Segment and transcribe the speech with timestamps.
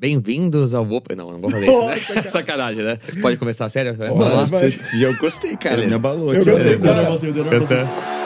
[0.00, 1.16] Bem-vindos ao Open.
[1.16, 2.22] Não, não vou fazer isso, né?
[2.30, 2.98] Sacanagem, né?
[3.20, 3.96] Pode começar sério?
[3.96, 4.44] Vamos lá.
[4.44, 4.72] vai.
[5.00, 5.74] Eu gostei, cara.
[5.74, 5.88] Beleza.
[5.88, 6.50] Me abalou Eu aqui.
[6.52, 7.80] gostei, nervosinho, deu nervosinho.
[7.80, 8.18] Cantando.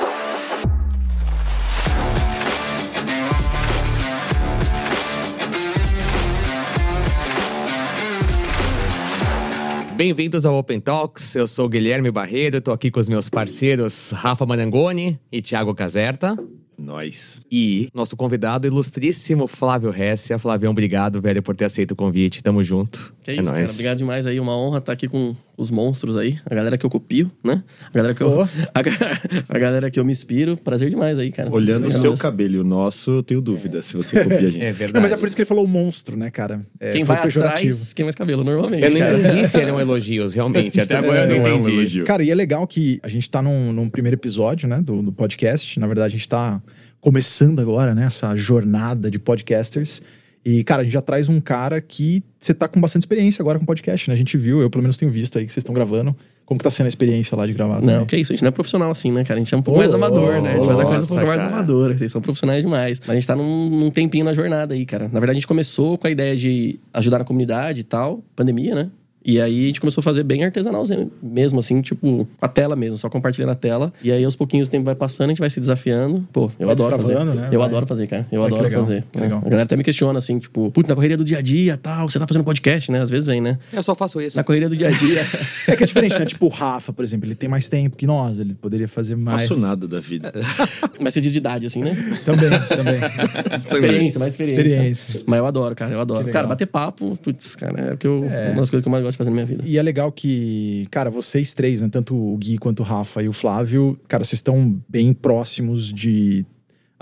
[9.97, 11.35] Bem-vindos ao Open Talks.
[11.37, 15.75] Eu sou o Guilherme Barreiro, estou aqui com os meus parceiros Rafa Manangoni e Thiago
[15.75, 16.37] Caserta.
[16.83, 17.47] Nós.
[17.51, 20.39] E nosso convidado ilustríssimo Flávio Hessia.
[20.39, 22.43] Flavião, obrigado, velho, por ter aceito o convite.
[22.43, 23.15] Tamo junto.
[23.23, 23.65] Que é isso, cara.
[23.71, 24.41] Obrigado demais aí.
[24.41, 26.39] Uma honra estar aqui com os monstros aí.
[26.45, 27.63] A galera que eu copio, né?
[27.93, 28.43] A galera que eu, Oh.
[28.75, 30.57] a, a galera que eu me inspiro.
[30.57, 31.49] Prazer demais aí, cara.
[31.55, 32.19] Olhando o seu mesmo.
[32.19, 34.61] cabelo e o nosso, eu tenho dúvida se você copia a gente.
[34.65, 34.93] É verdade.
[34.95, 36.61] Não, mas é por isso que ele falou monstro, né, cara?
[36.81, 37.69] É, Quem vai pejorativo.
[37.73, 39.19] atrás, quem mais cabelo, normalmente, Eu não cara.
[39.19, 40.81] entendi se eram elogios, realmente.
[40.81, 41.77] Até agora eu não não é um entendi.
[41.77, 42.05] elogio.
[42.05, 45.13] Cara, e é legal que a gente tá num, num primeiro episódio, né, do, do
[45.13, 45.79] podcast.
[45.81, 46.61] Na verdade, a gente tá
[47.01, 50.01] começando agora, né, essa jornada de podcasters.
[50.45, 53.59] E, cara, a gente já traz um cara que você tá com bastante experiência agora
[53.59, 54.15] com podcast, né?
[54.15, 56.17] A gente viu, eu pelo menos tenho visto aí que vocês estão gravando.
[56.45, 57.81] Como que tá sendo a experiência lá de gravar?
[57.81, 58.07] Não, também?
[58.07, 59.39] que isso, a gente não é profissional assim, né, cara?
[59.39, 60.51] A gente é um pouco Ô, mais amador, né?
[60.51, 61.53] A gente faz a coisa um pouco mais cara.
[61.53, 61.97] amadora.
[61.97, 63.01] Vocês são profissionais demais.
[63.01, 65.05] Mas a gente tá num, num tempinho na jornada aí, cara.
[65.05, 68.75] Na verdade, a gente começou com a ideia de ajudar na comunidade e tal, pandemia,
[68.75, 68.91] né?
[69.25, 70.85] E aí a gente começou a fazer bem artesanal
[71.23, 73.93] mesmo, assim, tipo, a tela mesmo, só compartilhando a tela.
[74.03, 76.27] E aí aos pouquinhos o tempo vai passando, a gente vai se desafiando.
[76.33, 77.25] Pô, eu Vai adoro fazer.
[77.25, 77.49] né?
[77.53, 77.69] Eu Vai.
[77.69, 78.27] adoro fazer, cara.
[78.33, 79.05] Eu que adoro legal, fazer.
[79.15, 79.23] né?
[79.23, 79.39] legal.
[79.39, 82.09] A galera até me questiona, assim, tipo, putz, na correria do dia a dia tal,
[82.09, 83.01] você tá fazendo podcast, né?
[83.01, 83.59] Às vezes vem, né?
[83.73, 84.37] Eu só faço isso.
[84.37, 85.23] Na correria do dia a dia.
[85.69, 86.25] É que é diferente, né?
[86.25, 89.23] Tipo, o Rafa, por exemplo, ele tem mais tempo que nós, ele poderia fazer Não
[89.25, 89.43] mais.
[89.43, 90.33] faço nada da vida.
[91.01, 91.95] Mas você diz de idade, assim, né?
[92.25, 92.95] Também, também.
[93.71, 94.67] Experiência, mais experiência.
[94.67, 95.25] Experiência.
[95.27, 96.27] Mas eu adoro, cara, eu adoro.
[96.31, 99.03] Cara, bater papo, putz, cara, é, o que eu, uma das coisas que eu mais
[99.05, 99.63] gosto de fazer na minha vida.
[99.67, 101.89] E é legal que, cara, vocês três, né?
[101.91, 106.45] Tanto o Gui quanto o Rafa e o Flávio, cara, vocês estão bem próximos de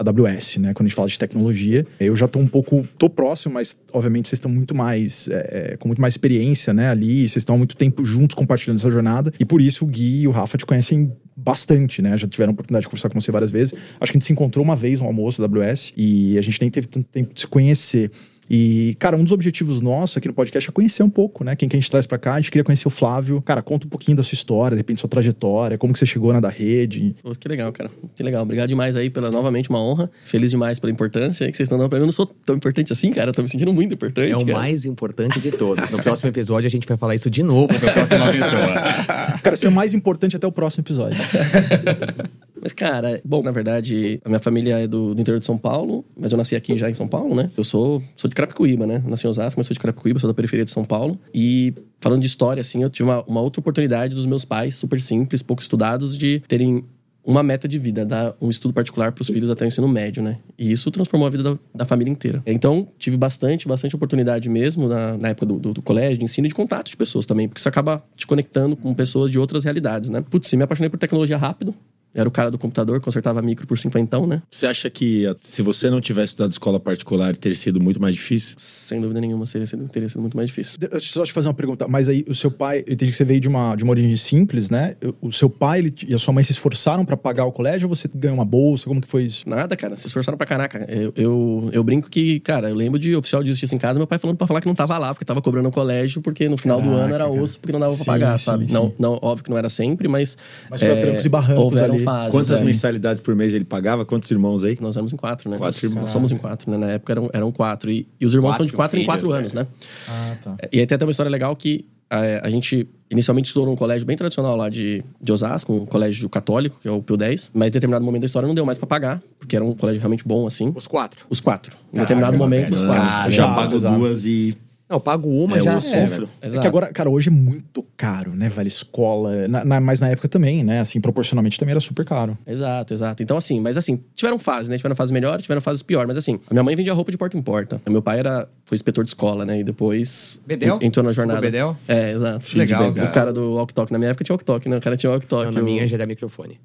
[0.00, 0.72] AWS, né?
[0.72, 1.86] Quando a gente fala de tecnologia.
[1.98, 2.88] Eu já tô um pouco.
[2.96, 5.28] tô próximo, mas obviamente vocês estão muito mais.
[5.28, 6.88] é, é, com muito mais experiência, né?
[6.88, 9.32] Ali, vocês estão há muito tempo juntos compartilhando essa jornada.
[9.38, 12.16] E por isso o Gui e o Rafa te conhecem bastante, né?
[12.16, 13.74] Já tiveram a oportunidade de conversar com você várias vezes.
[14.00, 16.60] Acho que a gente se encontrou uma vez no almoço da AWS e a gente
[16.60, 18.10] nem teve tanto tempo de se conhecer.
[18.52, 21.54] E, cara, um dos objetivos nossos aqui no podcast é conhecer um pouco, né?
[21.54, 22.34] Quem que a gente traz pra cá.
[22.34, 23.40] A gente queria conhecer o Flávio.
[23.42, 26.32] Cara, conta um pouquinho da sua história, de repente sua trajetória, como que você chegou
[26.32, 27.14] na da rede.
[27.22, 27.88] Pô, que legal, cara.
[28.16, 28.42] Que legal.
[28.42, 30.10] Obrigado demais aí pela, novamente, uma honra.
[30.24, 32.02] Feliz demais pela importância aí que vocês estão dando pra mim.
[32.02, 33.30] Eu não sou tão importante assim, cara.
[33.30, 34.58] Eu tô me sentindo muito importante, É o cara.
[34.58, 35.88] mais importante de todos.
[35.88, 38.66] No próximo episódio a gente vai falar isso de novo pra próxima pessoa.
[39.42, 41.18] Cara, isso é o mais importante até o próximo episódio.
[42.70, 46.04] Mas, cara, bom, na verdade, a minha família é do, do interior de São Paulo,
[46.16, 47.50] mas eu nasci aqui já em São Paulo, né?
[47.56, 49.02] Eu sou, sou de Carapicuíba, né?
[49.06, 51.18] Nasci em Osasco, mas sou de Carapicuíba, sou da periferia de São Paulo.
[51.34, 55.00] E falando de história, assim, eu tive uma, uma outra oportunidade dos meus pais, super
[55.00, 56.84] simples, pouco estudados, de terem
[57.24, 60.22] uma meta de vida, dar um estudo particular para os filhos até o ensino médio,
[60.22, 60.38] né?
[60.58, 62.42] E isso transformou a vida da, da família inteira.
[62.46, 66.46] Então, tive bastante, bastante oportunidade mesmo na, na época do, do, do colégio, de ensino
[66.46, 69.64] e de contato de pessoas também, porque isso acaba te conectando com pessoas de outras
[69.64, 70.24] realidades, né?
[70.30, 71.74] Putz, me apaixonei por tecnologia rápido.
[72.14, 74.42] Era o cara do computador, consertava micro por cinquentão, né?
[74.50, 78.14] Você acha que a- se você não tivesse estudado escola particular, teria sido muito mais
[78.14, 78.54] difícil?
[78.58, 80.76] Sem dúvida nenhuma, seria, sido- teria sido muito mais difícil.
[80.78, 81.86] Deixa eu só te fazer uma pergunta.
[81.86, 84.16] Mas aí, o seu pai, eu entendi que você veio de uma, de uma origem
[84.16, 84.96] simples, né?
[85.20, 87.94] O seu pai ele- e a sua mãe se esforçaram pra pagar o colégio ou
[87.94, 88.86] você ganhou uma bolsa?
[88.86, 89.48] Como que foi isso?
[89.48, 89.96] Nada, cara.
[89.96, 90.84] Se esforçaram pra caraca.
[90.88, 94.06] Eu, eu, eu brinco que, cara, eu lembro de oficial de justiça em casa, meu
[94.06, 96.56] pai falando pra falar que não tava lá, porque tava cobrando o colégio, porque no
[96.56, 97.40] final do Caraca, ano era cara.
[97.40, 98.66] osso, porque não dava Sim, pra pagar, sim, sabe?
[98.66, 98.72] sim.
[98.72, 100.36] Não, não, óbvio que não era sempre, mas.
[100.68, 101.99] Mas foi a trancos e barrancos ali.
[102.04, 102.30] Fases.
[102.30, 102.64] Quantas é.
[102.64, 104.04] mensalidades por mês ele pagava?
[104.04, 104.78] Quantos irmãos aí?
[104.80, 105.56] Nós éramos em quatro, né?
[105.58, 106.02] Quatro nós, irmãos.
[106.02, 106.76] nós somos em quatro, né?
[106.76, 107.90] Na época eram, eram quatro.
[107.90, 109.66] E, e os irmãos são de Quatro quatro em quatro filhos, anos, né?
[110.08, 110.56] Ah, tá.
[110.72, 114.04] E aí tem até uma história legal que é, a gente inicialmente estudou num colégio
[114.04, 117.52] bem tradicional lá de, de Osasco, um colégio católico, que é o Pio 10.
[117.54, 120.00] Mas em determinado momento da história não deu mais pra pagar, porque era um colégio
[120.00, 120.72] realmente bom, assim.
[120.74, 121.24] Os quatro.
[121.30, 121.76] Os quatro.
[121.92, 123.02] Em determinado momento, os quatro.
[123.02, 124.56] Ah, eu já pago duas e.
[124.90, 126.28] Não, eu pago uma É, já o- sofro.
[126.42, 126.60] É Exato.
[126.62, 128.66] que agora, cara, hoje é muito caro, né, velho?
[128.66, 129.46] Escola.
[129.46, 130.80] Na- na- mas na época também, né?
[130.80, 132.36] Assim, proporcionalmente também era super caro.
[132.44, 133.22] Exato, exato.
[133.22, 134.76] Então, assim, mas assim, tiveram fases, né?
[134.76, 136.08] Tiveram fases melhores, tiveram fases piores.
[136.08, 137.80] Mas assim, a minha mãe vendia roupa de porta em porta.
[137.88, 139.60] Meu pai era, foi inspetor de escola, né?
[139.60, 140.80] E depois Bedel?
[140.82, 141.38] en- entrou na jornada.
[141.38, 141.76] O Bedel?
[141.86, 142.40] É, exato.
[142.40, 142.90] Filho de Legal.
[143.08, 143.92] O cara do walk talk.
[143.92, 144.76] Na minha época tinha walk talk, né?
[144.76, 145.44] O cara tinha walk talk.
[145.46, 146.58] Não, na o- minha já era microfone.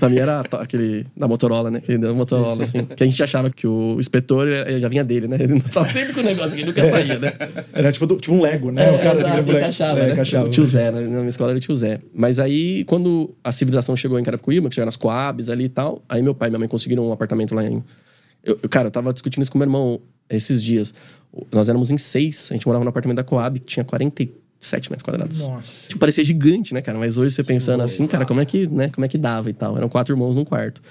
[0.00, 1.78] Na minha era aquele da Motorola, né?
[1.78, 2.84] Aquele da Motorola, assim.
[2.84, 5.36] Que a gente achava que o inspetor eh, já vinha dele, né?
[5.40, 7.32] Ele tava sempre com o negócio que ele nunca saía, né?
[7.72, 8.90] Era tipo, do- tipo um Lego, né?
[8.90, 10.12] o cara assim, exato, ele encaixava, é, né?
[10.12, 10.46] encaixava.
[10.46, 11.00] O tio Zé, né?
[11.00, 12.00] na minha escola era o tio Zé.
[12.14, 16.02] Mas aí, quando a civilização chegou em Carapicuíba, que já nas Coabs ali e tal,
[16.08, 17.82] aí meu pai e minha mãe conseguiram um apartamento lá em...
[18.44, 20.94] Eu, eu- cara, eu tava discutindo isso com meu irmão esses dias.
[21.52, 24.26] Nós éramos em seis, a gente morava no apartamento da Coab, que tinha 40,
[24.60, 25.48] 7 metros quadrados.
[25.48, 25.88] Nossa.
[25.88, 26.98] Tipo, parecia gigante, né, cara?
[26.98, 29.54] Mas hoje você pensando assim, cara, como é que, né, como é que dava e
[29.54, 29.74] tal?
[29.76, 30.82] Eram quatro irmãos num quarto.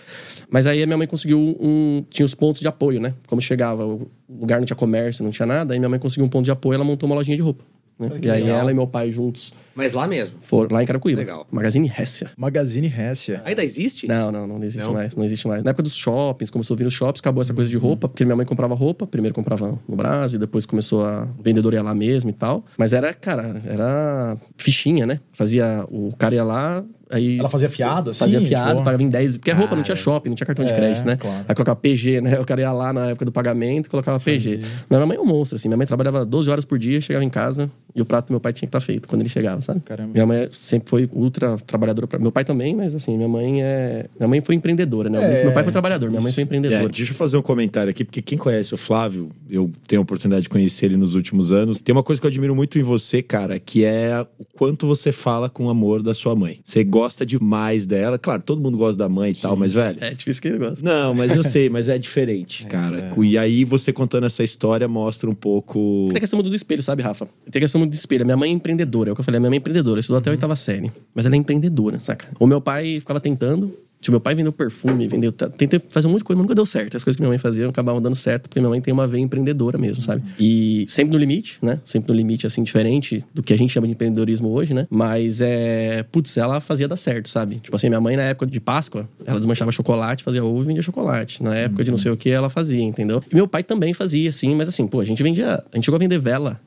[0.49, 2.03] Mas aí a minha mãe conseguiu um.
[2.09, 3.13] Tinha os pontos de apoio, né?
[3.27, 6.29] Como chegava, o lugar não tinha comércio, não tinha nada, aí minha mãe conseguiu um
[6.29, 7.63] ponto de apoio ela montou uma lojinha de roupa.
[7.99, 8.09] Né?
[8.21, 8.59] E aí legal.
[8.59, 10.37] ela e meu pai juntos Mas lá mesmo.
[10.39, 11.19] foram lá em Caracuíba.
[11.19, 11.45] Legal.
[11.51, 12.31] Magazine Hessia.
[12.37, 13.41] Magazine Hessia.
[13.43, 14.07] Ainda existe?
[14.07, 14.93] Não, não, não existe Não?
[14.93, 15.15] mais.
[15.15, 15.63] Não existe mais.
[15.63, 18.23] Na época dos shoppings, começou a vir nos shoppings, acabou essa coisa de roupa, porque
[18.23, 21.93] minha mãe comprava roupa, primeiro comprava no Brasil, depois começou a o vendedor ia lá
[21.93, 22.63] mesmo e tal.
[22.77, 25.19] Mas era, cara, era fichinha, né?
[25.33, 25.85] Fazia.
[25.89, 27.39] O cara ia lá, aí.
[27.39, 28.19] Ela fazia fiado, assim?
[28.19, 29.37] Fazia fiado, tipo, pagava em 10.
[29.37, 31.15] Porque a roupa não tinha shopping, não tinha cartão de É, crédito, né?
[31.17, 31.45] claro.
[31.47, 32.39] Aí colocava PG, né?
[32.39, 34.59] O cara ia lá na época do pagamento e colocava PG.
[34.89, 35.67] Mas minha mãe é um monstro, assim.
[35.67, 38.39] Minha mãe trabalhava 12 horas por dia, chegava em casa e o prato do meu
[38.39, 39.79] pai tinha que estar feito quando ele chegava, sabe?
[39.81, 40.11] Caramba.
[40.13, 42.07] Minha mãe sempre foi ultra trabalhadora.
[42.07, 42.19] Pra...
[42.19, 44.05] Meu pai também, mas assim, minha mãe é.
[44.19, 45.41] Minha mãe foi empreendedora, né?
[45.41, 46.87] É, meu pai foi trabalhador, minha mãe foi É, empreendedora.
[46.89, 50.43] deixa eu fazer um comentário aqui, porque quem conhece o Flávio, eu tenho a oportunidade
[50.43, 51.77] de conhecer ele nos últimos anos.
[51.79, 55.11] Tem uma coisa que eu admiro muito em você, cara, que é o quanto você
[55.11, 56.59] fala com amor da sua mãe.
[56.63, 58.17] Você gosta demais dela.
[58.17, 59.97] Claro, todo mundo gosta da mãe e tal, mas, velho.
[60.01, 60.83] É difícil que ele gosta.
[60.83, 63.13] Não, mas eu sei, mas é diferente, cara.
[63.21, 66.07] E aí você contando essa história mostra um pouco.
[66.09, 67.27] Tem a questão do espelho, sabe, Rafa?
[67.51, 68.25] Tem a questão do espelho.
[68.25, 69.39] Minha mãe é empreendedora, é o que eu falei.
[69.39, 70.91] Minha mãe é empreendedora, estudou até a oitava série.
[71.15, 72.27] Mas ela é empreendedora, saca?
[72.39, 73.73] O meu pai ficava tentando.
[73.99, 75.31] Tipo, meu pai vendeu perfume, vendeu.
[75.31, 76.95] Tentei fazer um monte de coisa, mas nunca deu certo.
[76.95, 79.21] As coisas que minha mãe fazia acabavam dando certo, porque minha mãe tem uma veia
[79.21, 80.23] empreendedora mesmo, sabe?
[80.39, 81.79] E sempre no limite, né?
[81.83, 84.87] Sempre no limite, assim, diferente do que a gente chama de empreendedorismo hoje, né?
[84.89, 86.03] Mas é.
[86.11, 87.55] Putz, ela fazia dar certo, sabe?
[87.55, 90.81] Tipo assim, minha mãe, na época de Páscoa, ela desmanchava chocolate, fazia ovo e vendia
[90.81, 91.43] chocolate.
[91.43, 93.21] Na época de não sei o que, ela fazia, entendeu?
[93.31, 95.63] E meu pai também fazia, assim, mas assim, pô, a gente vendia.
[95.71, 96.59] A gente chegou a vender vela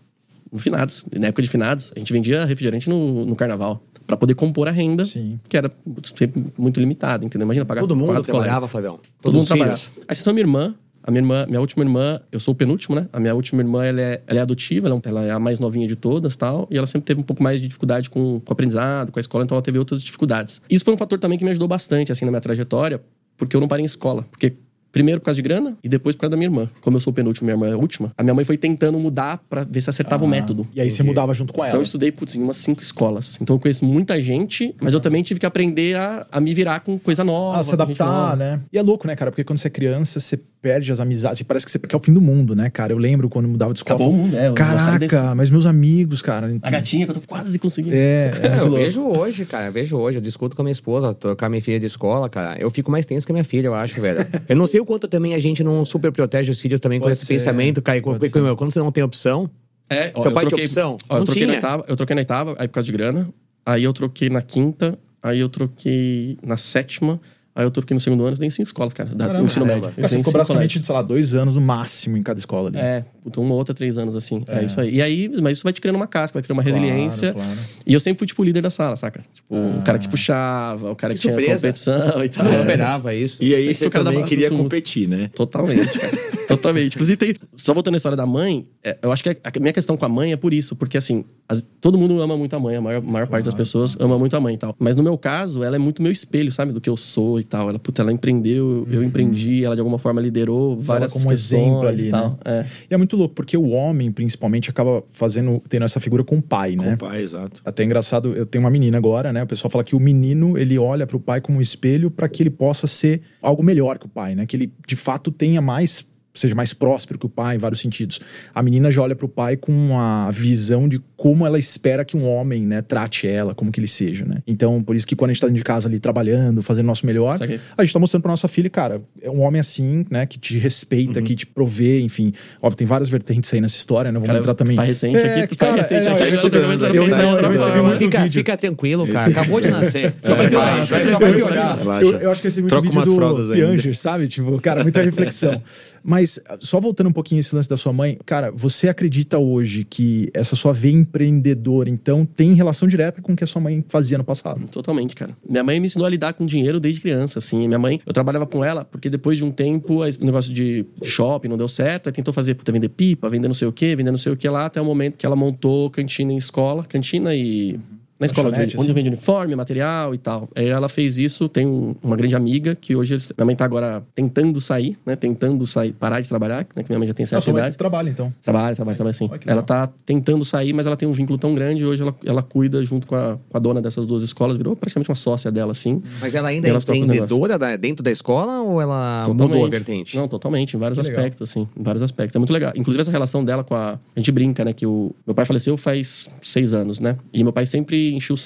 [0.52, 1.04] no finados.
[1.18, 3.82] Na época de finados, a gente vendia refrigerante no, no carnaval.
[4.06, 5.40] Pra poder compor a renda, Sim.
[5.48, 5.72] que era
[6.02, 7.46] sempre muito limitada, entendeu?
[7.46, 8.68] Imagina pagar Todo mundo trabalhava.
[8.68, 8.96] Fabião.
[8.96, 9.80] Todo Todos mundo trabalhava.
[10.06, 10.74] A exceção da minha irmã.
[11.04, 13.08] A minha irmã, minha última irmã, eu sou o penúltimo, né?
[13.12, 15.88] A minha última irmã, ela é, ela é adotiva, ela, ela é a mais novinha
[15.88, 16.68] de todas tal.
[16.70, 19.20] E ela sempre teve um pouco mais de dificuldade com, com o aprendizado, com a
[19.20, 20.62] escola, então ela teve outras dificuldades.
[20.70, 23.02] Isso foi um fator também que me ajudou bastante, assim, na minha trajetória,
[23.36, 24.24] porque eu não parei em escola.
[24.30, 24.54] Porque
[24.92, 26.68] Primeiro por causa de grana e depois por causa da minha irmã.
[26.82, 28.12] Como eu sou o penúltimo, minha irmã é a última.
[28.16, 30.66] A minha mãe foi tentando mudar pra ver se acertava o método.
[30.74, 31.68] E aí você mudava junto com ela.
[31.68, 33.38] Então eu estudei, putz, em umas cinco escolas.
[33.40, 36.80] Então eu conheço muita gente, mas eu também tive que aprender a, a me virar
[36.80, 37.58] com coisa nova.
[37.58, 38.36] Ah, se adaptar, nova.
[38.36, 38.60] né?
[38.72, 39.30] E é louco, né, cara?
[39.30, 41.40] Porque quando você é criança, você perde as amizades.
[41.40, 42.92] E parece que você quer o fim do mundo, né, cara?
[42.92, 43.96] Eu lembro quando eu mudava de escola.
[44.00, 46.56] Acabou o mundo, é, Caraca, mas meus amigos, cara.
[46.62, 47.94] A gatinha que eu tô quase conseguindo.
[47.96, 48.76] É, é É, muito eu louco.
[48.76, 49.66] vejo hoje, cara.
[49.66, 50.18] Eu vejo hoje.
[50.18, 52.56] Eu discuto com a minha esposa, trocar minha filha de escola, cara.
[52.60, 54.20] Eu fico mais tenso que a minha filha, eu acho, velho.
[54.48, 57.06] eu não sei o quanto também a gente não super protege os filhos também com
[57.06, 58.00] Pode esse ser, pensamento, cara.
[58.00, 58.30] Pode com- ser.
[58.32, 59.50] com- Quando você não tem opção.
[59.90, 60.96] É, ó, Seu pai tinha troquei, opção?
[61.08, 61.56] Ó, eu, Não troquei na tinha.
[61.58, 63.28] oitava, eu troquei na oitava, aí por causa de grana.
[63.66, 67.20] Aí eu troquei na quinta, aí eu troquei na sétima,
[67.54, 68.36] aí eu troquei no segundo ano.
[68.36, 69.84] Tenho cinco escolas, cara, da, do ensino médio.
[69.88, 72.78] Eu Cara, você ficou basicamente, sei lá, dois anos no máximo em cada escola ali.
[72.78, 74.42] É, puta, uma outra, três anos, assim.
[74.46, 74.64] É.
[74.64, 74.94] isso aí.
[74.96, 77.32] E aí, mas isso vai te criando uma casca, vai criando uma Claro, resiliência.
[77.32, 77.50] claro.
[77.86, 79.22] E eu sempre fui, tipo, o líder da sala, saca?
[79.34, 81.66] Tipo, o cara que puxava, o cara que, Que tinha surpresa.
[81.68, 82.44] competição e tal.
[82.44, 83.38] Não esperava isso.
[83.42, 85.30] E aí você foi o cara da também barra queria competir, né?
[85.34, 86.32] Totalmente, cara.
[86.48, 86.94] Totalmente.
[86.94, 87.34] Inclusive, tem...
[87.56, 90.08] só voltando à história da mãe, é, eu acho que a minha questão com a
[90.08, 93.02] mãe é por isso, porque assim, as- todo mundo ama muito a mãe, a maior,
[93.02, 94.76] maior parte das pessoas ama muito a mãe e tal.
[94.78, 96.72] Mas no meu caso, ela é muito meu espelho, sabe?
[96.72, 97.68] Do que eu sou e tal.
[97.68, 101.86] Ela, puta, ela empreendeu, eu empreendi, ela de alguma forma liderou várias como questões exemplo
[101.86, 102.30] ali, e tal.
[102.30, 102.36] né?
[102.44, 102.66] É.
[102.90, 106.42] E é muito louco, porque o homem, principalmente, acaba fazendo, tendo essa figura com o
[106.42, 106.96] pai, né?
[106.96, 107.60] Com o pai, exato.
[107.64, 109.42] Até engraçado, eu tenho uma menina agora, né?
[109.42, 112.42] O pessoal fala que o menino, ele olha pro pai como um espelho para que
[112.42, 114.46] ele possa ser algo melhor que o pai, né?
[114.46, 118.20] Que ele, de fato, tenha mais seja mais próspero que o pai em vários sentidos.
[118.54, 122.26] A menina já olha pro pai com uma visão de como ela espera que um
[122.26, 124.38] homem, né, trate ela, como que ele seja, né?
[124.46, 126.88] Então, por isso que quando a gente tá dentro de casa ali trabalhando, fazendo o
[126.88, 127.38] nosso melhor,
[127.76, 130.58] a gente tá mostrando pra nossa filha, cara, é um homem assim, né, que te
[130.58, 132.32] respeita, que te provê, enfim.
[132.60, 134.14] Óbvio, tem várias vertentes aí nessa história, né?
[134.14, 134.76] Vamos Cara, entrar também.
[134.76, 137.38] tá recente aqui, tu tá cara, recente é, aqui, não, eu eu- a eu- não,
[137.40, 138.40] eu recebi muito Fica, vídeo.
[138.40, 139.30] fica tranquilo, cara.
[139.30, 140.14] Acabou de nascer.
[140.22, 140.86] Só vai piorar.
[140.86, 141.78] Só vai piorar.
[142.02, 143.52] Eu, eu acho que esse é muito Troca vídeo umas do.
[143.54, 144.28] Pianger, sabe?
[144.28, 145.62] Tipo, cara, muita reflexão.
[146.02, 150.30] Mas, só voltando um pouquinho esse lance da sua mãe, cara, você acredita hoje que
[150.34, 154.18] essa sua veia empreendedora, então, tem relação direta com o que a sua mãe fazia
[154.18, 154.66] no passado?
[154.68, 155.36] Totalmente, cara.
[155.48, 157.66] Minha mãe me ensinou a lidar com dinheiro desde criança, assim.
[157.66, 161.48] Minha mãe, eu trabalhava com ela porque depois de um tempo, o negócio de shopping
[161.48, 164.10] não deu certo, aí tentou fazer, puta, vender pipa, vender não sei o quê, vender
[164.10, 167.34] não sei o que lá, até o momento que ela montou cantina em escola, cantina
[167.34, 167.78] e
[168.22, 168.92] Na escola onde assim?
[168.92, 170.48] vende uniforme, material e tal.
[170.54, 174.02] Aí ela fez isso, tem um- uma grande amiga que hoje minha mãe tá agora
[174.14, 175.16] tentando sair, né?
[175.16, 176.82] Tentando sair, parar de trabalhar, né?
[176.82, 177.76] Que minha mãe já tem Ah, certa mãe idade.
[177.76, 178.32] trabalha, então.
[178.42, 179.24] Trabalha, trabalha, trabalha sim.
[179.26, 179.62] Ela legal.
[179.62, 181.84] tá tentando sair, mas ela tem um vínculo tão grande.
[181.84, 185.10] Hoje ela, ela cuida junto com a, com a dona dessas duas escolas, virou praticamente
[185.10, 186.02] uma sócia dela, assim.
[186.20, 190.16] Mas ela ainda é empreendedora da- dentro da escola ou ela mudou a vertente?
[190.16, 191.18] Não, totalmente, em vários Que legal.
[191.24, 191.68] aspectos, assim.
[191.76, 192.36] Em vários aspectos.
[192.36, 192.72] É muito legal.
[192.76, 193.92] Inclusive, essa relação dela com a.
[193.92, 194.72] A gente brinca, né?
[194.72, 197.16] Que o meu pai faleceu faz seis anos, né?
[197.32, 198.38] E meu pai sempre encheu o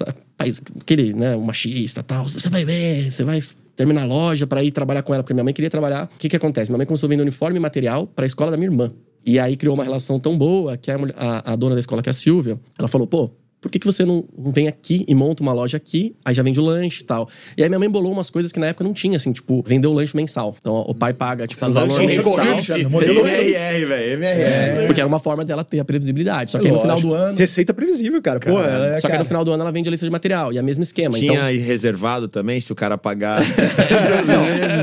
[0.79, 1.37] aquele, né?
[1.37, 2.29] O machista tal.
[2.29, 3.41] Você vai ver, você vai
[3.75, 6.11] terminar a loja pra ir trabalhar com ela, porque minha mãe queria trabalhar.
[6.15, 6.71] O que que acontece?
[6.71, 8.93] Minha mãe começou a vender uniforme e material pra escola da minha irmã.
[9.25, 12.09] E aí criou uma relação tão boa que a, a, a dona da escola, que
[12.09, 13.31] é a Silvia, ela falou, pô.
[13.61, 16.43] Por que, que você não não vem aqui e monta uma loja aqui, aí já
[16.43, 17.29] vende o lanche e tal?
[17.57, 19.87] E aí minha mãe bolou umas coisas que na época não tinha, assim, tipo, vender
[19.87, 20.55] o lanche mensal.
[20.61, 22.91] Então o pai paga, tipo, um valor mensal.
[22.91, 24.87] modelo MRR, velho, MRR.
[24.87, 26.51] Porque era uma forma dela ter a previsibilidade.
[26.51, 27.39] Só que aí no final do ano.
[27.39, 28.39] Receita previsível, cara.
[28.41, 30.13] Pô, ela é, Só que cara, no final do ano ela vende a lista de
[30.13, 30.53] material.
[30.53, 31.17] E é o mesmo esquema.
[31.19, 33.41] Tinha Então, aí reservado também, se o cara pagar.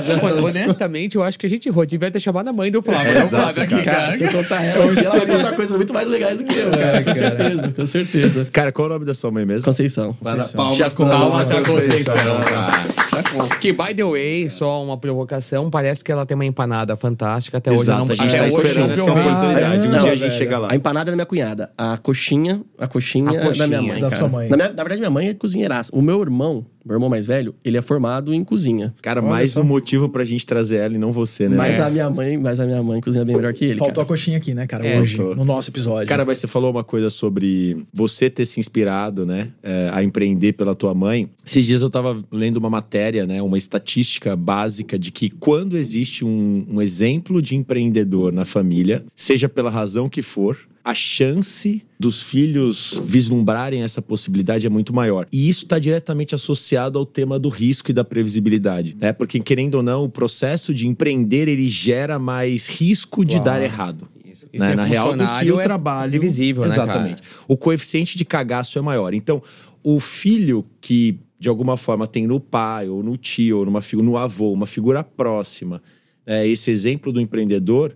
[0.08, 1.86] Não, pô, honestamente, eu acho que a gente errou.
[1.86, 3.12] Devia ter chamado a mãe do Flávio.
[3.12, 3.20] É, né?
[3.22, 6.08] O exato, Flávio aqui, cara, se eu contar ela, ela vai contar coisas muito mais
[6.08, 7.04] legais do que eu, cara.
[7.04, 8.48] Com certeza, com certeza.
[8.52, 9.64] cara, qual é o nome da sua mãe mesmo?
[9.66, 10.14] Conceição.
[10.56, 13.58] Palmas, Já com- palmas pra Conceição, Conceição, cara.
[13.60, 17.58] Que, by the way, só uma provocação, parece que ela tem uma empanada fantástica.
[17.58, 19.88] Até hoje Exato, não a gente até tá hoje esperando não essa oportunidade.
[19.88, 20.32] Um Não, dia a gente velho.
[20.32, 20.68] chega lá.
[20.72, 21.72] A empanada é da minha cunhada.
[21.78, 23.68] A coxinha, a coxinha, A é da coxinha.
[23.68, 24.20] minha mãe, Da cara.
[24.20, 24.50] sua mãe.
[24.50, 25.92] Na, minha- na verdade, minha mãe é cozinheiraça.
[25.96, 28.94] O meu irmão, meu irmão mais velho, ele é formado em cozinha.
[29.02, 29.62] Cara, Olha mais só.
[29.62, 31.56] um motivo pra gente trazer ela e não você, né?
[31.56, 31.84] Mas É.
[31.84, 34.06] a minha mãe, mas a minha mãe cozinha bem melhor que ele, Faltou cara.
[34.06, 34.86] a coxinha aqui, né, cara?
[34.86, 35.36] É, hoje, faltou.
[35.36, 36.08] no nosso episódio.
[36.08, 40.54] Cara, mas você falou uma coisa sobre você ter se inspirado, né, é, a empreender
[40.54, 41.30] pela tua mãe.
[41.46, 46.26] Esses dias eu tava lendo uma matéria, né, uma estatística básica de que quando existe
[46.26, 52.22] um, um exemplo de empreendedor na família, seja pela razão que for, a chance dos
[52.22, 55.26] filhos vislumbrarem essa possibilidade é muito maior.
[55.32, 59.14] E isso está diretamente associado ao tema do risco e da previsibilidade, né?
[59.14, 63.46] Porque querendo ou não, o processo de empreender ele gera mais risco de Uau.
[63.46, 64.10] dar errado.
[64.26, 64.46] Isso.
[64.52, 64.70] E né?
[64.70, 66.12] ser Na real, do que o é trabalho.
[66.12, 66.70] previsível, né?
[66.70, 67.22] Exatamente.
[67.48, 69.14] O coeficiente de cagaço é maior.
[69.14, 69.42] Então,
[69.82, 74.18] o filho que, de alguma forma, tem no pai, ou no tio, ou numa, no
[74.18, 75.82] avô, uma figura próxima,
[76.26, 77.96] é, esse exemplo do empreendedor,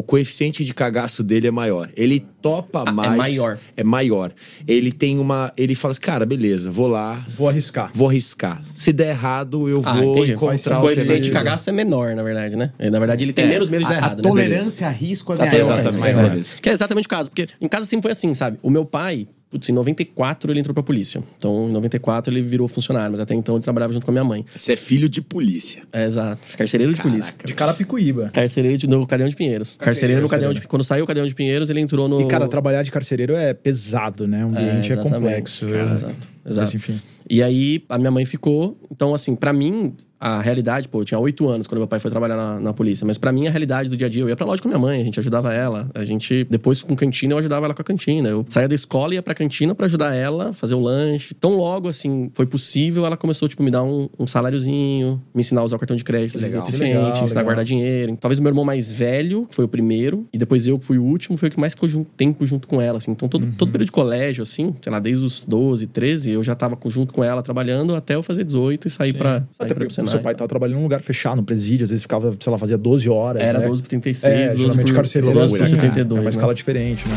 [0.00, 1.90] o coeficiente de cagaço dele é maior.
[1.94, 3.14] Ele topa é mais.
[3.16, 3.58] maior.
[3.76, 4.32] É maior.
[4.66, 5.52] Ele tem uma.
[5.58, 7.22] Ele fala assim, cara, beleza, vou lá.
[7.36, 7.90] Vou arriscar.
[7.92, 8.62] Vou arriscar.
[8.74, 10.32] Se der errado, eu Ah, vou entendi.
[10.32, 12.72] encontrar O coeficiente de cagaço é menor, na verdade, né?
[12.78, 14.22] Na verdade, ele tem menos medo de dar A, a errado.
[14.22, 14.28] né?
[14.30, 15.80] tolerância a risco é Exatamente, maior.
[15.80, 16.14] exatamente.
[16.14, 16.30] maior.
[16.30, 16.56] Beleza.
[16.62, 18.58] Que é exatamente o caso, porque em casa sempre foi assim, sabe?
[18.62, 21.22] O meu pai, putz, em 94 ele entrou pra polícia.
[21.36, 24.24] Então, em 94 ele virou funcionário, mas até então ele trabalhava junto com a minha
[24.24, 24.44] mãe.
[24.54, 25.82] Você é filho de polícia.
[25.92, 26.40] É, exato.
[26.56, 27.34] Carcereiro de polícia.
[27.44, 28.30] De Carapicuíba.
[28.32, 29.76] Carcereiro de, no Cadeão de Pinheiros.
[29.80, 32.20] Carcereiro no Cadeão de Quando saiu o Cadeão de Pinheiros, ele entrou no.
[32.20, 34.44] E, cara, trabalhar de carcereiro é pesado, né?
[34.44, 35.12] O ambiente é, exatamente.
[35.14, 35.66] complexo.
[35.66, 36.76] Cara, Eu- exato, Mas, exato.
[36.76, 37.00] enfim.
[37.30, 38.76] E aí, a minha mãe ficou.
[38.90, 42.10] Então, assim, pra mim, a realidade, pô, eu tinha oito anos quando meu pai foi
[42.10, 43.06] trabalhar na, na polícia.
[43.06, 44.80] Mas pra mim, a realidade do dia a dia, eu ia pra loja com minha
[44.80, 45.88] mãe, a gente ajudava ela.
[45.94, 48.28] A gente, depois com cantina, eu ajudava ela com a cantina.
[48.28, 51.32] Eu saía da escola e ia pra cantina pra ajudar ela, fazer o lanche.
[51.32, 55.60] Tão logo, assim, foi possível, ela começou, tipo, me dar um, um saláriozinho, me ensinar
[55.60, 56.62] a usar o cartão de crédito legal.
[56.64, 57.40] eficiente, Legal, ensinar legal.
[57.40, 58.16] a guardar dinheiro.
[58.20, 60.98] Talvez o meu irmão mais velho, que foi o primeiro, e depois eu, que fui
[60.98, 63.12] o último, foi o que mais ficou junto, tempo junto com ela, assim.
[63.12, 63.52] Então, todo, Uhum.
[63.52, 67.14] todo período de colégio, assim, sei lá, desde os 12, 13, eu já tava junto
[67.14, 70.06] com ela trabalhando até eu fazer 18 e sair pra, sair Até pra porque o
[70.08, 72.78] seu pai tava trabalhando num lugar fechado, num presídio, às vezes ficava, sei lá, fazia
[72.78, 73.42] 12 horas.
[73.42, 73.66] Era né?
[73.66, 76.10] 12 por 36, É, 12 geralmente por, carcereiro 12 por assim, 72.
[76.10, 76.28] é uma né?
[76.30, 77.14] escala diferente, né?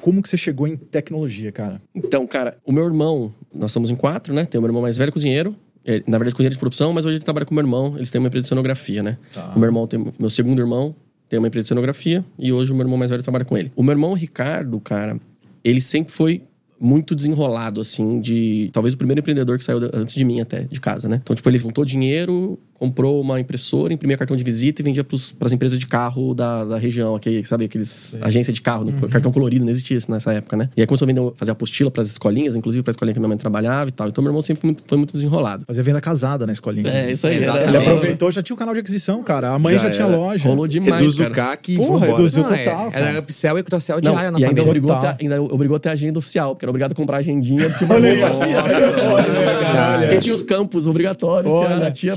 [0.00, 1.82] Como que você chegou em tecnologia, cara?
[1.92, 4.44] Então, cara, o meu irmão, nós somos em quatro, né?
[4.44, 5.56] Tem o meu irmão mais velho, cozinheiro.
[5.84, 7.94] Ele, na verdade, cozinheiro de produção, mas hoje ele trabalha com o meu irmão.
[7.96, 9.18] Eles têm uma empresa de cenografia, né?
[9.34, 9.52] Tá.
[9.56, 10.04] O meu irmão tem.
[10.18, 10.94] Meu segundo irmão
[11.28, 13.72] tem uma empresa de cenografia e hoje o meu irmão mais velho trabalha com ele.
[13.74, 15.18] O meu irmão Ricardo, cara,
[15.68, 16.42] ele sempre foi
[16.78, 18.70] muito desenrolado, assim, de.
[18.72, 21.20] Talvez o primeiro empreendedor que saiu antes de mim até, de casa, né?
[21.22, 25.16] Então, tipo, ele juntou dinheiro, comprou uma impressora, imprimia cartão de visita e vendia para
[25.46, 27.64] as empresas de carro da, da região, aqui, sabe?
[27.64, 30.68] Aqueles agência de carro, no- cartão colorido, não existia isso nessa época, né?
[30.76, 33.18] E aí começou a vender, fazer apostila para as escolinhas, inclusive para a escolinha que
[33.20, 34.08] minha mãe trabalhava e tal.
[34.08, 35.64] Então, meu irmão sempre foi muito, foi muito desenrolado.
[35.66, 36.88] Fazia venda casada na escolinha.
[36.90, 37.36] É, isso aí.
[37.36, 37.68] Exatamente.
[37.68, 39.52] Ele aproveitou, já tinha o canal de aquisição, cara.
[39.52, 40.16] A mãe já, Já tinha era.
[40.16, 40.48] loja.
[40.48, 41.30] Rolou demais, Reduz cara.
[41.30, 43.06] o CAC e Porra, reduziu Não, total, é, cara.
[43.08, 44.68] era upsell e cross-sell Não, diário na e ainda família.
[44.68, 45.14] obrigou, a Total.
[45.14, 47.68] ter, ainda obrigou a ter agenda oficial, porque era obrigado a comprar agendinha.
[47.70, 48.56] Porque Olha aí, fazia.
[49.12, 52.16] olha, Porque tinha os campos obrigatórios, que a tia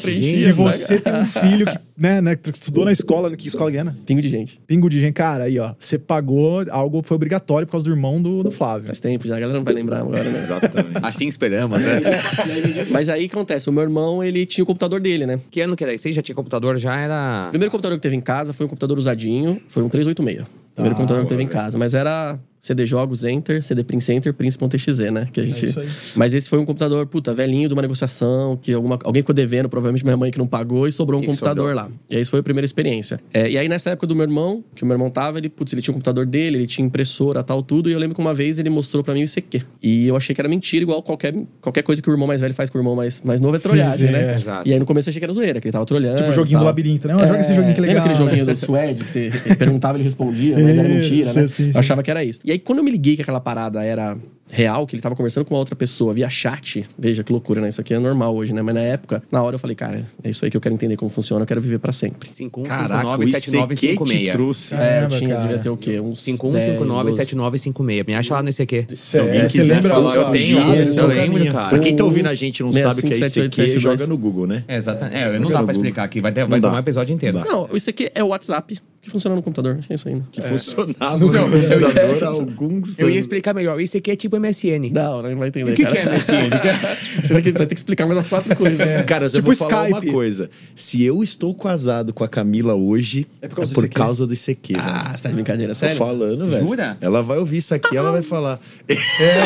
[0.51, 3.77] Se você tem um filho que, né, né, que estudou na escola, que escola que
[3.77, 3.93] é, né?
[4.05, 4.59] Pingo de gente.
[4.65, 5.73] Pingo de gente, cara, aí, ó.
[5.79, 8.87] Você pagou algo foi obrigatório por causa do irmão do, do Flávio.
[8.87, 10.39] Faz tempo já, a galera não vai lembrar agora, né?
[10.39, 10.99] Exatamente.
[11.01, 12.01] Assim esperamos, né?
[12.91, 13.69] Mas aí o que acontece?
[13.69, 15.39] O meu irmão, ele tinha o computador dele, né?
[15.49, 15.97] que ano que era?
[15.97, 16.77] Você já tinha computador?
[16.77, 17.45] Já era...
[17.47, 20.47] O primeiro computador que teve em casa foi um computador usadinho, foi um 386.
[20.47, 24.33] O primeiro computador que teve em casa, mas era CD Jogos, Enter, CD Prince Enter,
[24.33, 25.27] Prince.exe, né?
[25.31, 25.65] Que a gente...
[25.65, 25.87] isso aí.
[26.15, 28.99] Mas esse foi um computador, puta, velhinho de uma negociação, que alguma...
[29.03, 31.85] alguém ficou devendo, provavelmente minha mãe que não pagou, e sobrou um E computador sobrou.
[31.89, 31.91] lá.
[32.09, 33.19] E aí, isso foi a primeira experiência.
[33.33, 35.71] É, e aí, nessa época do meu irmão, que o meu irmão tava, ele, putz,
[35.73, 38.33] ele tinha um computador dele, ele tinha impressora, tal, tudo, e eu lembro que uma
[38.33, 39.61] vez ele mostrou pra mim o ICQ.
[39.81, 42.53] E eu achei que era mentira, igual qualquer, qualquer coisa que o irmão mais velho
[42.53, 44.33] faz com o irmão mais, mais novo é Sim, trolhagem, sim, né?
[44.33, 44.35] é.
[44.35, 44.67] Exato.
[44.67, 46.17] E aí, no começo, eu achei que era zoeira, que ele tava trolhando.
[46.17, 47.15] Tipo o joguinho do labirinto, né?
[47.15, 47.95] Ó, joga esse joguinho que é legal.
[47.95, 51.47] Lembra aquele joguinho do Sword que você perguntava e ele respondia, mas era mentira, né?
[51.47, 51.71] sim, sim.
[51.73, 52.39] Eu achava que era isso.
[52.49, 54.17] E aí, quando eu me liguei que aquela parada era
[54.49, 57.69] real, que ele tava conversando com uma outra pessoa via chat, veja que loucura, né?
[57.69, 58.63] Isso aqui é normal hoje, né?
[58.63, 60.97] Mas na época, na hora eu falei, cara, é isso aí que eu quero entender
[60.97, 62.33] como funciona, eu quero viver pra sempre.
[62.33, 64.33] 5159 ICQ te 7956.
[64.33, 64.73] trouxe.
[64.73, 65.41] é, Caramba, eu tinha, cara.
[65.43, 65.99] devia ter o quê?
[65.99, 68.07] Uns 5159 10, 7956.
[68.07, 68.85] Me acha lá no ICQ.
[68.95, 71.69] Se alguém você quiser lembra falar, eu tenho, eu lembro, cara.
[71.69, 73.73] Pra quem tá ouvindo a gente e não sabe o que é 657872.
[73.75, 74.63] ICQ, joga no Google, né?
[74.67, 75.15] É, exatamente.
[75.15, 76.19] É, não dá pra explicar aqui.
[76.19, 77.41] Vai, ter, vai tomar um episódio inteiro.
[77.45, 79.79] Não, isso aqui é o WhatsApp que funciona no computador.
[79.89, 80.21] É isso aí, né?
[80.31, 83.79] Que funcionava no computador há alguns Eu ia explicar melhor.
[83.79, 84.91] Isso aqui é tipo MSN.
[84.93, 85.71] Não, não vai entender.
[85.71, 85.95] O que, cara.
[85.95, 86.49] que é MSN?
[87.23, 88.77] Você vai ter que- vai ter que explicar mais as quatro coisas.
[88.77, 89.03] né?
[89.07, 90.05] Cara, eu Tipo vou falar Skype.
[90.07, 90.49] uma coisa.
[90.75, 93.95] Se eu estou casado com a Camila hoje, é por por causa causa, do ICQ?
[93.95, 94.85] causa do ICQ, velho.
[94.85, 95.95] Ah, você tá de brincadeira, Tô sério?
[95.95, 96.63] falando, velho.
[96.67, 96.97] Jura?
[97.01, 98.59] Ela vai ouvir isso aqui, ela vai falar.
[98.87, 98.95] É,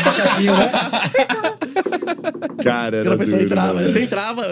[0.04, 0.72] macaquinho, né?
[2.64, 4.46] Cara, era Aquela pessoa duro, entrava, né, você entrava.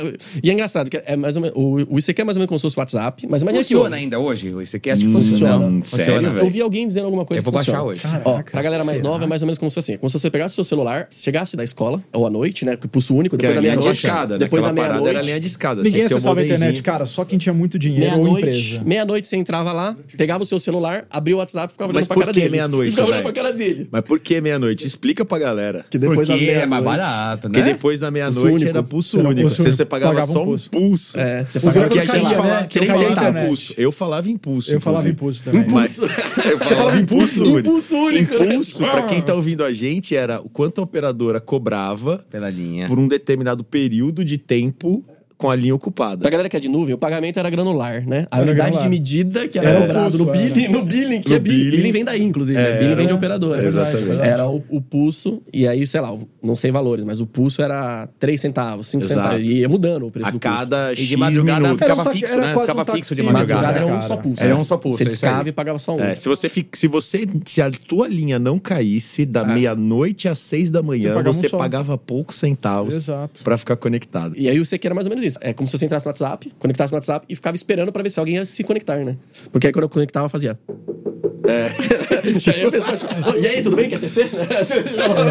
[0.43, 2.47] E é engraçado, que é mais ou menos, o, o ICQ é mais ou menos
[2.49, 4.49] como se fosse o WhatsApp, mas imagina que Funciona hoje- ainda hoje?
[4.53, 5.59] O ICQ acho que Hum, funciona.
[5.81, 6.03] Funciona.
[6.03, 7.83] sério, Eu vi alguém dizendo alguma coisa Eu vou que funciona.
[7.83, 8.21] baixar hoje.
[8.25, 9.09] Ó, Caraca, pra galera mais será?
[9.09, 9.99] nova é mais ou menos como se fosse assim.
[9.99, 12.75] Como se você pegasse o seu celular, chegasse da escola, ou à noite, né?
[12.77, 14.07] Que pulso único, Que depois era da de meia-noite.
[14.07, 14.37] né?
[14.37, 15.25] Depois da Aquela parada era meia-noite.
[15.25, 15.83] linha de escada.
[15.83, 17.05] Ninguém que ter um acessava a internet, cara.
[17.05, 18.83] Só quem tinha muito dinheiro ou Meia-noite, empresa.
[18.85, 22.07] meia-noite você entrava lá, pegava o seu celular, abria o WhatsApp e ficava olhando Mas
[22.07, 22.51] pra por cara que dele.
[22.51, 23.33] meia-noite, E ficava olhando velho?
[23.33, 23.87] pra cara dele.
[23.91, 24.85] Mas por que meia-noite?
[24.85, 25.85] Explica pra galera.
[25.89, 27.53] Que depois da Porque é mais meia-noite- barato, né?
[27.53, 29.49] Porque depois da meia-noite era pulso Era único.
[29.49, 31.19] Você, pagava, só um pulso.
[31.19, 33.73] É, você pagava é Porque a gente falava, que impulso.
[33.77, 34.73] Eu falava impulso.
[34.81, 35.65] Eu falava impulso também.
[35.69, 36.09] Mas eu
[36.59, 37.59] falava impulso único.
[37.59, 38.45] Impulso único, né?
[38.47, 42.87] Impulso, pra quem tá ouvindo a gente, era o quanto a operadora cobrava Pela linha.
[42.87, 45.05] por um determinado período de tempo
[45.41, 46.21] com a linha ocupada.
[46.21, 48.27] Pra galera que é de nuvem, o pagamento era granular, né?
[48.29, 48.83] A Era unidade granular.
[48.83, 49.81] de medida que era É.
[49.81, 50.37] cobrado no era.
[50.37, 51.71] billing, no billing, que No é billing.
[51.71, 51.91] billing.
[51.91, 52.57] Vem daí, inclusive.
[52.59, 52.69] né?
[52.69, 53.15] É, billing vem de era.
[53.15, 53.65] operadora.
[53.67, 54.21] Exatamente.
[54.21, 58.07] Era o, o pulso, e aí, sei lá, não sei valores, mas o pulso era
[58.19, 59.21] 3 centavos, 5 Exato.
[59.21, 59.49] centavos.
[59.49, 60.57] E ia mudando o preço A do pulso.
[60.57, 61.81] cada E de X madrugada minutos.
[61.87, 62.47] ficava Era um fixo, né?
[62.59, 63.61] Ficava um fixo de madrugada.
[63.61, 64.43] Madrugada era um só pulso.
[64.43, 65.99] Era um só pulso, Você é descava e pagava só um.
[66.01, 70.39] É, se você fi- se você se a tua linha não caísse da meia-noite às
[70.39, 71.57] seis da manhã, pagava um você só.
[71.57, 73.09] pagava poucos centavos
[73.43, 74.35] pra ficar conectado.
[74.37, 75.30] E aí o CQ era mais ou menos isso.
[75.39, 78.09] É como se você entrasse no WhatsApp, conectasse no WhatsApp e ficava esperando pra ver
[78.09, 79.15] se alguém ia se conectar, né?
[79.51, 80.57] Porque aí quando eu conectava, fazia.
[81.47, 81.65] É.
[82.51, 83.89] aí a pessoa, tipo, "Ô, e aí, tudo bem?
[83.89, 84.29] Quer tecer?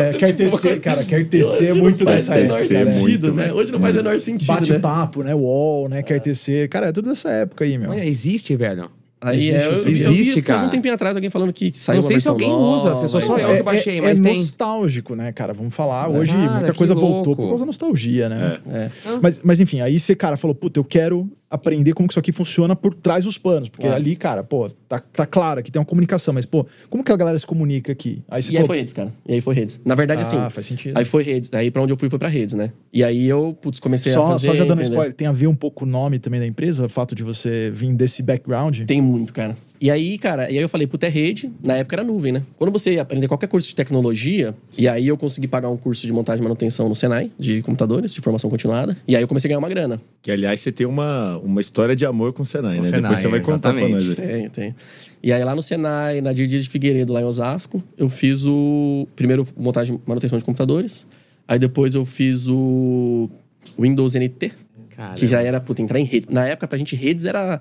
[0.01, 2.91] É, quer tecer, cara, quer tecer é muito faz dessa menor época, né?
[2.93, 3.53] sentido, Muito, né?
[3.53, 4.57] Hoje não faz o menor sentido, né?
[4.61, 5.35] Bate-papo, né?
[5.35, 6.03] UOL, né?
[6.03, 6.69] Quer tecer.
[6.69, 7.91] Cara, é tudo dessa época aí, meu.
[7.91, 8.91] Olha, existe, velho.
[9.23, 10.71] Aí é, eu, Existe, eu, vi existe, faz um cara.
[10.71, 13.21] tempinho atrás alguém falando que saiu Não uma sei se alguém nova, usa, se sou
[13.21, 14.39] só eu que baixei, é, mas é tem.
[14.39, 15.53] nostálgico, né, cara?
[15.53, 16.09] Vamos falar.
[16.09, 17.09] Hoje Cara, muita coisa louco.
[17.09, 18.59] voltou por causa da nostalgia, né?
[18.67, 18.91] É.
[19.21, 22.31] Mas, mas enfim, aí você, cara, falou, puta, eu quero aprender como que isso aqui
[22.31, 23.69] funciona por trás dos panos.
[23.69, 23.97] Porque Claro.
[23.97, 27.17] ali, cara, pô, tá, tá claro que tem uma comunicação, mas, pô, como que a
[27.17, 28.23] galera se comunica aqui?
[28.29, 29.13] Aí você E aí foi redes, cara.
[29.27, 29.81] E aí foi redes.
[29.85, 30.51] Na verdade, Ah, assim.
[30.51, 30.97] faz sentido.
[30.97, 31.53] Aí foi redes.
[31.53, 32.73] Aí pra onde eu fui foi pra redes, né?
[32.93, 34.47] E aí eu, putz, comecei a só, fazer.
[34.47, 34.93] só já dando entendeu?
[34.93, 37.71] spoiler, tem a ver um pouco o nome também da empresa, o fato de você
[37.73, 38.81] vir desse background?
[38.87, 39.57] Tem muito, cara.
[39.81, 41.51] E aí, cara, e aí eu falei, puta, é rede.
[41.65, 42.43] Na época era nuvem, né?
[42.59, 46.07] Quando você ia aprender qualquer curso de tecnologia, e aí eu consegui pagar um curso
[46.07, 48.95] de montagem e manutenção no Senai, de computadores, de formação continuada.
[49.09, 49.99] E aí eu comecei a ganhar uma grana.
[50.21, 52.89] Que, aliás, você tem uma, uma história de amor com o Senai, Com né?
[52.89, 54.09] Senai, Depois você vai contar pra exatamente.
[54.09, 54.19] nós.
[54.21, 54.41] aí.
[54.41, 54.75] Tem, tem.
[55.23, 59.09] E aí lá no Senai, na Dirdia de Figueiredo, lá em Osasco, eu fiz o
[59.17, 61.07] primeiro montagem e manutenção de computadores.
[61.49, 63.31] Aí depois eu fiz o
[63.79, 64.53] Windows NT,
[64.95, 65.15] Caramba.
[65.15, 66.27] que já era, puta, entrar em rede.
[66.31, 67.61] Na época, pra gente, redes era,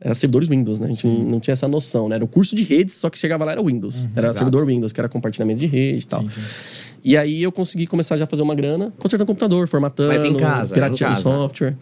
[0.00, 0.86] era servidores Windows, né?
[0.86, 2.16] A gente não tinha essa noção, né?
[2.16, 4.08] Era o curso de redes, só que chegava lá era Windows.
[4.14, 4.38] era exato.
[4.38, 6.22] servidor Windows, que era compartilhamento de rede e tal.
[6.22, 6.40] Sim, sim.
[7.08, 10.34] E aí eu consegui começar já a fazer uma grana, consertando computador, formatando, Mas em
[10.34, 11.22] casa, pirateando em casa.
[11.22, 11.76] software.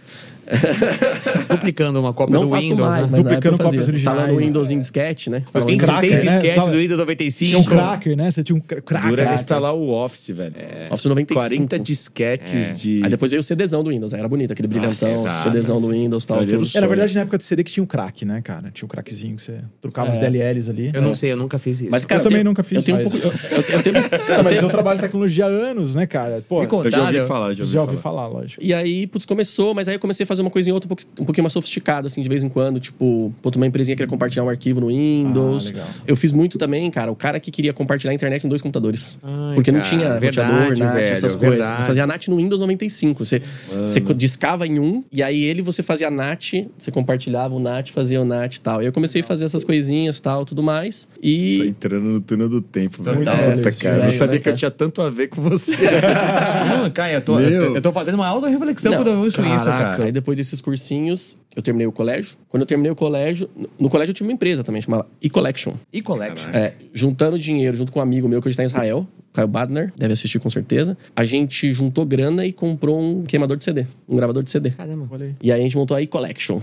[1.48, 3.18] Duplicando uma cópia Não do faço Windows, mais, né?
[3.18, 4.00] Duplicando cópias originais.
[4.18, 5.42] Instalando o Windows em disquete, né?
[5.52, 6.70] Mas tem Cracker, 16 né?
[6.72, 7.48] do Windows 95.
[7.50, 8.30] Tinha um cracker, né?
[8.30, 9.08] Você tinha um cra- cracker.
[9.10, 9.42] Dura era cracker.
[9.42, 10.54] instalar o Office, velho.
[10.90, 11.34] Office 95.
[11.40, 13.02] 40 disquetes de.
[13.02, 15.42] Aí depois veio o CDzão do Windows, aí era bonito, aquele brilhantão, exato.
[15.50, 16.66] CDzão do Windows, tal, tudo.
[16.74, 18.70] É, na verdade, na época do CD que tinha um crack, né, cara?
[18.72, 20.90] Tinha um crackzinho que você trocava as DLLs ali.
[20.92, 21.88] Eu não sei, eu nunca fiz isso.
[21.90, 23.16] Mas, cara, Eu também tenho- nunca fiz, Eu tenho um pouco.
[23.16, 26.44] Eu, eu, mas eu trabalho tecnologia há anos, né, cara?
[26.48, 26.66] Pô, Me.
[26.66, 28.28] Eu já ouvi falar, já ouvi já ouvi falar.
[28.28, 28.62] falar, lógico.
[28.62, 31.12] E aí, putz, começou, mas aí eu comecei a fazer uma coisinha outra um pouquinho,
[31.20, 32.80] um pouquinho mais sofisticada, assim, de vez em quando.
[32.80, 35.66] Tipo, putz, uma empresinha queria compartilhar um arquivo no Windows.
[35.66, 35.86] Ah, legal.
[36.06, 39.16] eu fiz muito também, cara, o cara que queria compartilhar a internet em dois computadores.
[39.22, 41.58] Ai, porque não cara, tinha verdade, roteador, NAT, velho, essas coisas.
[41.58, 41.76] verdade.
[41.76, 43.24] Você fazia NAT no Windows 95.
[43.24, 47.90] Você, você discava em um, e aí ele você fazia NAT, você compartilhava o NAT,
[47.92, 48.82] fazia o NAT e tal.
[48.82, 51.06] E eu comecei a fazer essas coisinhas tal, tudo mais.
[51.14, 53.18] Tô E entrando no túnel do tempo, velho.
[53.18, 53.96] Puta, cara.
[53.96, 55.72] Eu não sabia né, que eu tinha tanto a ver com você.
[56.68, 59.64] Não, cara, eu tô, eu, eu tô fazendo uma auto-reflexão Não, quando eu ouço isso,
[59.64, 60.04] cara.
[60.04, 62.36] Aí depois desses cursinhos, eu terminei o colégio.
[62.48, 65.74] Quando eu terminei o colégio, no colégio eu tive uma empresa também, chamada E-Collection.
[65.92, 66.50] E Collection.
[66.50, 69.92] É, juntando dinheiro junto com um amigo meu que hoje está em Israel, Caio Badner,
[69.96, 70.96] deve assistir com certeza.
[71.14, 74.70] A gente juntou grana e comprou um queimador de CD, um gravador de CD.
[74.70, 75.08] Caramba.
[75.10, 75.34] Olha aí.
[75.42, 76.60] E aí a gente montou a E-Collection.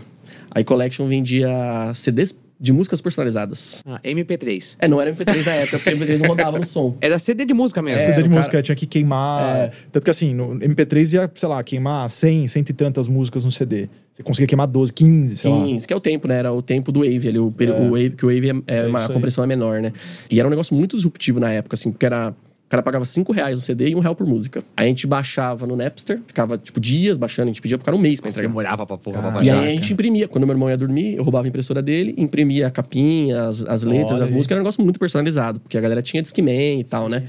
[0.49, 1.49] A E-Collection vendia
[1.93, 3.81] CDs de músicas personalizadas.
[3.87, 4.75] Ah, MP3.
[4.79, 6.95] É, não era MP3 na época, porque MP3 não rodava no som.
[7.01, 7.99] Era CD de música mesmo.
[7.99, 9.55] É, CD de cara- música tinha que queimar.
[9.57, 9.71] É.
[9.91, 13.51] Tanto que assim, no MP3 ia, sei lá, queimar 100, cento e tantas músicas no
[13.51, 13.89] CD.
[14.13, 15.65] Você conseguia queimar 12, 15, sei lá.
[15.65, 16.37] 15, que é o tempo, né?
[16.37, 18.87] Era o tempo do Wave ali, o, peri- o Wave, que o Wave é, é
[18.87, 19.13] uma isso a aí.
[19.13, 19.91] compressão é menor, né?
[20.29, 22.35] E era um negócio muito disruptivo na época, assim, porque era.
[22.71, 24.63] O cara pagava 5 reais no CD e um real por música.
[24.77, 27.97] Aí a gente baixava no Napster, ficava, tipo, dias baixando, a gente pedia pro cara
[27.97, 28.47] um mês pra entregar.
[28.47, 29.43] Demorava pra porra pra Cara.
[29.43, 29.61] E baixar.
[29.61, 30.25] aí a gente imprimia.
[30.29, 33.83] Quando meu irmão ia dormir, eu roubava a impressora dele, imprimia a capinha, as, as
[33.83, 34.51] letras, Olha as músicas.
[34.51, 37.23] Era um negócio muito personalizado, porque a galera tinha Discman e tal, né?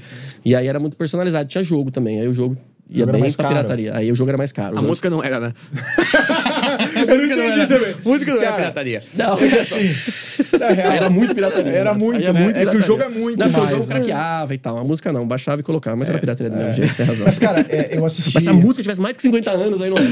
[0.45, 1.49] E aí era muito personalizado.
[1.49, 2.21] Tinha jogo também.
[2.21, 2.57] Aí o jogo
[2.89, 3.55] ia bem mais pra caro.
[3.55, 3.97] pirataria.
[3.97, 4.75] Aí o jogo era mais caro.
[4.75, 5.53] A jogo- música não era, né?
[7.07, 7.95] Eu não entendi também.
[8.03, 9.01] Música não era pirataria.
[9.15, 9.37] Não,
[10.59, 11.71] Na real, era muito pirataria.
[11.71, 12.51] Era muito, Aí né?
[12.55, 13.95] É que o jogo é muito não, mais, o jogo né?
[13.95, 14.77] craqueava e tal.
[14.77, 17.25] A música não, baixava e colocava, mas era pirataria do mesmo jeito, você tem razão.
[17.25, 18.31] Mas, cara, é, eu assisti.
[18.33, 19.97] Mas se a música tivesse mais de 50 anos, aí não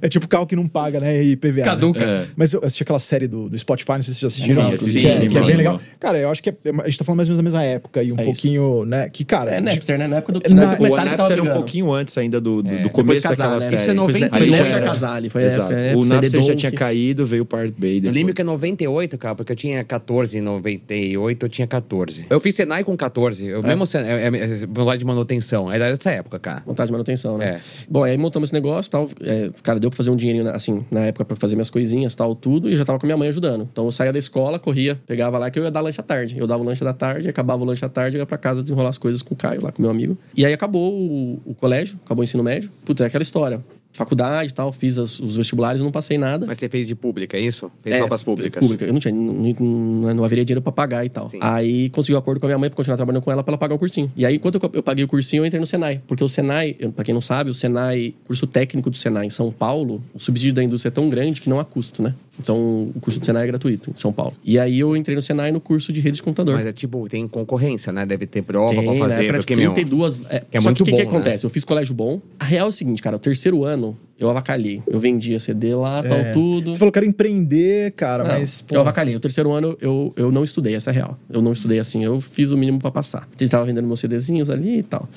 [0.00, 1.22] É tipo carro que não paga, né?
[1.22, 1.62] E PVA.
[1.64, 2.04] Caduca.
[2.04, 2.26] né?
[2.36, 4.68] Mas eu assisti aquela série do, do Spotify, não sei se vocês já assistiram.
[4.68, 5.80] Sim, assisti, que, é, que é bem legal.
[6.00, 8.02] Cara, eu acho que é- a gente tá falando mais ou menos da mesma época
[8.02, 8.24] e um É isso.
[8.24, 9.08] pouquinho, né?
[9.08, 9.50] Que, cara.
[9.52, 10.06] É de- Napster, né?
[10.06, 13.44] Na época do, Na- o Napster era um pouquinho antes ainda do, do, começo casar,
[13.50, 13.66] daquela né?
[13.66, 13.76] série.
[13.76, 14.86] Isso é Depois 90 Foi Ali já Napster era.
[14.86, 15.72] Casale, foi Exato.
[15.72, 18.16] época, é, o CD Napster já tinha caído, veio o Pirate Bay Eu depois.
[18.16, 22.26] lembro que é 98, cara, porque eu tinha 14, em 98 eu tinha 14.
[22.28, 23.46] Eu fiz Senai com 14.
[23.46, 25.70] Eu mesmo, Senai- é, é, é, meu lado de manutenção.
[25.70, 26.62] Era dessa época, cara.
[26.66, 27.46] Montagem de manutenção, né?
[27.56, 27.60] É.
[27.88, 29.06] Bom, aí montamos esse negócio tal.
[29.22, 32.34] É, cara, deu pra fazer um dinheirinho, assim, na época pra fazer minhas coisinhas tal,
[32.34, 32.68] tudo.
[32.68, 33.68] E eu já tava com minha mãe ajudando.
[33.70, 36.36] Então eu saía da escola, corria, pegava lá que eu ia dar lanche à tarde.
[36.38, 38.62] Eu dava o lanche da tarde, acabava o lanche à tarde, eu ia pra casa
[38.62, 40.16] desenrolar as coisas com o Caio lá, com meu amigo.
[40.36, 42.70] E aí acabou o, o colégio, acabou o ensino médio.
[42.84, 43.60] Putz, é aquela história.
[43.98, 46.46] Faculdade e tal, fiz as- os vestibulares, não passei nada.
[46.46, 47.70] Mas você fez de pública, é isso?
[47.82, 48.62] Fez É, só pras públicas.
[48.62, 48.84] Pública.
[48.84, 51.28] Eu não tinha, não, não, não haveria dinheiro pra pagar e tal.
[51.28, 51.38] Sim.
[51.40, 53.58] Aí consegui um acordo com a minha mãe pra continuar trabalhando com ela pra ela
[53.58, 54.10] pagar o cursinho.
[54.16, 56.00] E aí, enquanto eu, eu paguei o cursinho, eu entrei no Senai.
[56.06, 59.30] Porque o Senai, eu- pra quem não sabe, o Senai, curso técnico do Senai em
[59.30, 62.14] São Paulo, o subsídio da indústria é tão grande que não há custo, né?
[62.38, 62.56] Então,
[62.94, 64.34] o curso do Senai é gratuito em São Paulo.
[64.44, 66.54] E aí eu entrei no Senai no curso de rede de computador.
[66.56, 68.06] Mas é tipo, tem concorrência, né?
[68.06, 68.98] Deve ter prova Tem, pra né?
[68.98, 69.28] fazer.
[69.28, 70.20] Pra porque, meu, 32.
[70.30, 71.08] É, é só muito que o que, que né?
[71.08, 71.44] acontece?
[71.44, 72.20] Eu fiz colégio bom.
[72.38, 74.82] A real é o seguinte, cara, o terceiro ano eu avacalhei.
[74.86, 76.30] Eu vendia CD lá, tal, É.
[76.32, 76.70] tudo.
[76.70, 78.62] Você falou que era empreender, cara, Não, mas.
[78.62, 79.14] pô, eu avacalhei.
[79.16, 81.18] O terceiro ano eu, eu não estudei, essa é a real.
[81.30, 83.28] Eu não estudei assim, eu fiz o mínimo pra passar.
[83.38, 85.08] Eu estava vendendo meus CDzinhos ali e tal.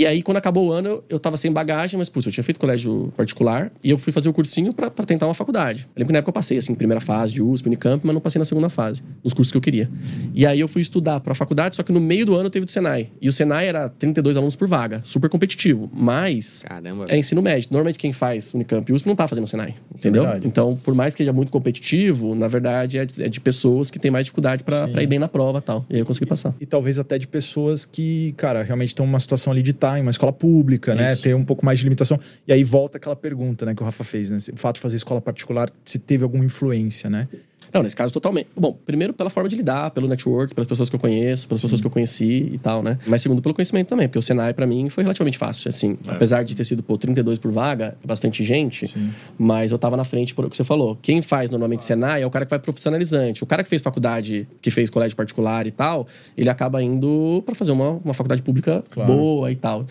[0.00, 2.42] E aí, quando acabou o ano, eu, eu tava sem bagagem, mas, putz, eu tinha
[2.42, 5.82] feito colégio particular e eu fui fazer o cursinho pra, pra tentar uma faculdade.
[5.82, 8.20] Eu lembro que na época eu passei, assim, primeira fase de USP, Unicamp, mas não
[8.22, 9.90] passei na segunda fase, nos cursos que eu queria.
[10.32, 12.66] E aí eu fui estudar pra faculdade, só que no meio do ano teve o
[12.66, 13.10] do Senai.
[13.20, 15.90] E o Senai era 32 alunos por vaga, super competitivo.
[15.92, 17.04] Mas Caramba.
[17.06, 17.68] é ensino médio.
[17.70, 20.22] Normalmente quem faz Unicamp e USP não tá fazendo Senai, entendeu?
[20.22, 20.46] verdade.
[20.46, 23.98] Então, por mais que seja muito competitivo, na verdade é de, é de pessoas que
[23.98, 25.84] têm mais dificuldade pra pra ir bem na prova e tal.
[25.90, 26.54] E aí eu consegui passar.
[26.58, 30.02] E talvez até de pessoas que, cara, realmente estão numa situação ali de estar em
[30.02, 31.12] uma escola pública, né?
[31.12, 31.22] Isso.
[31.22, 32.18] Ter um pouco mais de limitação.
[32.46, 34.38] E aí volta aquela pergunta, né, que o Rafa fez, né?
[34.52, 37.28] O fato de fazer escola particular, se teve alguma influência, né?
[37.72, 38.48] Não, nesse caso, totalmente.
[38.56, 41.80] Bom, primeiro pela forma de lidar, pelo network, pelas pessoas que eu conheço, pelas pessoas
[41.80, 42.98] que eu conheci e tal, né?
[43.06, 45.96] Mas segundo, pelo conhecimento também, porque o Senai, pra mim, foi relativamente fácil, assim.
[46.06, 48.92] Apesar de ter sido, pô, 32 por vaga, bastante gente,
[49.38, 50.98] mas eu tava na frente, por o que você falou.
[51.00, 53.42] Quem faz normalmente Senai é o cara que vai profissionalizante.
[53.42, 56.06] O cara que fez faculdade, que fez colégio particular e tal,
[56.36, 59.12] ele acaba indo pra fazer uma, uma faculdade pública Claro.
[59.12, 59.84] boa e tal.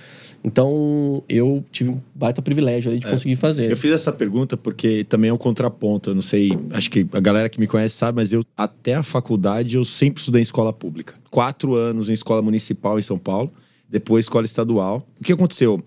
[0.44, 3.70] Então, eu tive um baita privilégio ali de conseguir fazer.
[3.72, 6.10] Eu fiz essa pergunta porque também é um contraponto.
[6.12, 9.04] Eu não sei, acho que a galera que me conhece sabe, mas eu, até a
[9.04, 11.16] faculdade, eu sempre estudei em escola pública.
[11.30, 13.52] Quatro anos em escola municipal em São Paulo,
[13.88, 15.08] depois escola estadual.
[15.20, 15.82] O que aconteceu?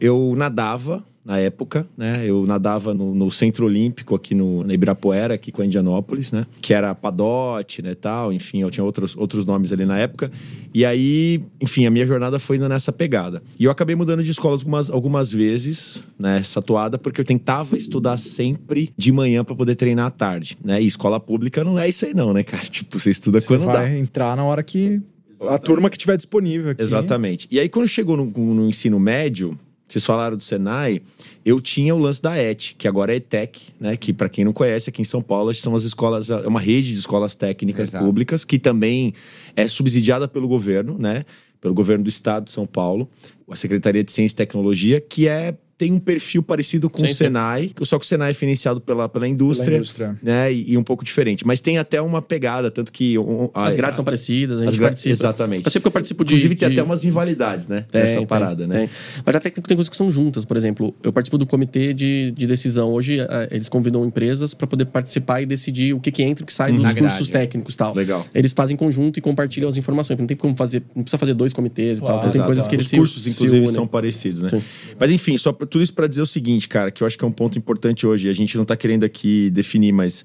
[0.00, 2.22] Eu nadava na época, né?
[2.24, 6.46] Eu nadava no, no Centro Olímpico aqui no na Ibirapuera, aqui com a Indianópolis, né?
[6.62, 10.32] Que era Padote, né, tal, enfim, eu tinha outros, outros nomes ali na época.
[10.72, 13.42] E aí, enfim, a minha jornada foi indo nessa pegada.
[13.58, 17.76] E eu acabei mudando de escola algumas, algumas vezes, né, essa toada, porque eu tentava
[17.76, 20.80] estudar sempre de manhã para poder treinar à tarde, né?
[20.80, 22.64] E escola pública não é isso aí não, né, cara?
[22.78, 23.72] Tipo, você estuda Você quando dá.
[23.72, 25.02] vai entrar na hora que
[25.42, 26.82] A turma que tiver disponível aqui.
[26.82, 27.46] Exatamente.
[27.50, 31.00] E aí, quando chegou no, no ensino médio, vocês falaram do Senai,
[31.44, 33.96] eu tinha o lance da ET, que agora é ETEC, né?
[33.96, 36.92] Que para quem não conhece, aqui em São Paulo, são as escolas, é uma rede
[36.92, 38.04] de escolas técnicas Exato.
[38.04, 39.14] públicas que também
[39.56, 41.24] é subsidiada pelo governo, né?
[41.60, 43.08] Pelo governo do estado de São Paulo,
[43.50, 47.08] a Secretaria de Ciência e Tecnologia, que é tem um perfil parecido com Sim, o
[47.08, 47.14] sim.
[47.14, 50.18] Senai, só que o Senai é financiado pela, pela indústria, Pela indústria.
[50.20, 50.52] né?
[50.52, 51.46] E, e um pouco diferente.
[51.46, 53.16] Mas tem até uma pegada, tanto que...
[53.16, 55.12] um- As a- grades são parecidas, a gente gra- participa.
[55.12, 55.64] Exatamente.
[55.66, 56.34] Eu sei porque eu participo de.
[56.34, 57.84] Inclusive, tem de- até umas invalidades, né?
[57.90, 58.78] Tem, Nessa tem, parada, né?
[58.80, 58.90] tem.
[59.24, 60.44] Mas até que tem coisas que são juntas.
[60.44, 62.90] Por exemplo, eu participo do comitê de, de decisão.
[62.92, 66.44] Hoje, eh, eles convidam empresas para poder participar e decidir o que, que entra e
[66.44, 67.46] o que sai dos Na cursos grade.
[67.46, 67.94] técnicos e tal.
[67.94, 68.26] Legal.
[68.34, 70.18] Eles fazem conjunto e compartilham as informações.
[70.18, 70.82] Não tem como fazer.
[70.94, 72.14] Não precisa fazer dois comitês e Claro.
[72.14, 72.22] tal.
[72.22, 72.46] Tem Exato.
[72.46, 73.72] coisas que eles Os se- cursos, se inclusive, unem.
[73.72, 74.48] são parecidos, né?
[74.50, 74.62] Sim.
[74.98, 77.24] Mas enfim, só pra- tudo isso pra dizer o seguinte, cara, que eu acho que
[77.24, 78.28] é um ponto importante hoje.
[78.28, 80.24] A gente não tá querendo aqui definir, mas.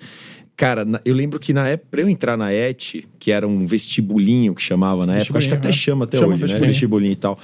[0.56, 4.54] Cara, eu lembro que na época, pra eu entrar na ET, que era um vestibulinho
[4.54, 5.74] que chamava na época, acho que até né?
[5.74, 6.68] chama até Chama hoje, né?
[6.68, 7.40] Vestibulinho e tal.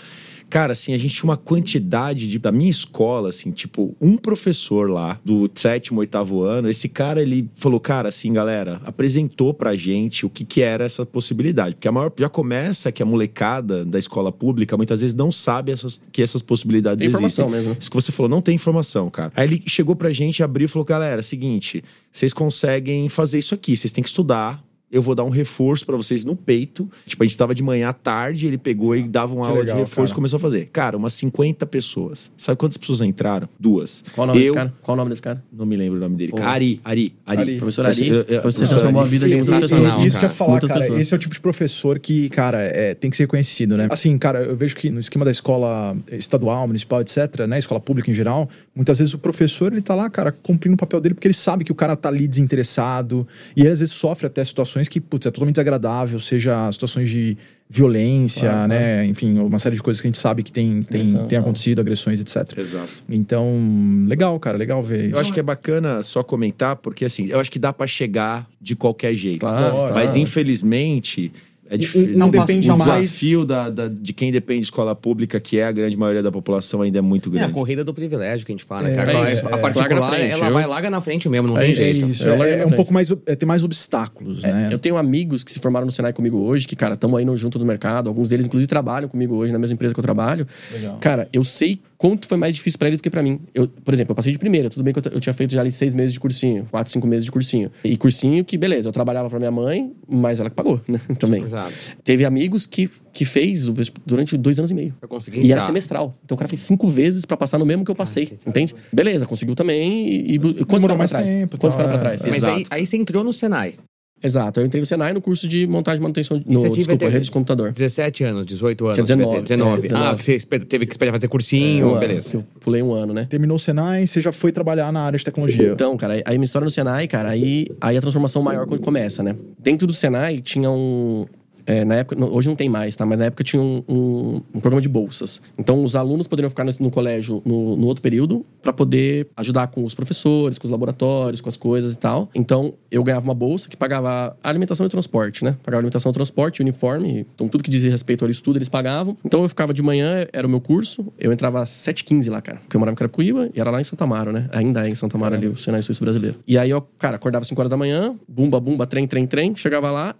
[0.49, 4.89] Cara, assim, a gente tinha uma quantidade de, da minha escola, assim, tipo, um professor
[4.89, 10.25] lá do sétimo, oitavo ano, esse cara, ele falou, cara, assim, galera, apresentou pra gente
[10.25, 11.75] o que que era essa possibilidade.
[11.75, 15.71] Porque a maior, já começa que a molecada da escola pública muitas vezes não sabe
[15.71, 17.65] essas, que essas possibilidades Tem informação existem.
[17.65, 17.77] mesmo.
[17.79, 19.31] Isso que você falou, não tem informação, cara.
[19.35, 23.77] Aí ele chegou pra gente, abriu e falou, galera, seguinte, vocês conseguem fazer isso aqui,
[23.77, 26.89] vocês têm que estudar, eu vou dar um reforço pra vocês no peito.
[27.05, 29.59] Tipo, a gente tava de manhã à tarde, ele pegou e dava uma Que aula
[29.61, 30.13] legal, de reforço cara.
[30.13, 30.65] e começou a fazer.
[30.71, 32.31] Cara, umas 50 pessoas.
[32.37, 33.47] Sabe quantas pessoas entraram?
[33.59, 34.03] Duas.
[34.13, 34.73] Qual o nome eu, desse cara?
[34.81, 35.43] Qual o nome desse cara?
[35.51, 36.31] Não me lembro o nome dele.
[36.31, 36.37] Pô.
[36.37, 36.49] cara.
[36.51, 37.41] Ari, Ari, Ari.
[37.41, 37.57] Ari.
[37.57, 39.11] Professor Ari, você professor transformou a Ari.
[39.11, 40.03] vida de muitas pessoas.
[40.03, 40.79] Isso que eu ia falar, Muitas cara.
[40.81, 40.99] pessoas.
[41.01, 43.87] Esse é o tipo de professor que, cara, é, tem que ser reconhecido, né?
[43.91, 47.59] Assim, cara, eu vejo que no esquema da escola estadual, municipal, etc., né?
[47.59, 50.99] Escola pública em geral, muitas vezes o professor, ele tá lá, cara, cumprindo o papel
[50.99, 54.25] dele porque ele sabe que o cara tá ali desinteressado e ele às vezes sofre
[54.27, 57.37] até situações que, putz, é totalmente desagradável, seja situações de
[57.69, 59.05] violência, Claro, né?
[59.05, 61.39] Enfim, uma série de coisas que a gente sabe que tem, tem, tem é.
[61.41, 62.57] acontecido, agressões, etc.
[62.57, 62.89] Exato.
[63.07, 63.59] Então,
[64.07, 65.15] legal, cara, legal ver isso.
[65.15, 68.47] Eu acho que é bacana só comentar, porque assim, eu acho que dá pra chegar
[68.59, 69.41] de qualquer jeito.
[69.41, 70.19] Claro, Mas claro.
[70.19, 71.31] infelizmente.
[71.69, 72.17] É difícil.
[72.17, 75.59] não o depende o mais- desafio da, da- de quem depende de escola pública, que
[75.59, 77.53] é a grande maioria da população, ainda é muito É a grande.
[77.53, 79.11] corrida do privilégio que a gente fala, É, cara.
[79.11, 79.51] é a isso, a é.
[79.51, 81.69] Larga particular, frente, ela eu- vai larga na frente mesmo, não É tem.
[81.71, 82.09] É jeito.
[82.09, 84.69] isso, é, é um pouco mais, é, tem mais obstáculos, É, né?
[84.71, 87.37] Eu tenho amigos que se formaram no Senai comigo hoje, que, cara, estão aí no,
[87.37, 88.07] junto do mercado.
[88.07, 90.47] Alguns deles, inclusive, trabalham comigo hoje, na mesma empresa que eu trabalho.
[90.73, 90.97] Legal.
[90.99, 93.41] Cara, eu sei quanto foi mais difícil pra eles do que pra mim.
[93.53, 94.69] Eu, por exemplo, eu passei de primeira.
[94.69, 96.65] Tudo bem que eu, eu tinha feito já ali seis meses de cursinho.
[96.71, 97.69] Quatro, cinco meses de cursinho.
[97.83, 100.97] E cursinho que, beleza, eu trabalhava pra minha mãe, mas ela que pagou, né?
[101.19, 101.43] Também.
[101.43, 101.73] Exato.
[102.03, 103.67] Teve amigos que, que fez
[104.05, 104.95] durante dois anos e meio.
[105.01, 106.17] Eu consegui E era semestral.
[106.23, 108.25] Então o cara fez cinco vezes pra passar no mesmo que eu passei.
[108.27, 108.49] Cacete.
[108.49, 108.75] entende?
[108.93, 110.09] Beleza, conseguiu também.
[110.09, 111.29] E, e quantos Demorou ficaram pra mais trás?
[111.29, 112.15] tempo, Quantos ficaram pra é.
[112.17, 112.29] trás?
[112.29, 113.75] Mas aí, aí você entrou no Senai.
[114.21, 114.59] Exato.
[114.59, 116.41] Eu entrei no Senai no curso de montagem e manutenção.
[116.45, 117.71] No, você desculpa, ter- rede de computador.
[117.71, 118.95] 17 anos, 18 anos.
[118.95, 119.77] Tinha 19, 19.
[119.77, 120.05] é, 19.
[120.07, 122.29] Ah, você teve que esperar fazer cursinho, Um ano, beleza.
[122.31, 123.25] que Eu pulei um ano, né?
[123.29, 125.71] Terminou o Senai, você já foi trabalhar na área de tecnologia.
[125.71, 129.23] Então, cara, aí minha história no Senai, cara, aí, aí a transformação maior quando começa,
[129.23, 129.35] né?
[129.57, 131.25] Dentro do Senai tinha um.
[131.71, 133.05] É, na época, hoje não tem mais, tá?
[133.05, 135.41] Mas na época tinha um, um- um programa de bolsas.
[135.57, 139.67] Então, os alunos poderiam ficar no, no colégio no, no outro período para poder ajudar
[139.67, 142.27] com os professores, com os laboratórios, com as coisas e tal.
[142.33, 145.55] Então, eu ganhava uma bolsa que pagava alimentação e transporte, né?
[145.63, 147.25] Pagava alimentação, transporte, uniforme.
[147.35, 149.15] Então, tudo que dizia respeito ao estudo, eles pagavam.
[149.23, 151.05] Então, eu ficava de manhã, era o meu curso.
[151.19, 152.57] Eu entrava às 7h15 lá, cara.
[152.59, 154.49] Porque eu morava em Carapicuíba e era lá em Santa Amaro, né?
[154.51, 156.37] Ainda é em Santa Amaro ali, o Senai Suíço Brasileiro.
[156.47, 159.55] E aí, eu, cara, acordava às 5 horas da manhã, bumba, bumba, trem, trem, trem.
[159.55, 160.15] Chegava lá,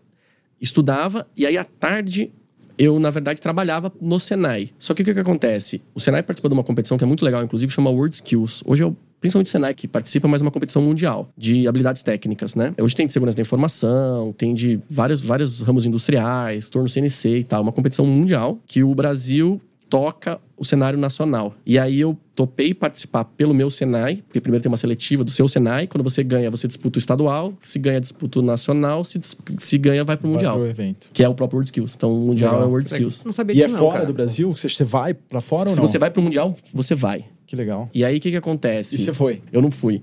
[0.62, 1.28] estudava.
[1.36, 2.32] E aí, à tarde,
[2.78, 4.72] eu, na verdade, trabalhava no Senai.
[4.80, 5.82] Só que o que, que acontece?
[5.93, 8.63] O Senai participou de uma competição que é muito legal, inclusive, chama World Skills.
[8.65, 12.02] Hoje é o principalmente o Senai que participa, mas é uma competição mundial de habilidades
[12.04, 12.74] técnicas, né?
[12.80, 17.43] Hoje tem de segurança da informação, tem de vários, vários ramos industriais, torno CNC e
[17.43, 17.62] tal.
[17.62, 21.54] Uma competição mundial que o Brasil toca o cenário nacional.
[21.65, 25.47] E aí eu topei participar pelo meu Senai, porque primeiro tem uma seletiva do seu
[25.47, 29.19] Senai, quando você ganha, você disputa o estadual, se ganha, disputa o nacional, se,
[29.58, 30.58] se ganha, vai pro Vai mundial.
[30.58, 31.10] pro evento.
[31.13, 31.93] Que é o próprio World Skills.
[31.95, 32.63] Então, o mundial Legal.
[32.65, 33.23] é o World Skills.
[33.23, 34.06] Não sabia E é disso, não, fora cara.
[34.06, 34.52] do Brasil?
[34.56, 35.88] Você, vai pra fora ou Se não?
[35.88, 37.25] você vai pro mundial, você vai.
[37.49, 37.89] Que legal.
[37.95, 38.95] E aí, o que que acontece?
[38.95, 39.41] E você foi?
[39.51, 39.99] Eu não fui.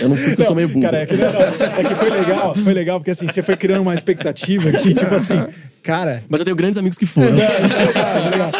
[0.00, 0.80] eu não fui porque eu sou meio burro.
[0.82, 3.54] Cara, é que, não, não, é que foi legal, foi legal, porque assim, você foi
[3.56, 5.36] criando uma expectativa aqui, tipo assim,
[5.80, 6.24] cara.
[6.28, 7.28] Mas eu tenho grandes amigos que foram.
[7.28, 8.50] é, é legal, é legal.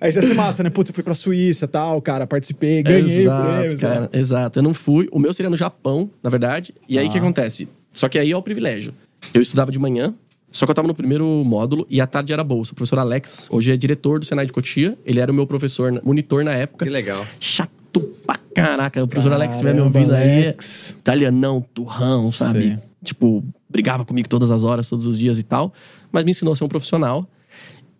[0.00, 0.70] Aí você se massa, né?
[0.70, 3.82] Putz, eu fui pra Suíça tal, cara, participei, ganhei exato, prêmios.
[3.82, 3.88] né?
[3.88, 4.58] cara, exato.
[4.60, 5.08] Eu não fui.
[5.10, 6.72] O meu seria no Japão, na verdade.
[6.88, 7.20] E aí, o que Ah.
[7.20, 7.68] acontece?
[7.92, 8.94] Só que aí é o privilégio.
[9.32, 10.14] Eu estudava de manhã,
[10.54, 12.72] só que eu tava no primeiro módulo e à tarde era bolsa.
[12.72, 14.96] O professor Alex, hoje é diretor do Senai de Cotia.
[15.04, 16.84] Ele era o meu professor, monitor na época.
[16.84, 17.26] Que legal.
[17.40, 19.02] Chato pra caraca.
[19.02, 20.96] O professor Alex, se estiver me Caramba, ouvindo aí, é Alex.
[21.00, 22.62] italianão, turrão, sabe?
[22.62, 22.78] Sei.
[23.02, 25.72] tipo, brigava comigo todas as horas, todos os dias e tal,
[26.12, 27.28] mas me ensinou a ser um profissional.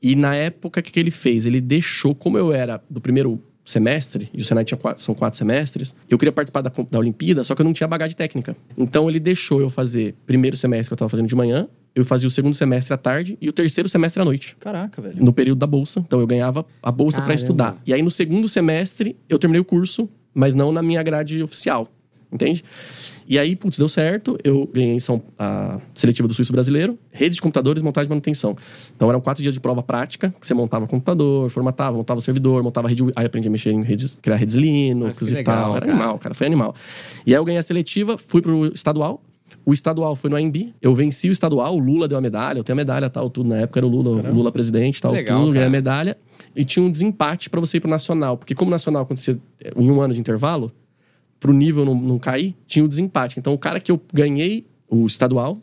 [0.00, 1.46] E na época, o que, que ele fez?
[1.46, 5.36] Ele deixou, como eu era do primeiro semestre, e o Senai tinha quatro, são quatro
[5.36, 8.54] semestres, eu queria participar da, da Olimpíada, só que eu não tinha bagagem técnica.
[8.76, 12.26] Então ele deixou eu fazer primeiro semestre que eu tava fazendo de manhã, eu fazia
[12.26, 14.56] o segundo semestre à tarde e o terceiro semestre à noite.
[14.58, 15.22] Caraca, velho.
[15.22, 16.00] No período da bolsa.
[16.00, 17.80] Então eu ganhava a bolsa para estudar.
[17.86, 21.88] E aí no segundo semestre eu terminei o curso, mas não na minha grade oficial.
[22.32, 22.64] Entende?
[23.28, 24.36] E aí, putz, deu certo.
[24.42, 28.56] Eu ganhei em São, a seletiva do Suíço Brasileiro, rede de computadores, montagem e manutenção.
[28.94, 32.62] Então eram quatro dias de prova prática, que você montava computador, formatava, montava o servidor,
[32.62, 33.04] montava rede.
[33.14, 35.76] Aí aprendi a mexer em redes, criar redes Linux que e legal, tal.
[35.76, 35.96] Era cara.
[35.96, 36.74] animal, cara, foi animal.
[37.24, 39.22] E aí eu ganhei a seletiva, fui pro estadual.
[39.66, 40.74] O estadual foi no AMB.
[40.80, 42.58] Eu venci o estadual, o Lula deu a medalha.
[42.58, 43.48] Eu tenho a medalha tal, tudo.
[43.48, 45.52] Na época era o Lula, o Lula presidente, tal, Legal, tudo.
[45.52, 46.16] Ganhei a medalha.
[46.54, 48.36] E tinha um desempate pra você ir pro nacional.
[48.36, 49.38] Porque como o nacional acontecia
[49.76, 50.70] em um ano de intervalo,
[51.40, 53.38] pro nível não, não cair, tinha o desempate.
[53.38, 55.58] Então o cara que eu ganhei o estadual,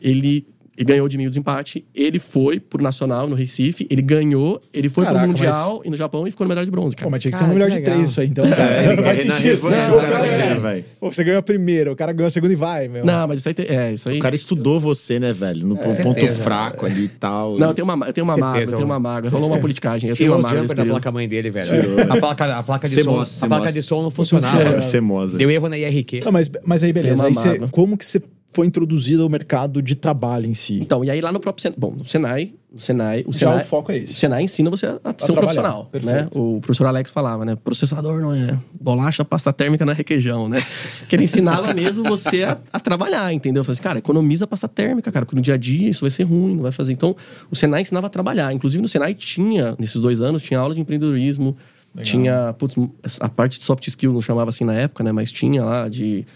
[0.00, 1.84] ele ele ganhou de mim o desempate.
[1.94, 5.96] Ele foi pro Nacional no Recife, ele ganhou, ele foi Caraca, pro Mundial e no
[5.96, 7.06] Japão e ficou na medalha de bronze, cara.
[7.06, 7.94] Pô, mas tinha que ser Cara, um melhor de legal.
[7.94, 8.62] três isso aí, então, cara.
[8.62, 9.48] É, Não faz na sentido.
[9.50, 10.84] revanche Não, o cara cara, ganha, velho.
[11.00, 13.04] Pô, você ganhou a primeira, o cara ganhou a segunda e vai, meu.
[13.04, 14.18] Não, mas isso aí, tem- é, isso aí.
[14.18, 15.66] O cara estudou você, né, velho?
[15.66, 16.42] No ponto certeza.
[16.42, 17.58] fraco ali e tal.
[17.58, 19.30] Não, eu tenho uma, eu tenho uma Certeza, mágoa, eu tenho uma mágoa.
[19.30, 20.94] Rolou uma politicagem, eu tenho Tirou uma mágoa nesse da período.
[20.94, 21.68] placa-mãe dele, velho.
[22.10, 24.56] A placa, a placa de Semosa, som, a placa de som não funcionava.
[24.56, 24.80] funciona.
[24.80, 25.38] Semosa.
[25.38, 26.20] Deu erro na IRQ.
[26.24, 27.24] Não, mas, mas aí, beleza.
[27.70, 28.20] Como que você
[28.54, 30.78] foi introduzido ao mercado de trabalho em si?
[30.80, 33.62] Então, e aí lá no próprio Senai, bom, no Senai, no Senai, o Já Senai,
[33.62, 34.14] o foco é O esse.
[34.14, 35.88] Senai ensina você a, a ser um profissional, né?
[35.92, 36.38] Perfeito.
[36.38, 37.56] O professor Alex falava, né?
[37.56, 40.62] Processador não é bolacha, pasta térmica não é requeijão, né?
[41.08, 43.60] Que ele ensinava mesmo você a, a trabalhar, entendeu?
[43.60, 46.10] Eu falei assim, cara, economiza pasta térmica, cara, porque no dia a dia isso vai
[46.10, 46.92] ser ruim, não vai fazer.
[46.92, 47.14] Então,
[47.50, 48.52] o Senai ensinava a trabalhar.
[48.52, 51.56] Inclusive, no Senai tinha, nesses dois anos, tinha aula de empreendedorismo,
[52.02, 52.74] tinha, putz,
[53.20, 55.12] a parte de soft skill, não chamava assim na época, né?
[55.12, 56.26] Mas tinha lá de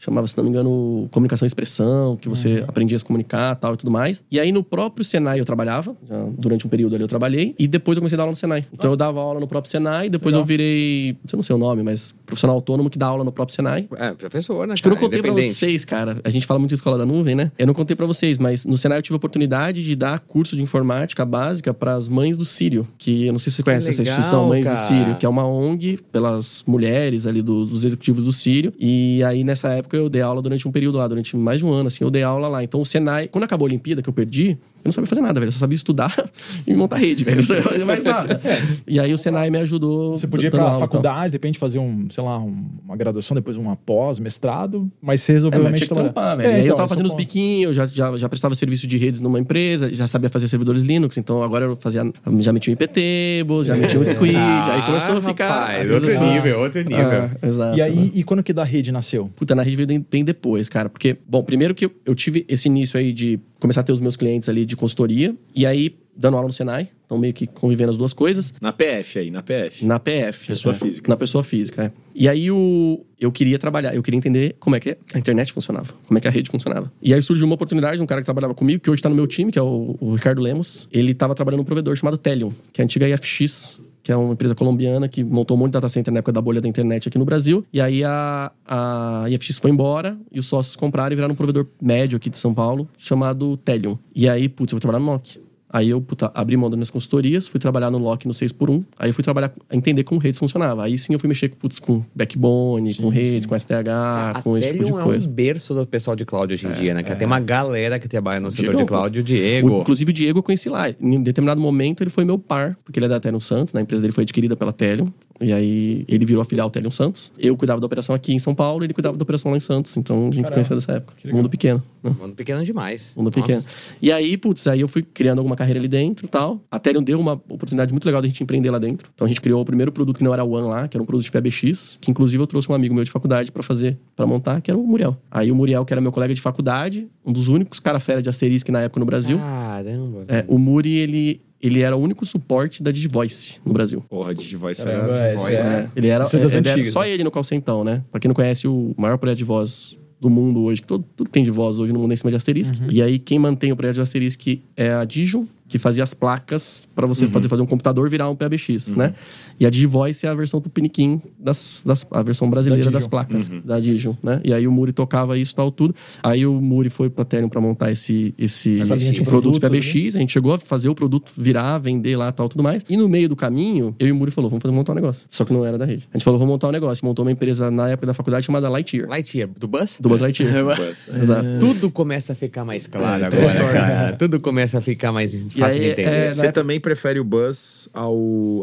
[0.00, 3.74] chamava, se não me engano, comunicação e expressão, que você aprendia a se comunicar tal
[3.74, 4.24] e tudo mais.
[4.30, 5.94] E aí no próprio Senai eu trabalhava,
[6.38, 8.64] durante um período ali eu trabalhei, e depois eu comecei a dar aula no Senai.
[8.72, 10.42] Então eu dava aula no próprio Senai, depois Legal.
[10.42, 13.54] eu virei, eu não sei o nome, mas profissional autônomo que dá aula no próprio
[13.54, 13.86] Senai.
[13.96, 14.72] É, professor, né?
[14.72, 16.18] Acho que eu não contei pra vocês, cara.
[16.24, 17.52] A gente fala muito de escola da nuvem, né?
[17.58, 20.56] Eu não contei pra vocês, mas no Senai eu tive a oportunidade de dar curso
[20.56, 23.90] de informática básica para as mães do Sírio, que eu não sei se você conhece
[23.90, 24.80] essa legal, instituição, Mães cara.
[24.80, 28.72] do Sírio, que é uma ONG pelas mulheres ali do- dos executivos do Sírio.
[28.78, 31.72] E aí nessa época eu dei aula durante um período lá, durante mais de um
[31.72, 32.62] ano, assim, eu dei aula lá.
[32.62, 35.38] Então o Senai, quando acabou a Olimpíada que eu perdi, eu não sabia fazer nada,
[35.40, 35.48] velho.
[35.48, 36.14] Eu só sabia estudar
[36.66, 37.36] e montar rede, velho.
[37.36, 38.40] Eu não sabia fazer mais nada.
[38.86, 40.16] E aí o Senai me ajudou.
[40.16, 43.34] Você podia ir pra aula faculdade, de repente fazer um, sei lá, um- uma graduação,
[43.34, 46.48] depois uma pós, mestrado, mas você resolveu É, mas realmente tinha que trampar, velho.
[46.48, 48.86] É, e aí eu então, tava é fazendo os biquinhos, já, já, já prestava serviço
[48.86, 52.00] de redes numa empresa, já sabia fazer servidores Linux, então agora eu fazia.
[52.40, 55.46] Já meti um IPTable, já meti um Squid, aí começou a ficar.
[55.50, 56.96] Ah, Rapaz, a coisa- outro nível, outro nível.
[57.42, 57.78] Ah, exato.
[57.78, 59.30] E aí, e quando que da rede nasceu?
[59.36, 60.88] Puta, na rede veio bem- bem depois, cara.
[60.88, 64.00] Porque, bom, primeiro que eu, eu tive esse início aí de começar a ter os
[64.00, 67.90] meus clientes ali de consultoria, e aí dando aula no Senai, então meio que convivendo
[67.90, 68.52] as duas coisas.
[68.60, 69.86] Na PF aí, na PF.
[69.86, 70.48] Na PF.
[70.48, 70.78] Pessoa é.
[70.78, 71.08] física.
[71.08, 71.92] Na pessoa física, é.
[72.14, 75.92] E aí o, eu queria trabalhar, eu queria entender como é que a internet funcionava,
[76.06, 76.92] como é que a rede funcionava.
[77.00, 79.14] E aí surgiu uma oportunidade de um cara que trabalhava comigo, que hoje tá no
[79.14, 80.88] meu time, que é o, o Ricardo Lemos.
[80.92, 84.32] Ele tava trabalhando num provedor chamado Telium, que é a antiga IFX, que é uma
[84.32, 87.08] empresa colombiana que montou um monte de data center na época da bolha da internet
[87.08, 87.64] aqui no Brasil.
[87.72, 91.66] E aí a, a IFX foi embora e os sócios compraram e viraram um provedor
[91.80, 93.98] médio aqui de São Paulo, chamado Telium.
[94.14, 95.49] E aí, putz, eu vou trabalhar no Nokia.
[95.72, 98.84] Aí eu puta, abri mão das minhas consultorias, fui trabalhar no Lock no 6x1.
[98.98, 100.82] Aí eu fui trabalhar, entender como redes funcionava.
[100.84, 104.78] Aí sim eu fui mexer putz, com backbone, com redes, com SDH, com esse tipo
[104.78, 105.28] de Telium é coisa.
[105.28, 107.02] um berço do pessoal de cloud hoje em dia, né?
[107.02, 107.16] cara?
[107.16, 109.70] Tem uma galera que trabalha no setor Diego, de cloud, o Diego.
[109.76, 110.90] O- inclusive o Diego eu conheci lá.
[111.00, 113.80] Em determinado momento ele foi meu par, porque ele é da Telium Santos, né?
[113.80, 115.06] a empresa dele foi adquirida pela Telium.
[115.40, 117.32] E aí ele virou a filial Telium Santos.
[117.38, 119.96] Eu cuidava da operação aqui em São Paulo, ele cuidava da operação lá em Santos.
[119.96, 121.14] Então a gente Caramba, conheceu dessa época.
[121.32, 121.82] Mundo pequeno.
[122.02, 122.14] Né?
[122.18, 123.12] Mundo pequeno demais.
[123.16, 123.40] Mundo Nossa.
[123.40, 123.64] pequeno.
[124.02, 126.60] E aí, putz, aí eu fui criando alguma carreira ali dentro e tal.
[126.70, 129.10] A Telium deu uma oportunidade muito legal da gente empreender lá dentro.
[129.14, 131.02] Então a gente criou o primeiro produto que não era o One lá, que era
[131.02, 133.98] um produto de PBX, que inclusive eu trouxe um amigo meu de faculdade pra fazer,
[134.14, 135.16] pra montar, que era o Muriel.
[135.30, 138.28] Aí o Muriel, que era meu colega de faculdade, um dos únicos cara fera de
[138.28, 139.38] Asterisk na época no Brasil.
[139.38, 140.24] Caramba.
[140.28, 144.02] É, o Muri, ele, ele era o único suporte da Digivoice no Brasil.
[144.08, 145.36] Porra, de voz Caramba, era.
[145.38, 145.48] voz.
[145.52, 147.10] é- Ele era, é das ele era antigas, só né?
[147.10, 148.02] ele no Calcentão, né?
[148.10, 151.28] Pra quem não conhece, o maior projeto de voz do mundo hoje, que todo, tudo
[151.28, 152.74] que tem de voz hoje no mundo é em cima de Asterisk.
[152.74, 152.86] Uhum.
[152.90, 156.84] E aí, quem mantém o projeto de Asterisk é a Dijon, que fazia as placas
[156.94, 159.14] para você fazer, fazer um computador virar um PABX, né?
[159.58, 163.48] E a Digivoice é a versão Tupiniquim das, das a versão brasileira Da das placas
[163.64, 164.40] da Digion, né?
[164.42, 165.94] E aí o Muri tocava isso tal tudo.
[166.22, 168.78] Aí o Muri foi pra Ethereum pra montar esse esse,
[169.24, 172.64] produto produto, PABX, a gente chegou a fazer o produto virar, vender lá tal tudo
[172.64, 172.84] mais.
[172.88, 175.24] E no meio do caminho, eu e o Muri falou, vamos fazer montar um negócio.
[175.30, 176.08] Só que não era da rede.
[176.12, 178.68] A gente falou, vamos montar um negócio, montou uma empresa na época da faculdade chamada
[178.68, 179.08] Lightyear.
[179.08, 180.00] Lightyear, do Buzz?
[180.00, 180.64] Do Buzz Lightyear.
[180.76, 181.08] Buzz.
[181.08, 181.46] Exato.
[181.60, 184.16] Tudo começa a ficar mais claro É, agora, cara.
[184.16, 186.10] Tudo começa a ficar mais fácil aí, de entender.
[186.10, 188.12] é, Você época- também prefere o Buzz ao,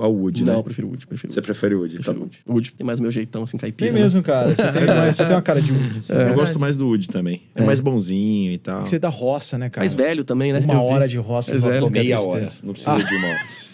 [0.01, 0.59] ao Wood, Não, né?
[0.59, 1.45] eu prefiro o Wood, prefiro Você Wood.
[1.45, 2.25] prefere o Wood, tá Prefiro o bom.
[2.25, 2.39] Wood.
[2.45, 3.91] O Wood tem mais o meu jeitão, assim, caipira.
[3.91, 4.03] Tem né?
[4.03, 4.55] mesmo, cara.
[4.55, 5.75] Você tem, mais- você tem uma cara de um.
[6.29, 7.41] Eu gosto mais do Wood também.
[7.55, 8.85] É, mais bonzinho e tal.
[8.85, 9.81] Você é da roça, né, cara?
[9.83, 10.59] Mais velho também, né?
[10.59, 10.85] Uma Eu vi.
[10.93, 11.89] hora de roça Mais velho.
[11.89, 12.47] Meia hora.
[12.63, 13.39] Não precisa de uma hora.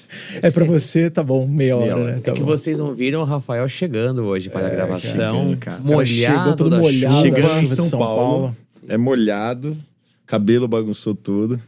[0.44, 2.12] É pra você, tá bom, meia hora, hora.
[2.12, 2.18] né?
[2.18, 2.46] É Tá que bom.
[2.46, 5.58] vocês não viram o Rafael chegando hoje para a gravação.
[5.60, 5.78] cara.
[5.78, 7.22] Chegou Molhado todo molhado, chuva.
[7.36, 8.58] Chegando em São Paulo, Paulo.
[8.88, 9.76] é molhado,
[10.28, 11.60] cabelo bagunçou tudo.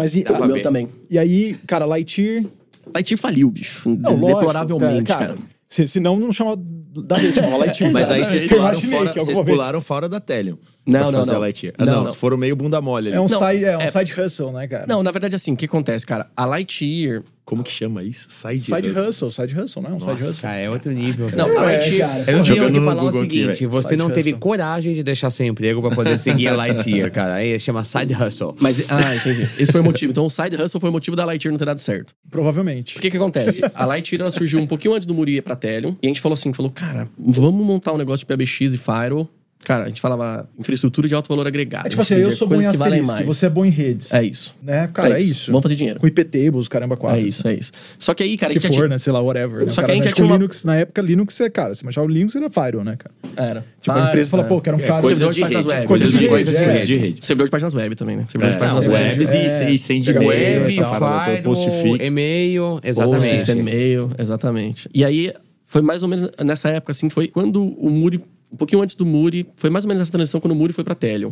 [0.00, 0.88] Mas e, O meu também.
[1.08, 2.44] e aí, cara, Lightyear.
[2.92, 3.88] Lightyear faliu, bicho.
[3.88, 5.26] Não, lógico, Deploravelmente, cara.
[5.28, 5.38] cara.
[5.68, 7.92] Se, senão não chama da rede, chama Lightyear.
[7.92, 10.56] Mas aí vocês pularam fora, vocês pularam fora da Telion.
[10.86, 11.36] Não, pra não, fazer não.
[11.38, 11.74] a Lightyear.
[11.78, 12.12] Ah, Não, não, não.
[12.14, 13.16] foram meio bunda mole ali.
[13.16, 14.86] É um, Não, side, é um é- side hustle, né, cara?
[14.88, 16.26] Não, na verdade, assim, o que acontece, cara?
[16.36, 17.22] A Lightyear...
[17.44, 18.28] Como que chama isso?
[18.30, 19.28] Side, Side hustle.
[19.30, 19.90] side hustle, né?
[19.90, 20.42] Um side hustle.
[20.42, 21.28] Cara, é outro nível.
[21.36, 21.60] Não, cara.
[21.60, 22.08] a É, Lightyear...
[22.08, 22.20] cara.
[22.30, 23.70] Eu não tenho Jogando que no falar o Google aqui, seguinte: velho.
[23.70, 24.40] você Side não teve hustle.
[24.40, 27.34] coragem de deixar seu emprego pra poder seguir a Lightyear, cara.
[27.34, 28.54] Aí chama Side Hustle.
[28.60, 29.48] Mas, ah, entendi.
[29.58, 30.12] Esse foi o motivo.
[30.12, 32.14] Então, o Side Hustle foi o motivo da Lightyear não ter dado certo.
[32.30, 32.98] Provavelmente.
[32.98, 33.60] O que que acontece?
[33.74, 35.94] A Lightyear ela surgiu um pouquinho antes do Muri ir pra Telion.
[36.00, 39.28] E a gente falou assim, falou, cara, vamos montar um negócio de PBX e Firewall.
[39.62, 41.86] Cara, a gente falava infraestrutura de alto valor agregado.
[41.86, 44.12] É tipo assim, eu sou bom em que asterisco, você é bom em redes.
[44.14, 44.54] É isso.
[44.62, 44.88] Né?
[44.92, 45.52] Cara, é isso.
[45.52, 46.00] Vamos fazer dinheiro.
[46.00, 47.20] Com IP tables, caramba, quatro.
[47.20, 47.70] É isso, é isso.
[47.98, 48.88] Só que aí, cara, Que for, tinha...
[48.88, 48.98] né?
[48.98, 49.62] Sei lá, whatever.
[49.62, 49.68] Né?
[49.68, 51.74] Só O que a gente já com tinha uma- Linux, na época, Linux é, cara,
[51.74, 53.14] se manchar o Linux era Firewall, né, cara?
[53.50, 53.64] Era.
[53.80, 54.46] Tipo, a empresa fala, é.
[54.46, 55.00] pô, quero um cara...
[55.02, 55.68] Coisas de de rede.
[55.68, 55.86] web.
[55.86, 56.28] Coisas de rede.
[56.28, 56.54] Coisas
[56.86, 56.98] de é.
[56.98, 57.26] rede.
[57.26, 58.24] Servidor de páginas web também, né?
[58.28, 59.72] Servidor É, de páginas web.
[59.74, 63.50] e, sem de Web, e-mail, Web, Firewall, e-mail, exatamente.
[63.50, 64.88] E-mail, exatamente.
[64.94, 65.32] E aí,
[65.64, 68.20] foi mais ou menos nessa época, assim, foi quando o Muri,
[68.52, 70.84] um pouquinho antes do Muri, foi mais ou menos essa transição quando o Muri foi
[70.84, 71.30] pra Telion.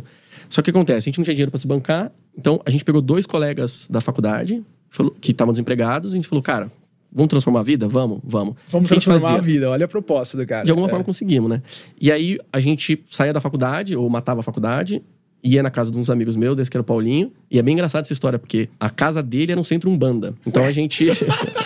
[0.49, 0.97] Só que o que acontece?
[0.97, 4.01] A gente não tinha dinheiro pra se bancar, então a gente pegou dois colegas da
[4.01, 6.71] faculdade, falou, que estavam desempregados, e a gente falou, cara,
[7.11, 7.87] vamos transformar a vida?
[7.87, 8.55] Vamos, vamos.
[8.69, 9.69] Vamos a transformar a vida.
[9.69, 10.63] Olha a proposta do cara.
[10.65, 10.89] De alguma É.
[10.89, 11.61] forma conseguimos, né?
[11.99, 15.01] E aí a gente saía da faculdade, ou matava a faculdade,
[15.43, 17.31] ia na casa de uns amigos meus, desse que era o Paulinho.
[17.49, 20.33] E é bem engraçada essa história, porque a casa dele era um centro umbanda.
[20.45, 21.07] Então a gente.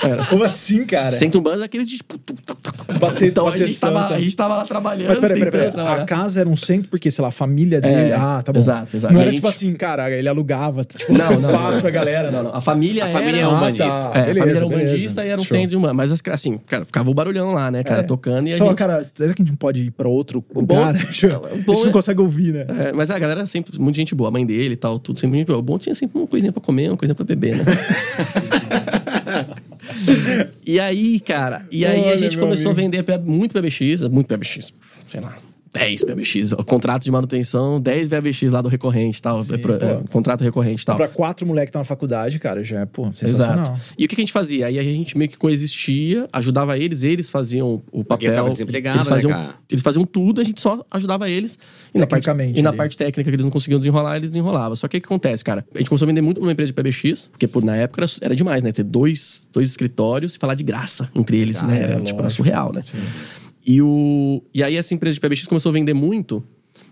[0.03, 0.25] era.
[0.29, 1.11] Como assim, cara?
[1.11, 2.19] Centro umbanda é aquele de tipo.
[2.99, 5.07] Bater- então a bater gente, tava, a gente tava lá trabalhando.
[5.09, 5.71] Mas peraí, peraí, peraí.
[5.71, 6.01] trabalhar.
[6.01, 8.11] A casa era um centro porque, sei lá, a família dele.
[8.11, 8.59] É, ah, tá bom.
[8.59, 9.13] exato, exato.
[9.13, 11.81] Não era a tipo gente- assim, cara, ele alugava tipo, Não, um não, espaço não.
[11.81, 12.31] pra galera.
[12.31, 12.53] Não, não.
[12.55, 13.49] A família A família é era.
[13.49, 13.85] um Ah, umbandista.
[13.89, 13.93] tá.
[13.93, 14.65] É, a Beleza, família era beleza.
[14.65, 15.57] umbandista e era um Show.
[15.57, 15.93] centro de umbanda.
[15.93, 18.03] Mas assim, cara, ficava o barulhão lá, né, cara, É.
[18.03, 18.77] tocando e a Fala, gente.
[18.79, 20.93] cara, será que a gente não pode ir pra outro bom- lugar?
[20.93, 21.27] o a gente
[21.65, 22.65] bom não é- consegue ouvir, né?
[22.89, 25.19] É, mas a galera era sempre muito gente boa, a mãe dele e tal, tudo
[25.19, 25.59] sempre gente boa.
[25.59, 27.63] O bom tinha sempre uma coisinha pra comer, uma coisinha pra beber, né?
[30.65, 32.79] e aí, cara, e aí a Olha, gente meu começou amigo.
[32.79, 34.73] a vender muito PBX, muito PBX,
[35.05, 35.37] sei lá.
[35.73, 39.73] 10 PBX, contrato de manutenção, 10 PBX lá do recorrente e tal, Sim, é pô.
[39.73, 40.95] é, contrato recorrente e tal.
[40.95, 43.63] Pra quatro moleques que tá na faculdade, cara, já é, pô, sensacional.
[43.63, 43.81] Exato.
[43.97, 44.67] E o que que a gente fazia?
[44.67, 48.27] Aí a gente meio que coexistia, ajudava eles, eles faziam o papel.
[48.27, 51.57] eles estavam desempregados, eles faziam, né, eles faziam tudo, a gente só ajudava eles.
[51.93, 54.75] E na parte, e na parte técnica que eles não conseguiam desenrolar, eles desenrolavam.
[54.75, 55.65] Só que o que acontece, cara?
[55.73, 58.01] A gente começou a vender muito pra uma empresa de PBX, porque por, na época
[58.01, 58.71] era, era demais, né?
[58.71, 61.81] Ter dois, dois escritórios e falar de graça entre eles, né?
[61.81, 62.83] Era, tipo, era surreal, né?
[63.65, 66.43] E, o, e aí essa empresa de PBX começou a vender muito,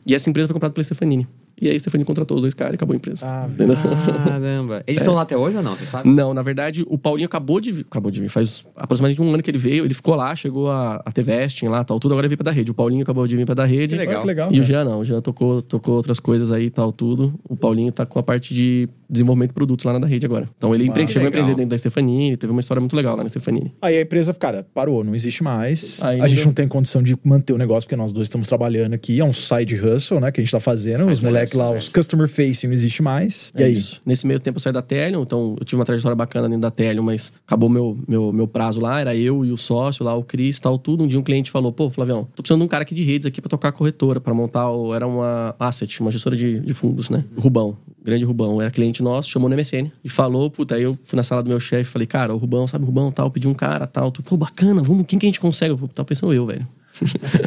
[0.08, 1.28] e essa empresa foi comprada pela Stefanini.
[1.62, 3.24] E aí a Stefanini contratou os dois caras e acabou a empresa.
[3.26, 3.48] Ah?
[4.26, 4.84] Caramba.
[4.88, 5.76] Eles estão lá até hoje ou não?
[5.76, 6.10] Você sabe?
[6.10, 7.86] Não, na verdade, o Paulinho acabou de vir.
[7.90, 8.30] Acabou de vir.
[8.30, 9.86] Faz aproximadamente um ano que ele veio.
[9.86, 12.14] Ele ficou lá, chegou a, a ter vesting lá tal, tudo.
[12.14, 12.72] Agora ele veio pra dar rede.
[12.72, 13.94] O Paulinho acabou de vir pra dar rede.
[13.96, 14.16] Que legal.
[14.16, 14.50] Olha que legal.
[14.52, 14.64] E o.
[14.64, 15.00] Jean não.
[15.00, 17.34] O Jean tocou, tocou outras coisas aí e tal, tudo.
[17.48, 20.50] O Paulinho tá com a parte de desenvolvimento de produtos lá na da rede agora.
[20.58, 21.14] Então ele empre- Massa.
[21.14, 22.38] chegou a empreender dentro da Stefanini.
[22.38, 23.74] Teve uma história muito legal lá na Stefanini.
[23.82, 26.02] Aí a empresa, cara, parou, não existe mais.
[26.02, 28.48] Aí a gente não- não tem condição de manter o negócio, porque nós dois estamos
[28.48, 29.20] trabalhando aqui.
[29.20, 31.06] É um side hustle, né, que a gente tá fazendo.
[31.08, 33.52] os Side moleques lá, os customer facing não existe mais.
[33.58, 33.74] e É aí?
[33.74, 34.02] isso.
[34.06, 36.72] Nesse meio tempo eu saí da Telion, então eu tive uma trajetória bacana dentro da
[36.72, 40.24] Telion, mas acabou meu, meu, meu prazo lá, era eu e o sócio lá, o
[40.24, 41.04] Cris tal, tudo.
[41.04, 43.26] Um dia um cliente falou, pô, Flavião, tô precisando de um cara aqui de redes
[43.26, 46.74] aqui pra tocar a corretora, pra montar, o, era uma asset, uma gestora de, de
[46.74, 47.24] fundos, né?
[47.38, 51.16] Rubão, grande Rubão, era cliente nosso, chamou no MSN e falou, puta, aí eu fui
[51.18, 53.54] na sala do meu chefe, falei, cara, o Rubão, sabe o Rubão, tal, pedi um
[53.54, 55.72] cara, tal, tu, pô, bacana, vamos, quem que a gente consegue?
[55.74, 56.68] Eu falei, tava pensando eu, velho.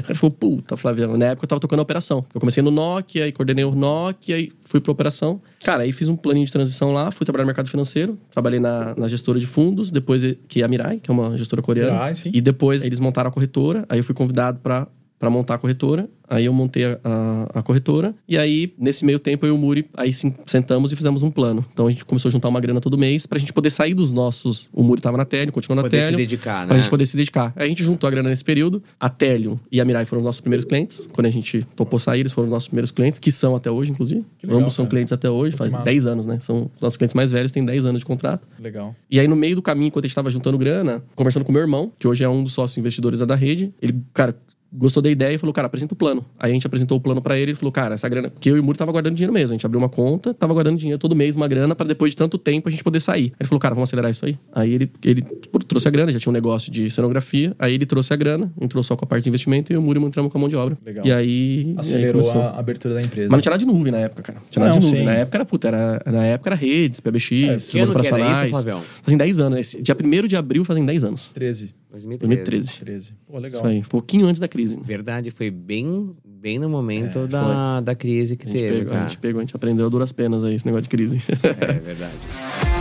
[0.09, 1.17] Ele falou, puta, Flaviano.
[1.17, 2.25] Na época eu tava tocando a operação.
[2.35, 5.41] Eu comecei no Nokia, aí coordenei o Nokia, aí fui pra operação.
[5.63, 8.95] Cara, aí fiz um planinho de transição lá, fui trabalhar no mercado financeiro, trabalhei na,
[8.97, 11.93] na gestora de fundos, depois que é a Mirai, que é uma gestora coreana.
[11.93, 12.31] Mirai, sim.
[12.33, 14.89] E depois eles montaram a corretora, aí eu fui convidado pra
[15.25, 16.07] pra montar a corretora.
[16.29, 18.15] Aí eu montei a, a- a corretora.
[18.29, 21.31] E aí, nesse meio tempo, eu e o Muri, aí sim, sentamos e fizemos um
[21.31, 21.65] plano.
[21.73, 24.11] Então a gente começou a juntar uma grana todo mês pra gente poder sair dos
[24.13, 24.69] nossos.
[24.73, 26.69] O Muri tava na Telium, continuou na Poder se dedicar, né?
[26.69, 27.53] Pra gente poder se dedicar.
[27.57, 28.83] Aí a gente juntou a grana nesse período.
[28.99, 31.07] A Telium e a Mirai foram os nossos primeiros clientes.
[31.13, 33.91] Quando a gente topou sair, eles foram os nossos primeiros clientes, que são até hoje,
[33.93, 34.25] inclusive.
[34.43, 34.91] Legal, Ambos são cara.
[34.91, 35.85] clientes até hoje, faz massa.
[35.85, 36.39] 10 anos, né?
[36.41, 38.47] São os nossos clientes mais velhos, têm 10 anos de contrato.
[38.59, 38.95] Legal.
[39.11, 41.61] E aí, no meio do caminho, enquanto a gente tava juntando grana, conversando com meu
[41.63, 44.35] irmão, que hoje é um dos sócios investidores da rede, ele, cara,
[44.75, 46.25] gostou da ideia e falou, cara, apresenta o plano.
[46.39, 48.31] Aí a gente apresentou o plano pra ele, ele falou, cara, essa grana...
[48.31, 49.51] Porque eu e o Muri tava guardando dinheiro mesmo.
[49.51, 52.17] A gente abriu uma conta, tava guardando dinheiro todo mês, uma grana, pra depois de
[52.17, 53.27] tanto tempo a gente poder sair.
[53.27, 54.39] Aí ele falou, cara, vamos acelerar isso aí?
[54.53, 55.23] Aí ele, ele
[55.69, 58.83] trouxe a grana, já tinha um negócio de cenografia, aí ele trouxe a grana, entrou
[58.83, 60.57] só com a parte de investimento e e o Muri entramos com a mão de
[60.57, 60.79] obra.
[60.85, 61.05] Legal.
[61.05, 61.25] E aí...
[61.25, 63.29] e aí Acelerou a abertura da empresa.
[63.29, 64.39] Mas não tinha nada de nuvem na época, cara.
[64.39, 65.01] Não tinha nada Não, de nuvem.
[65.01, 65.07] sim.
[65.07, 68.49] Na época era, puta, era, na época era redes, PBX, Que ano que era isso,
[68.49, 68.83] Flavião?
[69.03, 69.59] Fazem 10 anos.
[69.59, 71.31] Esse, dia 1 de abril fazem 10 anos.
[71.35, 71.75] 13.
[72.03, 72.79] 2013.
[72.79, 72.79] 2013.
[72.79, 73.15] 13.
[73.27, 73.61] Pô, legal.
[73.61, 73.83] Isso aí.
[73.83, 74.79] Pouquinho antes da crise.
[74.83, 79.19] Verdade, foi bem, bem no momento da, da crise que A teve, pegou, a gente
[79.19, 81.23] pegou, a gente aprendeu a duras penas aí, esse negócio de crise.
[81.45, 82.74] É verdade.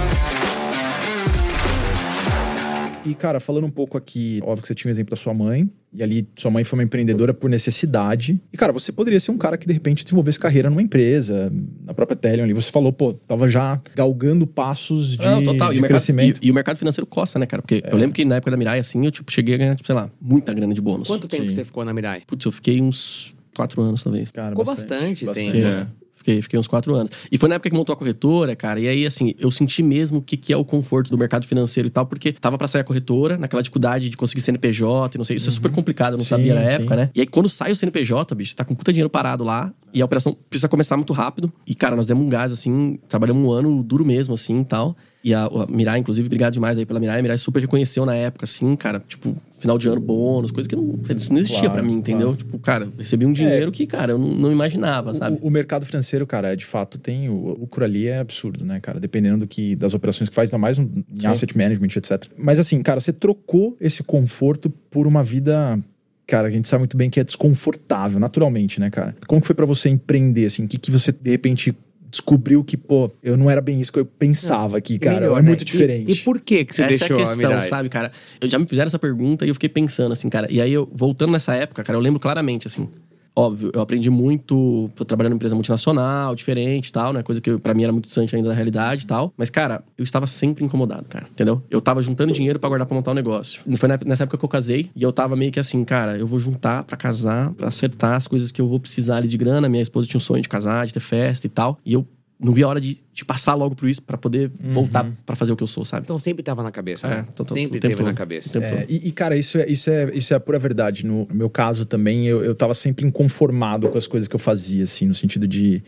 [3.06, 5.70] E, cara, falando um pouco aqui, óbvio que você tinha o exemplo da sua mãe,
[5.94, 8.40] e ali sua mãe foi uma empreendedora por necessidade.
[8.52, 11.52] E, cara, você poderia ser um cara que, de repente, desenvolvesse carreira numa empresa,
[11.86, 12.54] na própria Telion ali.
[12.54, 15.70] Você falou, pô, tava já galgando passos de, Não, total.
[15.70, 16.40] de E o, mercado, crescimento.
[16.42, 17.62] e, e o mercado financeiro costa, né, cara?
[17.62, 19.86] Porque eu lembro que na época da Mirai, assim, eu tipo, cheguei a ganhar, tipo,
[19.86, 21.08] sei lá, muita grana de bônus.
[21.08, 21.50] Quanto tempo Sim.
[21.50, 22.24] você ficou na Mirai?
[22.26, 24.32] Putz, eu fiquei uns quatro anos, talvez.
[24.32, 25.36] Cara, Ficou bastante tempo.
[25.36, 25.88] Fiquei, É.
[26.24, 27.12] Fiquei, fiquei uns quatro anos.
[27.30, 28.80] E foi na época que montou a corretora, cara.
[28.80, 31.88] E aí, assim, eu senti mesmo o que, que é o conforto do mercado financeiro
[31.88, 35.26] e tal, porque tava pra sair a corretora, naquela dificuldade de conseguir CNPJ e não
[35.26, 35.36] sei.
[35.36, 36.76] Isso é super complicado, eu não Sim, sabia na sim.
[36.78, 37.10] época, né?
[37.14, 39.74] E aí, quando sai o CNPJ, bicho, tá com puta dinheiro parado lá.
[39.94, 41.52] E a operação precisa começar muito rápido.
[41.68, 44.96] E, cara, nós demos um gás, assim, trabalhamos um ano duro mesmo, assim e tal.
[45.24, 47.18] E a, a Mirai, inclusive, obrigado demais aí pela Mirai.
[47.20, 50.76] A Mirai super reconheceu na época, assim, cara, tipo, final de ano bônus, coisa que
[50.76, 52.28] não, isso não existia Claro, pra mim, entendeu?
[52.28, 52.38] claro.
[52.38, 55.38] Tipo, cara, recebi um dinheiro que, cara, eu não, não imaginava, sabe?
[55.42, 57.30] O, o mercado financeiro, cara, de fato tem.
[57.30, 59.00] O o lucro ali é absurdo, né, cara?
[59.00, 62.26] Dependendo do que, das operações que faz, ainda mais um- em asset management, etc.
[62.38, 65.80] Mas assim, cara, você trocou esse conforto por uma vida.
[66.28, 69.16] Cara, a gente sabe muito bem que é desconfortável, naturalmente, né, cara?
[69.28, 70.66] Como que foi pra você empreender, assim?
[70.66, 71.74] O que, que você, de repente,
[72.14, 75.20] descobriu que, pô, eu não era bem isso que eu pensava aqui, cara?
[75.22, 75.48] Melhor, é né?
[75.48, 76.12] muito E- diferente.
[76.12, 77.68] E, por que que você Essa deixou é a a questão, Mirai?
[77.68, 78.12] sabe, cara?
[78.40, 80.48] Eu já me fizeram essa pergunta e eu fiquei pensando, assim, cara.
[80.52, 82.88] E aí, eu, voltando nessa época, cara, eu lembro claramente, assim.
[83.36, 87.24] Óbvio, eu aprendi muito, trabalhando em empresa multinacional, diferente e tal, né?
[87.24, 89.34] Coisa que pra mim era muito distante ainda da realidade e tal.
[89.36, 91.62] Mas, cara, eu estava sempre incomodado, cara, entendeu?
[91.70, 93.62] Eu tava juntando dinheiro pra guardar pra montar um negócio.
[93.66, 96.28] E foi nessa época que eu casei e eu tava meio que assim, cara, eu
[96.28, 99.68] vou juntar pra casar, pra acertar as coisas que eu vou precisar ali de grana.
[99.68, 101.80] Minha esposa tinha um sonho de casar, de ter festa e tal.
[101.86, 102.06] E eu
[102.40, 105.52] não vi a hora de, de passar logo por isso pra poder voltar pra fazer
[105.54, 106.04] o que eu sou, sabe?
[106.04, 107.26] Então sempre tava na cabeça, É, né?
[107.32, 108.18] então, tô- sempre o tempo teve na todo.
[108.18, 108.58] cabeça.
[108.58, 111.06] O tempo É, e, e, cara, isso é, isso, é, isso é a pura verdade.
[111.06, 114.40] No, no meu caso também, eu, eu tava sempre inconformado com as coisas que eu
[114.40, 115.82] fazia, assim, no sentido de.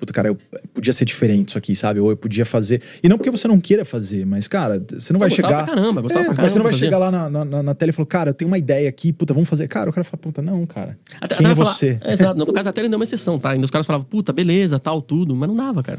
[0.00, 0.38] Puta, cara, eu
[0.72, 2.00] podia ser diferente isso aqui, sabe?
[2.00, 2.80] Ou eu podia fazer.
[3.02, 5.66] E não porque você não queira fazer, mas, cara, você não vai chegar.
[5.66, 6.84] caramba, gostava É, pra mas você não caramba vai fazer.
[6.86, 9.34] chegar lá na, na, na, tela e falar, cara, eu tenho uma ideia aqui, puta,
[9.34, 9.68] vamos fazer.
[9.68, 10.98] Cara, o cara fala, puta, não, cara.
[11.20, 11.98] Até, Quem até é falar- você?
[12.02, 12.38] É, exato.
[12.38, 13.50] No caso, até ele deu uma exceção, tá?
[13.50, 15.36] Ainda os caras falavam, puta, beleza, tal, tudo.
[15.36, 15.98] Mas não dava, cara.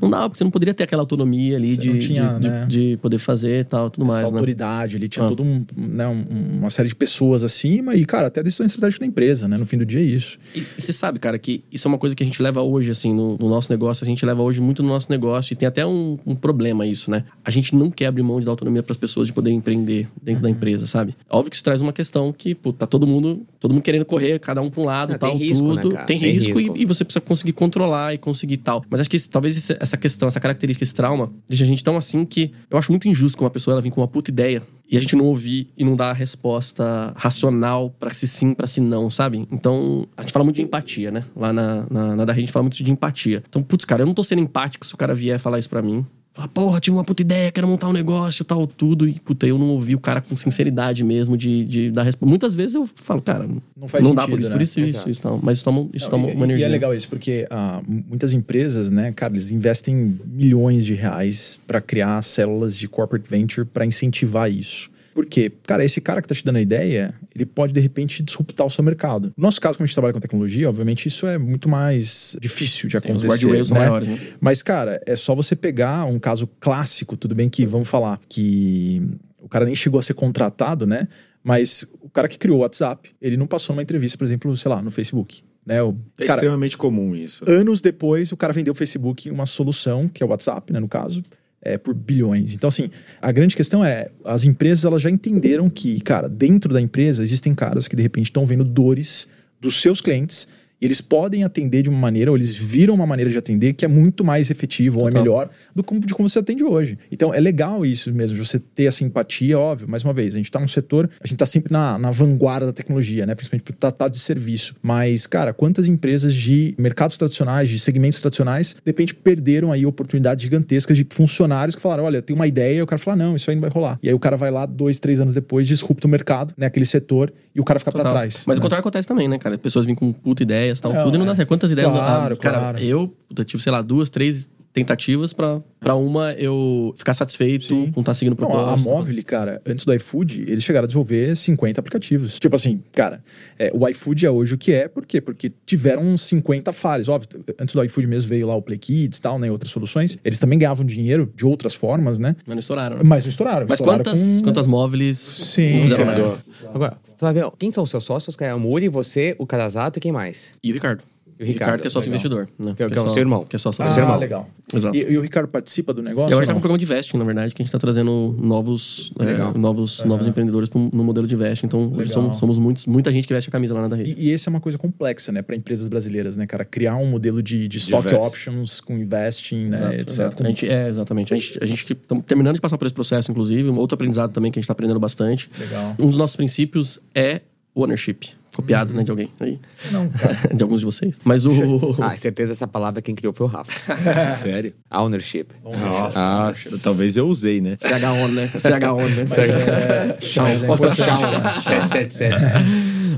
[0.00, 1.76] Não dava, porque você não poderia ter aquela autonomia ali É.
[1.76, 2.66] De, tinha, de, né?
[2.68, 4.38] de- de poder fazer e tal, tudo Essa mais, né?
[4.38, 5.28] autoridade, ele tinha Ah.
[5.28, 9.00] toda um, né, um- uma série de pessoas acima e, cara, até a decisão estratégica
[9.00, 9.56] da empresa, né?
[9.56, 10.38] No fim do dia é isso.
[10.54, 12.90] E, e você sabe, cara, que isso é uma coisa que a gente leva hoje,
[12.90, 14.04] assim, no, no nosso negócio.
[14.04, 15.52] A gente leva hoje muito no nosso negócio.
[15.52, 17.24] E tem até um, um problema isso, né?
[17.44, 20.08] A gente não quer abrir mão de dar autonomia para as pessoas de poder empreender
[20.22, 20.54] dentro da Uhum.
[20.54, 21.14] empresa, sabe?
[21.30, 24.38] Óbvio que isso traz uma questão que, pô, tá todo mundo, todo mundo querendo correr,
[24.40, 25.94] cada um pra um lado, Ah, tem tal, risco, né, tudo.
[25.94, 26.06] cara?
[26.06, 26.76] Tem, Tem risco, risco.
[26.76, 28.84] E, e você precisa conseguir controlar e conseguir tal.
[28.90, 31.82] Mas acho que esse- talvez esse- essa questão, essa característica, esse trauma, deixa a gente
[31.84, 34.30] tão assim que eu acho muito injusto com uma pessoa ela vir com uma puta
[34.30, 38.52] ideia e a gente não ouvir e não dar a resposta racional pra se sim,
[38.52, 39.46] pra se não, sabe?
[39.50, 41.24] Então, a gente fala muito de empatia, né?
[41.34, 43.42] Lá na, na, na da rede a gente fala muito de empatia.
[43.48, 45.80] Então, putz, cara, eu não tô sendo empático se o cara vier falar isso pra
[45.80, 46.04] mim.
[46.34, 49.06] Falar, porra, tive uma puta ideia, quero montar um negócio, tal, tudo.
[49.06, 52.28] E, puta, eu não ouvi o cara com sinceridade mesmo de, de dar resposta.
[52.30, 54.56] Muitas vezes eu falo, cara, Não faz não dá sentido, por isso, né?
[54.56, 55.10] por isso, isso, Exato.
[55.10, 55.40] isso, tal.
[55.42, 56.66] Mas isso toma, isso Não, toma e, uma e energia.
[56.66, 61.82] é legal isso, porque ah, muitas empresas, né, cara, eles investem milhões de reais para
[61.82, 64.90] criar células de corporate venture para incentivar isso.
[65.14, 65.52] Por quê?
[65.64, 68.70] Cara, esse cara que tá te dando a ideia, ele pode, de repente, disruptar o
[68.70, 69.32] seu mercado.
[69.36, 72.88] No nosso caso, como a gente trabalha com tecnologia, obviamente, isso é muito mais difícil
[72.88, 73.44] de Tem os acontecer.
[73.46, 73.78] guardrails né?
[73.78, 74.18] maiores, né?
[74.40, 79.02] Mas, cara, é só você pegar um caso clássico, tudo bem que, vamos falar, que
[79.40, 81.08] o cara nem chegou a ser contratado, né?
[81.44, 84.70] Mas o cara que criou o WhatsApp, ele não passou numa entrevista, por exemplo, sei
[84.70, 85.42] lá, no Facebook.
[85.66, 85.82] Né?
[85.82, 87.44] O, É cara, extremamente comum isso.
[87.48, 90.88] anos depois, o cara vendeu o Facebook uma solução, que é o WhatsApp, né, no
[90.88, 91.22] caso.
[91.62, 92.54] É, por bilhões.
[92.54, 92.90] Então, assim,
[93.20, 97.54] a grande questão é, as empresas elas já entenderam que, cara, dentro da empresa existem
[97.54, 99.28] caras que de repente estão vendo dores
[99.60, 100.48] dos seus clientes
[100.82, 103.84] e eles podem atender de uma maneira, ou eles viram uma maneira de atender que
[103.84, 106.98] é muito mais efetivo ou é melhor do que de como você atende hoje.
[107.10, 109.88] Então é legal isso mesmo, de você ter essa empatia, óbvio.
[109.88, 112.66] Mais uma vez, a gente está num setor, a gente está sempre na, na vanguarda
[112.66, 113.34] da tecnologia, né?
[113.36, 114.74] Principalmente para tratado de serviço.
[114.82, 120.42] Mas, cara, quantas empresas de mercados tradicionais, de segmentos tradicionais, de repente perderam aí oportunidades
[120.42, 123.48] gigantescas de funcionários que falaram: olha, tem uma ideia, e o cara fala: não, isso
[123.48, 124.00] aí não vai rolar.
[124.02, 126.66] E aí o cara vai lá, dois, três anos depois, disrupta o mercado, né?
[126.66, 128.44] Aquele setor, e o cara fica para trás.
[128.48, 128.60] Mas né?
[128.60, 129.56] o contrário acontece também, né, cara?
[129.56, 130.42] Pessoas vêm com puta
[130.78, 131.34] ideias tal, tudo e não dá é.
[131.36, 131.48] certo.
[131.48, 131.90] Quantas ideias.
[131.90, 132.78] Claro, ah, cara, claro.
[132.78, 137.90] eu puta, tive, sei lá, duas, três tentativas pra, pra uma eu ficar satisfeito Sim.
[137.92, 138.70] com estar seguindo o Não, propósito.
[138.70, 142.38] a, a Móvel, cara, antes do iFood, eles chegaram a desenvolver 50 aplicativos.
[142.38, 143.22] Tipo assim, cara,
[143.58, 145.20] é, o iFood é hoje o que é, por quê?
[145.20, 147.08] Porque tiveram uns 50 falhas.
[147.08, 149.50] Óbvio, antes do iFood mesmo veio lá o Play Kids e tal, né?
[149.50, 150.18] Outras soluções.
[150.24, 152.34] Eles também ganhavam dinheiro de outras formas, né?
[152.46, 152.96] Mas não estouraram.
[152.96, 153.02] né?
[153.04, 153.66] Mas não estouraram.
[153.68, 156.38] Mas estouraram quantas, com- quantas móveis Sim, não fizeram?
[156.74, 158.36] Agora, Flávio, quem são os seus sócios?
[158.36, 160.54] Que é o Muri, você, o Carazato e quem mais?
[160.62, 161.02] E o Ricardo.
[161.38, 162.26] E o Ricardo, que é sócio legal.
[162.26, 162.48] investidor.
[162.58, 162.74] Né?
[162.76, 163.44] Que é- que é o só- seu irmão.
[163.44, 164.18] Que é sócio Ah, seu irmão.
[164.18, 164.48] legal.
[164.72, 164.96] Exato.
[164.96, 166.30] E, e o Ricardo participa do negócio?
[166.30, 167.78] E agora tá ou com um programa de vesting, na verdade, que a gente tá
[167.78, 169.54] trazendo novos, é, Legal.
[169.56, 171.66] novos, novos empreendedores no modelo de vesting.
[171.66, 174.14] Então, somos, somos muitos, muita gente que veste a camisa lá na rede.
[174.18, 176.64] E, e essa é uma coisa complexa, né, para empresas brasileiras, né, cara?
[176.64, 180.08] Criar um modelo de, de stock options com investing, né, Exato, etc.
[180.08, 180.42] exato.
[180.44, 181.34] A gente, é, exatamente.
[181.34, 183.68] A gente, a gente estamos terminando de passar por esse processo, inclusive.
[183.68, 185.48] Um outro aprendizado também que a gente está aprendendo bastante.
[185.58, 185.96] Legal.
[185.98, 187.40] Um dos nossos princípios é
[187.74, 188.30] ownership.
[188.54, 189.58] Copiado, né, de alguém aí.
[189.90, 190.36] Não, cara.
[190.54, 191.18] de alguns de vocês.
[191.24, 191.52] Mas o...
[192.02, 193.72] Ah, certeza essa palavra quem criou foi o Rafa.
[194.32, 194.74] Sério?
[194.90, 195.46] Ownership.
[195.64, 196.18] Nossa.
[196.18, 196.78] Nossa.
[196.82, 197.76] Talvez eu usei, né?
[197.78, 198.48] CH-ON, né?
[198.48, 199.26] CH-ON, né?
[199.28, 200.92] Mas é Nossa.
[200.92, 201.60] Shawn.
[201.60, 202.44] 777.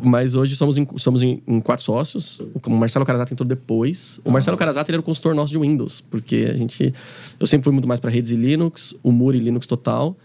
[0.04, 2.40] Mas hoje somos em, somos em, em quatro sócios.
[2.66, 4.20] O Marcelo Carazato entrou depois.
[4.24, 6.92] O Marcelo Carazato ele era o consultor nosso de Windows, porque a gente.
[7.40, 10.16] Eu sempre fui muito mais para redes e Linux, o Muri Linux total.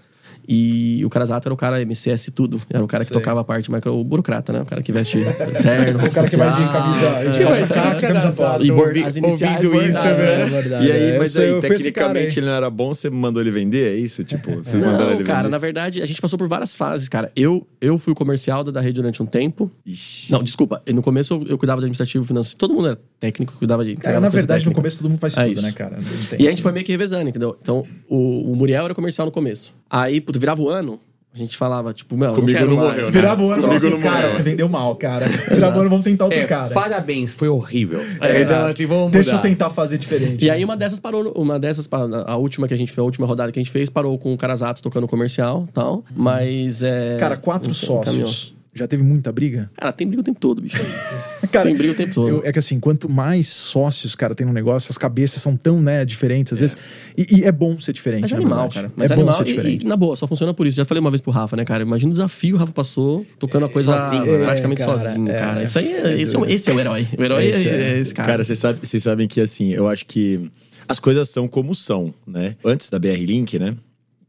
[0.52, 2.60] E o Carazato era o cara MCS tudo.
[2.74, 3.18] Era o cara que Sei.
[3.18, 4.62] tocava a parte micro, o burocrata, né?
[4.62, 5.20] O cara que veste
[5.62, 8.98] terno, O cara que vai de camisa, de calça camisa polo.
[8.98, 10.76] E as iniciais ouvindo isso, velho.
[10.76, 10.84] É.
[10.84, 13.94] E aí, É, mas aí, tecnicamente ele não era bom, você mandou ele vender?
[13.94, 14.24] É isso?
[14.24, 15.50] Tipo, vocês mandaram Não, ele cara, vender?
[15.52, 17.32] na verdade, a gente passou por várias fases, cara.
[17.36, 19.72] Eu, eu fui o comercial da, da rede durante um tempo.
[19.86, 20.32] Ixi.
[20.32, 20.82] Não, desculpa.
[20.92, 22.58] No começo eu, eu cuidava de administrativo financeiro.
[22.58, 23.92] Todo mundo era técnico, cuidava de.
[23.92, 24.82] Cara, entregava na verdade, no técnica.
[24.82, 25.62] começo todo mundo faz É tudo, isso.
[25.62, 26.00] né, cara?
[26.40, 27.56] E a gente foi meio que revezando, entendeu?
[27.62, 29.78] Então, o, o Muriel era comercial no começo.
[29.90, 31.00] Aí, puto, virava o ano,
[31.34, 32.90] a gente falava, tipo, meu, Comigo não quero não mais.
[32.90, 33.12] morreu, né?
[33.12, 34.30] Virava o ano e Comigo assim, não cara, morreu.
[34.30, 35.26] você vendeu mal, cara.
[35.28, 36.74] Virava o ano, vamos tentar outro É, cara.
[36.74, 38.00] parabéns, foi horrível.
[38.22, 39.48] É, então, assim, vamos Deixa eu mudar.
[39.50, 40.44] tentar fazer diferente.
[40.44, 43.04] E aí uma dessas parou, uma dessas, pa- a última que a gente fez, a
[43.04, 46.04] última rodada que a gente fez, parou com o Carazato tocando comercial e tal.
[46.16, 47.18] Mas é.
[47.20, 48.28] Cara, quatro encaminhou.
[48.28, 48.59] sócios.
[48.74, 49.70] Já teve muita briga?
[49.76, 50.78] Cara, tem briga o tempo todo, bicho.
[51.52, 52.28] Cara, Tem briga o tempo todo.
[52.30, 55.82] eu- é que assim, quanto mais sócios, cara, tem no negócio, as cabeças são tão,
[55.82, 56.78] né, diferentes às vezes.
[57.18, 58.92] E, e é bom ser diferente, Mas é na animal, cara.
[58.96, 59.84] Mas é é bom animal ser e- diferente.
[59.84, 60.78] E, na boa, só funciona por isso.
[60.78, 61.82] Já falei uma vez pro Rafa, né, cara?
[61.82, 65.30] Imagina o desafio que o Rafa passou tocando a coisa Sozinho, praticamente é, cara, sozinho,
[65.32, 65.40] é.
[65.40, 65.64] cara.
[65.64, 67.08] Isso aí é, esse, é, o- esse é o herói.
[67.18, 67.72] O herói é, Esse é.
[67.94, 68.28] é esse cara.
[68.30, 70.52] Cara, vocês sabem, vocês sabem que assim, eu acho que
[70.88, 72.56] as coisas são como são, né?
[72.64, 73.76] Antes da BR Link, né?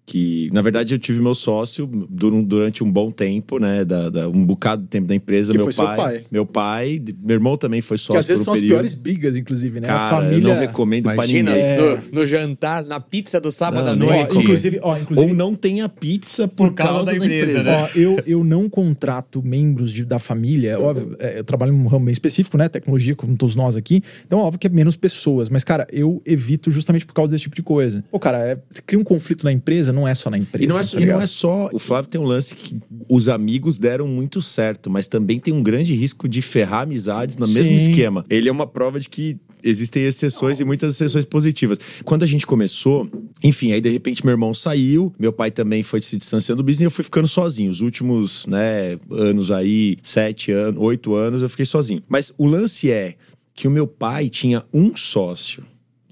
[0.07, 3.85] Que, na verdade, eu tive meu sócio dur- durante um bom tempo, né?
[3.85, 5.53] Da, da- um bocado de tempo da empresa.
[5.53, 6.25] Que meu foi seu pai, pai.
[6.31, 8.79] Meu pai, meu irmão também foi Que sócio às vezes por são um as período.
[8.79, 9.87] piores brigas, inclusive, né?
[9.87, 10.37] Cara, a família.
[10.49, 11.77] eu não recomendo pra Imagina ninguém.
[12.13, 14.39] no, no jantar, na pizza do sábado Não, à nem- Ó, noite.
[14.39, 17.63] inclusive, ó, inclusive Ou não tenha pizza por, causa, da empresa.
[17.63, 17.77] né?
[17.95, 20.81] Ó, eu, eu não contrato membros de- da família.
[20.81, 22.69] Óbvio, é, eu trabalho num ramo bem específico, né?
[22.69, 24.03] Tecnologia, como todos nós aqui.
[24.27, 25.49] Então, óbvio que é menos pessoas.
[25.49, 28.03] Mas, cara, eu evito justamente por causa desse tipo de coisa.
[28.11, 30.65] Pô, cara, é, cria um conflito na empresa, não é só na empresa.
[30.65, 31.69] E não, é, tá e não é só.
[31.73, 32.77] O Flávio tem um lance que
[33.09, 37.47] os amigos deram muito certo, mas também tem um grande risco de ferrar amizades no
[37.49, 37.91] mesmo Sim.
[37.91, 38.25] esquema.
[38.29, 41.79] Ele é uma prova de que existem exceções e muitas exceções positivas.
[42.05, 43.09] Quando a gente começou,
[43.43, 46.83] enfim, aí de repente meu irmão saiu, meu pai também foi se distanciando do business
[46.83, 47.71] e eu fui ficando sozinho.
[47.71, 52.03] Os últimos, né, anos aí, sete anos, oito anos, eu fiquei sozinho.
[52.09, 53.17] Mas o lance é
[53.55, 55.63] que o meu pai tinha um sócio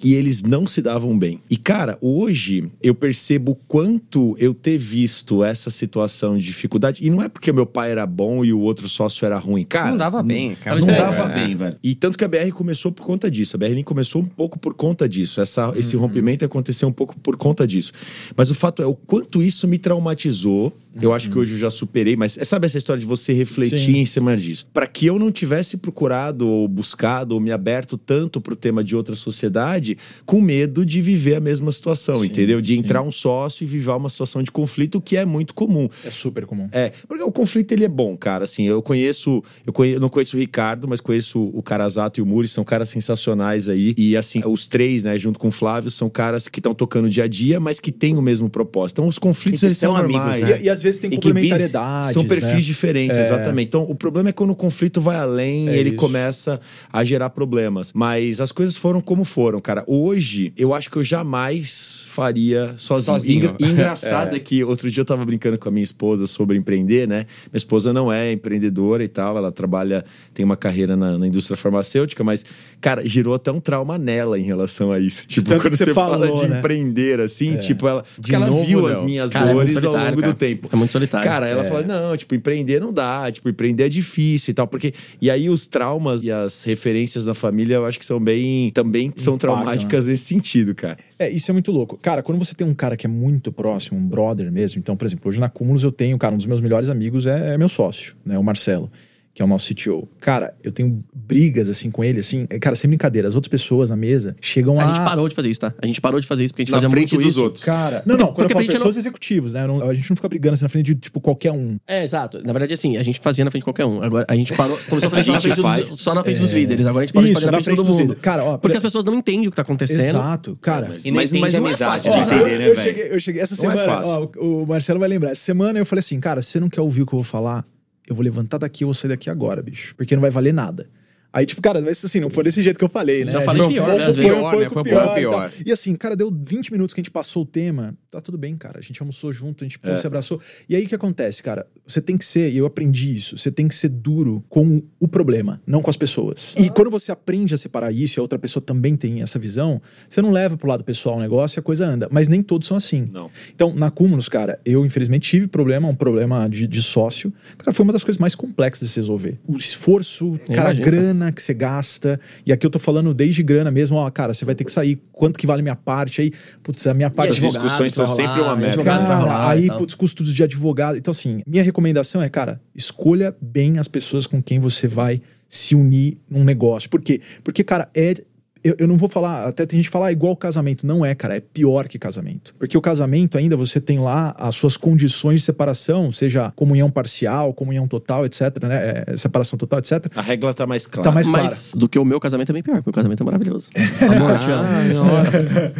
[0.02, 1.40] e eles não se davam bem.
[1.50, 7.10] E cara, hoje eu percebo o quanto eu ter visto essa situação de dificuldade, e
[7.10, 9.90] não é porque meu pai era bom e o outro sócio era ruim, cara.
[9.90, 10.80] Não dava bem, cara.
[10.80, 11.34] Não É, dava é.
[11.34, 11.76] bem, velho.
[11.82, 13.56] E tanto que a BR começou por conta disso.
[13.56, 15.40] A BR começou um pouco por conta disso.
[15.40, 17.92] Essa, Esse rompimento aconteceu um pouco por conta disso.
[18.36, 21.70] Mas o fato é o quanto isso me traumatizou Eu acho que hoje eu já
[21.70, 23.96] superei, mas é, sabe essa história de você refletir Sim.
[23.98, 24.66] em cima disso?
[24.72, 28.96] Para que eu não tivesse procurado ou buscado ou me aberto tanto pro tema de
[28.96, 32.60] outra sociedade, com medo de viver a mesma situação, Sim, entendeu?
[32.60, 32.80] De sim.
[32.80, 35.88] entrar um sócio e viver uma situação de conflito que é muito comum.
[36.04, 36.68] É super comum.
[36.72, 38.44] É, porque o conflito ele é bom, cara.
[38.44, 42.22] Assim, eu conheço, eu conhe- eu não conheço o Ricardo, mas conheço o Carazato e
[42.22, 43.94] o Muri, são caras sensacionais aí.
[43.96, 47.24] E assim, os três, né, junto com o Flávio, são caras que estão tocando dia
[47.24, 48.96] a dia, mas que têm o mesmo propósito.
[48.98, 50.42] Então, os conflitos eles são são amigos, normais.
[50.42, 50.60] né?
[50.62, 52.12] E, e às vezes tem E que complementariedades.
[52.12, 52.60] São perfis né?
[52.60, 53.68] diferentes, exatamente.
[53.68, 55.98] Então, o problema é quando o conflito vai além É e ele isso.
[55.98, 56.60] começa
[56.92, 57.92] a gerar problemas.
[57.92, 59.84] Mas as coisas foram como foram, cara.
[59.86, 63.04] Hoje, eu acho que eu jamais faria sozinho.
[63.18, 63.38] Sozinho.
[63.38, 64.38] Engra- e engraçado é.
[64.38, 67.26] que outro dia eu tava brincando com a minha esposa sobre empreender, né?
[67.52, 70.04] Minha esposa não é empreendedora e tal, ela trabalha,
[70.34, 72.44] tem uma carreira na, na indústria farmacêutica, mas,
[72.80, 75.26] cara, girou até um trauma nela em relação a isso.
[75.26, 76.58] Tipo, tanto quando você você fala falou, de né?
[76.58, 78.04] empreender, assim, tipo, ela.
[78.14, 78.86] Porque De ela novo, viu não.
[78.88, 80.32] as minhas Cara, é dores ao solitário, longo cara.
[80.32, 80.67] do tempo.
[80.72, 81.28] É muito solitário.
[81.28, 84.92] Cara, ela fala, não, tipo, empreender não dá, tipo, empreender é difícil e tal, porque...
[85.20, 88.70] E aí os traumas e as referências da família, eu acho que são bem...
[88.72, 90.98] Também são traumáticas nesse sentido, cara.
[91.18, 91.98] É, isso é muito louco.
[92.00, 95.06] Cara, quando você tem um cara que é muito próximo, um brother mesmo, então, por
[95.06, 97.68] exemplo, hoje na Cúmulos eu tenho, cara, um dos meus melhores amigos é, é meu
[97.68, 98.90] sócio, né, o Marcelo,
[99.38, 100.08] que é o nosso CTO.
[100.20, 103.88] Cara, eu tenho brigas, assim, com ele, assim, é, cara, sem brincadeira, as outras pessoas
[103.88, 104.88] na mesa chegam A a...
[104.88, 105.72] gente parou de fazer isso, tá?
[105.80, 107.44] A gente parou de fazer isso porque a gente Na fazia frente muito dos isso.
[107.44, 107.62] outros.
[107.62, 109.88] Cara, não, não, quando porque eu pra falo gente não- pessoas executivos, né, eu não-
[109.88, 111.76] a gente não fica brigando assim na frente de, tipo, qualquer um.
[111.86, 112.42] É, exato.
[112.44, 114.02] Na verdade, assim, a gente fazia na frente de qualquer um.
[114.02, 114.76] Agora a gente parou.
[114.88, 115.88] Começou a fazer só na gente frente, faz.
[115.88, 116.84] dos, só na frente dos líderes.
[116.84, 118.00] Agora a gente parou de Isso, fazer na na frente, de frente todo dos mundo.
[118.02, 118.22] líderes.
[118.22, 120.00] Cara, ó, Porque por- as pessoas não entendem o que tá acontecendo.
[120.00, 120.88] Exato, cara.
[120.88, 122.16] Mas, mas, mas não é amizade, fácil né?
[122.16, 122.98] de entender, eu, né, eu velho?
[123.14, 124.02] eu cheguei essa é semana,
[124.36, 125.30] o Marcelo vai lembrar.
[125.30, 127.24] Essa semana eu falei assim, cara, se você não quer ouvir o que eu vou
[127.24, 127.64] falar,
[128.08, 129.94] eu vou levantar daqui, eu vou sair daqui agora, bicho.
[129.94, 130.88] Porque não vai valer nada.
[131.32, 133.32] Aí, tipo, cara, mas assim, não foi desse jeito que eu falei, né?
[133.32, 134.68] Já falei Foi um pior, pouco- né, foi um Pior, pouco né?
[134.70, 135.52] Foi um pior pouco e pior.
[135.66, 138.56] E assim, cara, deu 20 minutos que a gente passou o tema, tá tudo bem,
[138.56, 138.78] cara.
[138.78, 140.40] A gente almoçou junto, a gente pô, se abraçou.
[140.68, 141.66] E aí o que acontece, cara?
[141.86, 145.06] Você tem que ser, e eu aprendi isso, você tem que ser duro com o
[145.06, 146.54] problema, não com as pessoas.
[146.58, 149.80] E quando você aprende a separar isso e a outra pessoa também tem essa visão,
[150.08, 152.08] você não leva pro lado pessoal o negócio e a coisa anda.
[152.10, 153.08] Mas nem todos são assim.
[153.12, 153.30] Não.
[153.54, 157.32] Então, na Cúmulos, cara, eu infelizmente tive problema, um problema de, de sócio.
[157.58, 159.38] Cara, foi uma das coisas mais complexas de se resolver.
[159.46, 160.84] O esforço, cara, a imagino,
[161.18, 162.20] grana que você gasta.
[162.46, 165.00] E aqui eu tô falando desde grana mesmo, ó, cara, você vai ter que sair.
[165.12, 166.30] Quanto que vale minha parte aí?
[166.62, 168.84] Putz, a minha parte Essas de discussões são sempre uma rolar, merda.
[168.84, 169.78] Cara, rolar e aí, tal.
[169.78, 170.96] putz, custos de advogado.
[170.96, 175.74] Então, assim, minha recomendação é, cara, escolha bem as pessoas com quem você vai se
[175.74, 176.88] unir num negócio.
[176.88, 177.20] Por quê?
[177.42, 178.14] Porque, cara, é.
[178.62, 180.86] Eu, eu não vou falar, até tem gente que fala ah, igual casamento.
[180.86, 182.54] Não é, cara, é pior que casamento.
[182.58, 187.52] Porque o casamento ainda você tem lá as suas condições de separação, seja comunhão parcial,
[187.54, 189.04] comunhão total, etc, né?
[189.06, 190.06] É, separação total, etc.
[190.14, 191.08] A regra tá mais clara.
[191.08, 193.26] Tá mais Mas do que o meu casamento é bem pior, porque o casamento é
[193.26, 193.70] maravilhoso.
[194.02, 194.64] Amor, eu te amo.
[194.64, 195.72] Ah, nossa.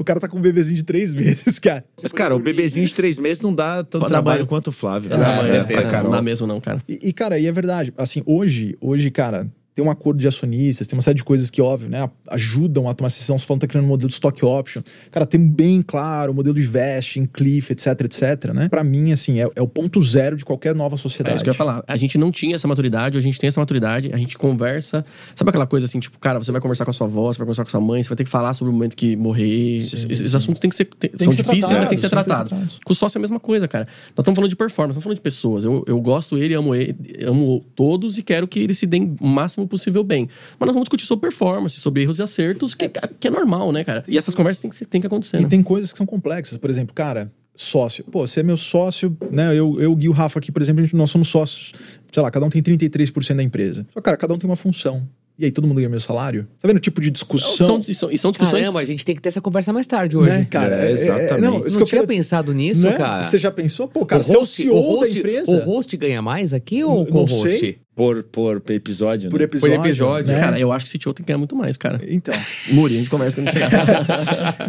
[0.00, 1.84] o cara tá com um bebezinho de três meses, cara.
[2.02, 5.10] Mas, cara, o bebezinho de três meses não dá tanto Pode trabalho quanto o Flávio.
[5.10, 5.16] Né?
[5.16, 6.10] é, é, é, é, não.
[6.10, 6.82] dá mesmo não, cara.
[6.88, 7.92] E, e, cara, e é verdade.
[7.96, 9.46] Assim, hoje, hoje, cara,
[9.78, 12.94] tem um acordo de acionistas, tem uma série de coisas que, óbvio, né, ajudam a
[12.94, 13.38] tomar essa decisão.
[13.38, 14.82] Você falando que tá criando um modelo de stock option.
[15.12, 18.68] Cara, tem bem claro o modelo de vesting, cliff, etc, etc, né?
[18.68, 21.36] Pra mim, assim, é, é o ponto zero de qualquer nova É sociedade.
[21.36, 21.84] isso que eu ia falar.
[21.86, 25.04] A gente não tinha essa maturidade, a gente tem essa maturidade, a gente conversa.
[25.36, 27.44] Sabe aquela coisa assim, tipo, cara, você vai conversar com a sua avó, você vai
[27.46, 29.76] conversar com a sua mãe, você vai ter que falar sobre o momento que morrer.
[29.78, 30.86] esses esses assuntos têm que ser.
[30.86, 32.80] tem- são que difíceis, mas tem que ser tratados, tem tratados.
[32.84, 33.84] Com o sócio é a mesma coisa, cara.
[33.86, 35.64] Nós estamos falando de performance, estamos falando de pessoas.
[35.64, 39.28] Eu, eu gosto ele, amo ele, amo todos e quero que eles se deem o
[39.28, 40.28] máximo possível bem.
[40.58, 42.88] Mas nós vamos discutir sobre performance, sobre erros e acertos, que,
[43.20, 44.04] que é normal, né, cara?
[44.08, 45.36] E essas conversas tem que, tem que acontecer.
[45.38, 45.48] E né?
[45.48, 46.56] tem coisas que são complexas.
[46.58, 48.04] Por exemplo, cara, sócio.
[48.04, 49.50] Pô, você é meu sócio, né?
[49.56, 51.72] Eu, eu Gui e o Rafa aqui, por exemplo, a gente- nós somos sócios.
[52.12, 53.86] Sei lá, cada um tem 33% da empresa.
[53.92, 55.06] Só, cara, cada um tem uma função.
[55.40, 56.48] E aí, todo mundo ganha o meu salário?
[56.60, 57.66] Tá vendo o tipo de discussão?
[57.66, 58.60] São, e são, e são discussões.
[58.62, 60.30] Caramba, a gente tem que ter essa conversa mais tarde hoje.
[60.30, 60.88] né, cara?
[60.88, 61.40] É, exatamente.
[61.40, 62.18] não, Eu isso não que tinha eu quero...
[62.18, 62.96] pensado nisso, né?
[62.96, 63.22] cara.
[63.22, 63.86] Você já pensou?
[63.86, 65.52] Pô, cara, o você é o host, CEO o host, da empresa.
[65.52, 67.78] o host ganha mais aqui ou Não o sei.
[67.98, 68.24] Host?
[68.32, 69.44] Por, por episódio, Por né?
[69.44, 69.76] episódio.
[69.80, 70.38] episódio, né?
[70.40, 72.00] Cara, eu acho que esse CTO tem que ganhar muito mais, cara.
[72.08, 72.34] Então.
[72.70, 73.70] Muri, a gente conversa quando chegar.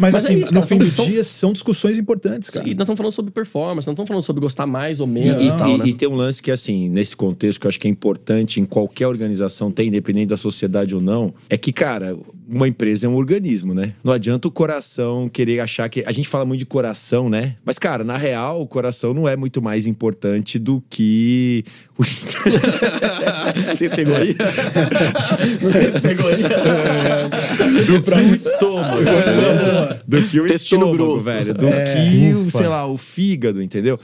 [0.00, 2.66] Mas é assim, isso, no cara, fim são- do são- dia, são discussões importantes, cara.
[2.66, 5.46] E nós estamos falando sobre performance, não estamos falando sobre gostar mais ou menos e-
[5.46, 5.84] e, tal, e- né?
[5.88, 8.64] e tem um lance que, assim, nesse contexto, que eu acho que é importante em
[8.64, 12.16] qualquer organização ter, independente da sociedade ou não, é que, cara,
[12.50, 13.94] uma empresa é um organismo, né?
[14.02, 16.02] Não adianta o coração querer achar que.
[16.06, 17.56] A gente fala muito de coração, né?
[17.64, 21.64] Mas, cara, na real, o coração não é muito mais importante do que
[21.96, 22.02] o.
[23.76, 24.34] Se pegou aí.
[25.92, 26.42] Se pegou aí.
[27.86, 30.02] do que o estômago, beleza?
[30.06, 31.24] do que o Intestino estômago, grosso.
[31.24, 32.58] velho, do É, que, o, ufa.
[32.58, 33.98] sei lá, o fígado, entendeu?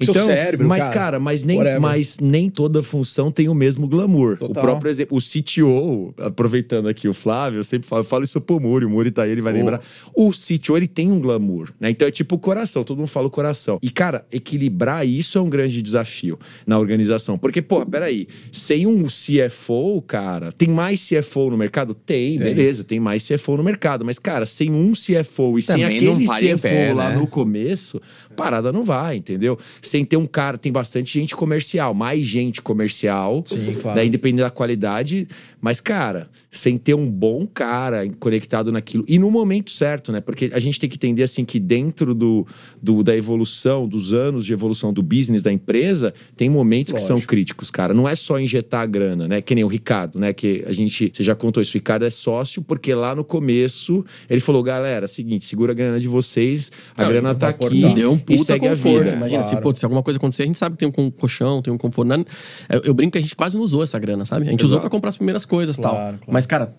[0.00, 0.94] seu cérebro, mas cara.
[0.94, 1.80] cara, mas nem, Whatever.
[1.80, 4.36] mas nem toda função tem o mesmo glamour.
[4.36, 4.62] Total.
[4.62, 8.60] O próprio exemplo, o CTO, aproveitando aqui o Flávio, eu sempre falo, falo isso pro
[8.60, 9.80] Muri, o Muri tá aí, ele vai lembrar.
[10.14, 11.90] O CTO, ele tem um glamour, né?
[11.90, 13.78] Então é tipo o coração, todo mundo fala o coração.
[13.82, 17.38] E, cara, equilibrar isso é um grande desafio na organização.
[17.38, 21.94] Porque, pô, peraí, sem um CFO, cara, tem mais CFO no mercado?
[21.94, 24.04] Tem, beleza, tem mais CFO no mercado.
[24.04, 27.16] Mas, cara, sem um CFO e sem Também não aquele CFO pé, lá né?
[27.16, 28.00] no começo,
[28.38, 29.58] parada não vai, entendeu?
[29.82, 33.96] Sem ter um cara, tem bastante gente comercial, mais gente comercial, Sim, claro.
[33.98, 35.26] daí depende da qualidade,
[35.60, 40.20] mas cara, sem ter um bom cara conectado naquilo e no momento certo, né?
[40.20, 42.46] Porque a gente tem que entender assim que dentro do,
[42.80, 47.16] do- da evolução, dos anos de evolução do business da empresa, tem momentos que são
[47.16, 47.30] Lógico.
[47.30, 47.92] críticos, cara.
[47.92, 49.40] Não é só injetar a grana, né?
[49.42, 50.32] Que nem o Ricardo, né?
[50.32, 54.04] Que a gente, você já contou isso, o Ricardo é sócio porque lá no começo
[54.30, 57.94] ele falou, galera, seguinte, segura a grana de vocês, a Não, grana tá aqui.
[57.94, 58.96] Deu um e puta segue conforto.
[58.98, 59.16] a vida.
[59.16, 59.62] Imagina, se, Claro.
[59.62, 62.08] pô, se alguma coisa acontecer, a gente sabe que tem um colchão, tem um conforto.
[62.08, 62.24] Não-
[62.68, 64.46] Eu, eu brinco que a gente quase não usou essa grana, sabe?
[64.48, 65.92] A gente usou pra comprar as primeiras coisas e tal.
[65.92, 66.32] Claro, claro.
[66.32, 66.74] Mas, cara,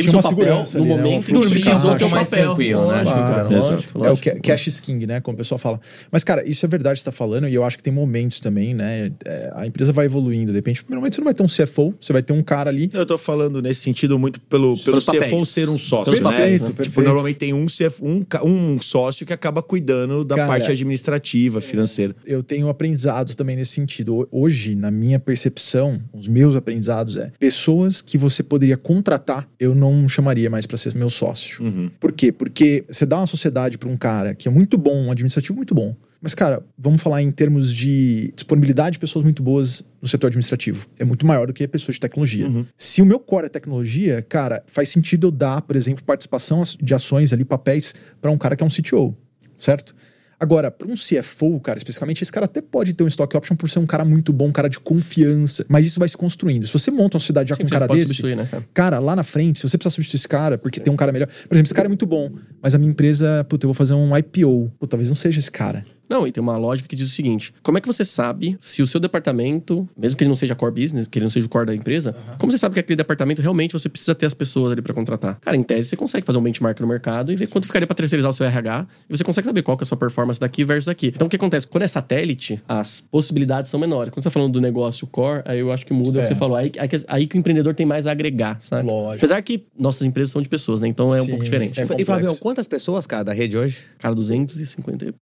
[0.00, 0.96] teve Tinha seu uma papel segurança no ali, né?
[0.96, 1.62] momento Um em que
[1.98, 2.44] ter um mais papel.
[2.46, 3.02] tranquilo, né?
[3.02, 3.48] Lógico, Claro.
[3.54, 5.20] Lógico, É o cash is king, né?
[5.20, 5.80] Como o pessoal fala.
[6.10, 8.40] Mas, cara, isso é verdade que você tá falando, e eu acho que tem momentos
[8.40, 9.10] também, né?
[9.24, 10.52] É, a empresa vai evoluindo.
[10.52, 12.90] De repente, momento você não vai ter um CFO, você vai ter um cara ali.
[12.92, 15.26] Eu tô falando nesse sentido muito pelo, pelo Pelos papéis.
[15.32, 16.38] CFO ser um sócio, Pelos né?
[16.38, 16.58] né?
[16.58, 17.02] Tipo, Perfeito.
[17.06, 22.14] normalmente tem um, CFO, um, um sócio que acaba cuidando da Cara, parte administrativa, financeira.
[22.26, 24.16] Eu tenho aprendizados também nesse sentido.
[24.16, 29.74] Ho- Hoje, na minha percepção, os meus aprendizados é pessoas que você poderia contratar, eu
[29.74, 31.62] não chamaria mais para ser meu sócio.
[32.00, 32.32] Por quê?
[32.32, 35.74] Porque você dá uma sociedade para um cara que é muito bom, um administrativo muito
[35.74, 35.94] bom.
[36.20, 40.88] Mas, cara, vamos falar em termos de disponibilidade de pessoas muito boas no setor administrativo.
[40.98, 42.48] É muito maior do que pessoas de tecnologia.
[42.76, 46.92] Se o meu core é tecnologia, cara, faz sentido eu dar, por exemplo, participação de
[46.92, 49.16] ações ali, papéis, para um cara que é um CTO,
[49.58, 49.94] certo?
[50.40, 53.68] Agora, para um CFO, cara, especificamente, esse cara até pode ter um stock option por
[53.68, 56.66] ser um cara muito bom, um cara de confiança, mas isso vai se construindo.
[56.66, 58.64] Se você monta uma sociedade já com um Sim, cara desse, né, cara?
[58.72, 61.26] cara, lá na frente, se você precisar substituir esse cara, porque tem um cara melhor.
[61.26, 62.30] Por exemplo, esse cara é muito bom,
[62.62, 64.72] mas a minha empresa, puta, eu vou fazer um IPO.
[64.78, 65.84] Pô, talvez não seja esse cara.
[66.08, 68.82] Não, e tem uma lógica que diz o seguinte: como é que você sabe se
[68.82, 71.48] o seu departamento, mesmo que ele não seja core business, que ele não seja o
[71.48, 74.72] core da empresa, como você sabe que aquele departamento realmente você precisa ter as pessoas
[74.72, 75.38] ali pra contratar?
[75.40, 77.94] Cara, em tese você consegue fazer um benchmark no mercado e ver quanto ficaria pra
[77.94, 80.64] terceirizar o seu RH e você consegue saber qual que é a sua performance daqui
[80.64, 81.08] versus aqui.
[81.14, 81.66] Então o que acontece?
[81.66, 84.10] Quando é satélite, as possibilidades são menores.
[84.12, 86.22] Quando você tá falando do negócio core, aí eu acho que muda o É.
[86.22, 86.56] que você falou.
[86.56, 88.86] Aí, aí, que- aí que o empreendedor tem mais a agregar, sabe?
[88.86, 89.16] Lógico.
[89.26, 90.88] Apesar que nossas empresas são de pessoas, né?
[90.88, 91.80] Então é um Sim, pouco diferente.
[91.80, 92.04] é E.
[92.04, 93.82] Flávio, quantas pessoas, cara, da rede hoje?
[93.98, 95.12] Cara, 250 e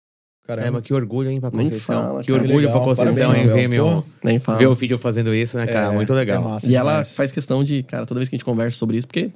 [0.46, 0.66] Caramba.
[0.68, 2.02] É, mas que orgulho, hein, pra Conceição.
[2.06, 2.40] fala, que cara.
[2.40, 4.58] orgulho Legal, pra Conceição, parabéns, hein, ver, meu, nem fala.
[4.58, 5.92] ver o filho fazendo isso, né, cara?
[5.92, 6.40] É, Muito legal.
[6.40, 7.16] é massa E ela demais.
[7.16, 9.30] faz questão de, cara, toda vez que a gente conversa sobre isso, porque